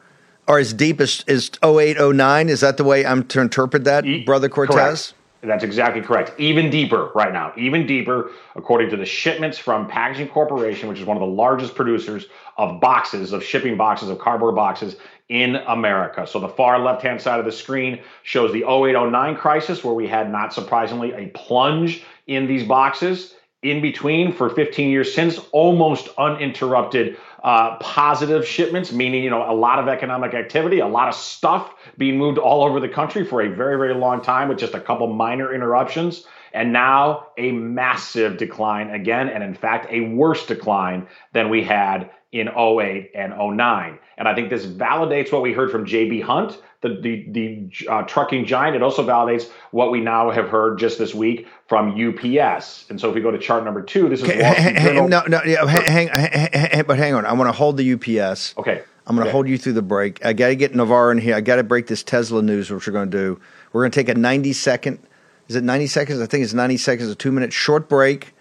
or 0.49 0.59
as 0.59 0.73
deep 0.73 1.01
as, 1.01 1.23
as 1.29 1.51
08, 1.63 1.99
09. 2.01 2.49
Is 2.49 2.61
that 2.61 2.77
the 2.77 2.85
way 2.85 3.05
I'm 3.05 3.25
to 3.29 3.41
interpret 3.41 3.85
that, 3.85 4.05
Brother 4.25 4.49
Cortes? 4.49 4.75
Correct. 4.75 5.15
That's 5.43 5.65
exactly 5.65 6.03
correct. 6.03 6.33
Even 6.39 6.69
deeper 6.69 7.11
right 7.15 7.33
now, 7.33 7.53
even 7.57 7.87
deeper, 7.87 8.31
according 8.57 8.91
to 8.91 8.97
the 8.97 9.07
shipments 9.07 9.57
from 9.57 9.89
Packaging 9.89 10.29
Corporation, 10.29 10.89
which 10.89 10.99
is 10.99 11.07
one 11.07 11.17
of 11.17 11.23
the 11.23 11.35
largest 11.35 11.75
producers 11.75 12.27
of 12.59 12.79
boxes, 12.79 13.33
of 13.33 13.43
shipping 13.43 13.77
boxes, 13.79 14.11
of 14.11 14.19
cardboard 14.19 14.55
boxes 14.55 14.97
in 15.31 15.57
America. 15.57 16.27
So 16.27 16.41
the 16.41 16.49
far 16.49 16.79
left 16.79 17.03
hand 17.03 17.23
side 17.23 17.39
of 17.39 17.47
the 17.47 17.53
screen 17.53 18.01
shows 18.23 18.53
the 18.53 18.65
0809 18.65 19.37
crisis, 19.37 19.83
where 19.83 19.95
we 19.95 20.07
had, 20.07 20.31
not 20.31 20.53
surprisingly, 20.53 21.13
a 21.13 21.29
plunge 21.29 22.05
in 22.27 22.47
these 22.47 22.65
boxes. 22.65 23.35
In 23.63 23.83
between, 23.83 24.33
for 24.33 24.49
15 24.49 24.91
years 24.91 25.15
since, 25.15 25.39
almost 25.53 26.09
uninterrupted 26.17 27.19
uh, 27.43 27.77
positive 27.77 28.47
shipments, 28.47 28.91
meaning 28.91 29.23
you 29.23 29.31
know 29.31 29.51
a 29.51 29.55
lot 29.55 29.79
of 29.79 29.89
economic 29.89 30.35
activity, 30.35 30.81
a 30.81 30.87
lot 30.87 31.09
of 31.09 31.15
stuff 31.15 31.75
being 32.01 32.17
moved 32.17 32.39
all 32.39 32.65
over 32.65 32.81
the 32.81 32.89
country 32.89 33.25
for 33.27 33.43
a 33.43 33.49
very 33.55 33.77
very 33.77 33.95
long 33.95 34.23
time 34.23 34.49
with 34.49 34.59
just 34.59 34.73
a 34.75 34.81
couple 34.81 35.07
minor 35.07 35.55
interruptions, 35.55 36.25
and 36.55 36.73
now 36.73 37.27
a 37.39 37.53
massive 37.53 38.39
decline 38.39 38.89
again, 38.91 39.29
and 39.29 39.45
in 39.45 39.55
fact 39.55 39.87
a 39.91 40.01
worse 40.01 40.47
decline 40.47 41.07
than 41.35 41.51
we 41.51 41.63
had 41.63 42.11
in 42.33 42.49
08 42.49 43.11
and 43.15 43.35
09. 43.37 43.99
And 44.17 44.29
I 44.29 44.35
think 44.35 44.51
this 44.51 44.65
validates 44.65 45.33
what 45.33 45.43
we 45.43 45.53
heard 45.53 45.71
from 45.71 45.85
JB 45.85 46.23
Hunt, 46.23 46.59
the 46.81 46.89
the, 46.89 47.27
the 47.29 47.87
uh, 47.89 48.03
trucking 48.03 48.47
giant. 48.47 48.77
It 48.77 48.83
also 48.83 49.07
validates 49.07 49.51
what 49.71 49.91
we 49.91 50.01
now 50.01 50.31
have 50.31 50.49
heard 50.49 50.79
just 50.79 50.99
this 50.99 51.15
week 51.15 51.49
from 51.69 51.91
UPS. 51.91 52.87
And 52.89 52.99
so 52.99 53.11
if 53.11 53.15
we 53.15 53.21
go 53.21 53.31
to 53.31 53.39
chart 53.39 53.65
number 53.65 53.83
two, 53.83 54.09
this 54.09 54.23
is 54.23 54.29
Okay, 54.29 54.43
hang, 54.43 54.75
hang- 54.75 55.09
no, 55.11 55.23
no, 55.29 55.41
yeah, 55.45 55.67
hang, 55.67 55.85
hang, 55.85 56.09
hang, 56.09 56.71
hang- 56.71 56.85
but 56.87 56.97
hang 56.99 57.13
on. 57.15 57.27
I 57.27 57.33
want 57.35 57.49
to 57.49 57.53
hold 57.53 57.77
the 57.77 57.93
UPS. 57.93 58.55
Okay. 58.57 58.83
I'm 59.11 59.17
going 59.17 59.25
to 59.25 59.31
Okay. 59.31 59.33
hold 59.33 59.49
you 59.49 59.59
through 59.59 59.73
the 59.73 59.83
break. 59.83 60.25
I 60.25 60.33
got 60.33 60.49
to 60.49 60.55
get 60.55 60.73
Navarro 60.73 61.11
in 61.11 61.19
here. 61.19 61.35
I 61.35 61.41
got 61.41 61.57
to 61.57 61.65
break 61.65 61.89
this 61.89 62.05
Tesla 62.05 62.43
news, 62.43 62.71
which 62.71 62.87
we're 62.87 62.93
going 62.93 63.11
to 63.11 63.17
do. 63.19 63.41
We're 63.73 63.83
going 63.83 63.91
to 63.91 63.99
take 64.05 64.09
a 64.09 64.15
90 64.15 64.53
second. 64.53 65.01
Is 65.49 65.57
it 65.57 65.65
90 65.65 65.89
seconds? 65.89 66.21
I 66.21 66.27
think 66.27 66.45
it's 66.45 66.55
90 66.55 66.77
seconds, 66.77 67.11
a 67.11 67.17
two 67.17 67.33
minute 67.33 67.53
short 67.53 67.89
break. 67.89 68.33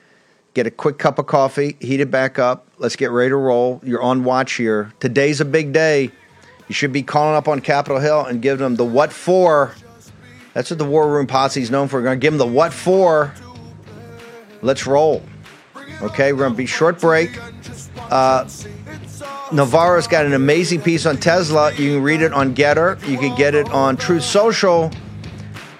Get 0.54 0.68
a 0.68 0.72
quick 0.72 1.00
cup 1.00 1.18
of 1.18 1.26
coffee, 1.26 1.76
heat 1.80 2.02
it 2.02 2.12
back 2.12 2.38
up. 2.38 2.68
Let's 2.78 2.96
get 2.96 3.10
ready 3.10 3.30
to 3.30 3.36
roll. 3.36 3.82
You're 3.84 4.02
on 4.04 4.24
watch 4.24 4.54
here. 4.54 4.94
Today's 5.00 5.42
a 5.42 5.46
big 5.46 5.74
day. 5.74 6.12
You 6.68 6.76
should 6.76 6.94
be 6.94 7.02
calling 7.02 7.36
up 7.36 7.48
on 7.48 7.62
Capitol 7.62 8.00
Hill 8.00 8.26
and 8.26 8.40
giving 8.40 8.60
them 8.64 8.76
the 8.76 8.86
what 8.86 9.12
for. 9.12 9.74
That's 10.54 10.70
what 10.70 10.78
the 10.78 10.86
War 10.86 11.12
Room 11.12 11.26
Posse 11.26 11.64
is 11.64 11.72
known 11.72 11.88
for. 11.88 11.98
We're 11.98 12.04
going 12.04 12.20
to 12.20 12.22
give 12.24 12.34
them 12.34 12.38
the 12.38 12.54
what 12.54 12.74
for. 12.74 13.34
Let's 14.62 14.86
roll. 14.86 15.24
Okay, 16.04 16.32
we're 16.32 16.40
going 16.40 16.52
to 16.54 16.58
be 16.58 16.68
short 16.68 17.02
break. 17.02 17.32
Uh, 17.98 18.48
Navarro's 19.52 20.08
got 20.08 20.26
an 20.26 20.34
amazing 20.34 20.82
piece 20.82 21.08
on 21.08 21.18
Tesla. 21.18 21.74
You 21.74 21.95
can 21.95 22.04
read 22.04 22.22
it 22.22 22.34
on 22.34 22.54
Gettr. 22.54 23.06
You 23.08 23.18
can 23.18 23.36
get 23.36 23.56
it 23.56 23.68
on 23.72 23.97
Truth 23.97 24.24
Social. 24.24 24.91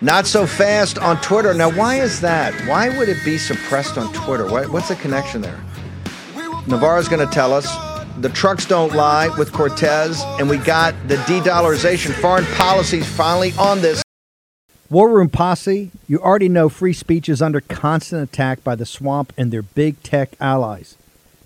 Not 0.02 0.26
so 0.26 0.48
fast 0.48 0.98
on 0.98 1.22
Twitter. 1.22 1.54
Now, 1.54 1.70
why 1.70 2.00
is 2.00 2.20
that? 2.22 2.54
Why 2.68 2.98
would 2.98 3.10
it 3.10 3.24
be 3.24 3.38
suppressed 3.38 3.98
on 3.98 4.12
Twitter? 4.14 4.48
What's 4.48 4.88
the 4.88 4.96
connection 4.96 5.42
there? 5.42 5.60
Navarro's 6.68 7.08
going 7.08 7.26
to 7.26 7.32
tell 7.32 7.54
us. 7.54 7.68
The 8.22 8.30
trucks 8.30 8.66
don't 8.66 8.94
lie 8.94 9.30
with 9.38 9.54
Cortes, 9.54 10.24
and 10.40 10.50
we 10.50 10.58
got 10.58 10.96
the 11.08 11.18
de-dollarization. 11.28 12.12
Foreign 12.14 12.46
policies 12.56 13.08
finally 13.08 13.54
on 13.58 13.82
this. 13.82 14.02
War 14.90 15.10
Room 15.10 15.30
Posse, 15.30 15.92
you 16.08 16.20
already 16.20 16.50
know 16.50 16.68
free 16.68 16.94
speech 16.94 17.30
is 17.30 17.42
under 17.42 17.62
constant 17.62 18.24
attack 18.24 18.64
by 18.64 18.76
the 18.76 18.86
swamp 18.86 19.32
and 19.38 19.52
their 19.52 19.62
big 19.62 20.02
tech 20.02 20.32
allies. 20.42 20.98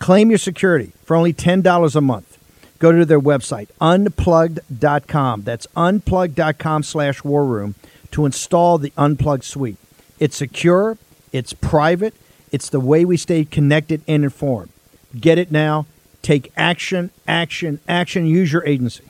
Claim 0.00 0.30
your 0.30 0.38
security 0.38 0.92
for 1.04 1.14
only 1.14 1.32
$10 1.32 1.94
a 1.94 2.00
month. 2.00 2.38
Go 2.80 2.90
to 2.90 3.04
their 3.04 3.20
website, 3.20 3.68
unplugged.com. 3.80 5.42
That's 5.42 5.68
unplugged.com 5.76 6.82
slash 6.82 7.22
war 7.22 7.44
room 7.44 7.74
to 8.10 8.26
install 8.26 8.78
the 8.78 8.92
Unplugged 8.96 9.44
suite. 9.44 9.76
It's 10.18 10.36
secure, 10.36 10.96
it's 11.32 11.52
private, 11.52 12.14
it's 12.50 12.70
the 12.70 12.80
way 12.80 13.04
we 13.04 13.16
stay 13.16 13.44
connected 13.44 14.02
and 14.08 14.24
informed. 14.24 14.70
Get 15.18 15.38
it 15.38 15.52
now. 15.52 15.86
Take 16.22 16.52
action, 16.56 17.10
action, 17.28 17.80
action. 17.86 18.26
Use 18.26 18.52
your 18.52 18.66
agency. 18.66 19.04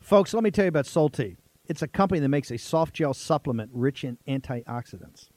Folks, 0.00 0.32
let 0.32 0.42
me 0.42 0.50
tell 0.50 0.64
you 0.64 0.70
about 0.70 0.86
Solti. 0.86 1.36
It's 1.66 1.82
a 1.82 1.88
company 1.88 2.20
that 2.20 2.28
makes 2.28 2.50
a 2.50 2.56
soft 2.56 2.94
gel 2.94 3.12
supplement 3.12 3.70
rich 3.74 4.04
in 4.04 4.18
antioxidants 4.26 5.28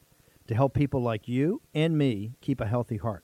to 0.47 0.55
help 0.55 0.73
people 0.73 1.01
like 1.01 1.27
you 1.27 1.61
and 1.73 1.97
me 1.97 2.33
keep 2.41 2.61
a 2.61 2.65
healthy 2.65 2.97
heart. 2.97 3.23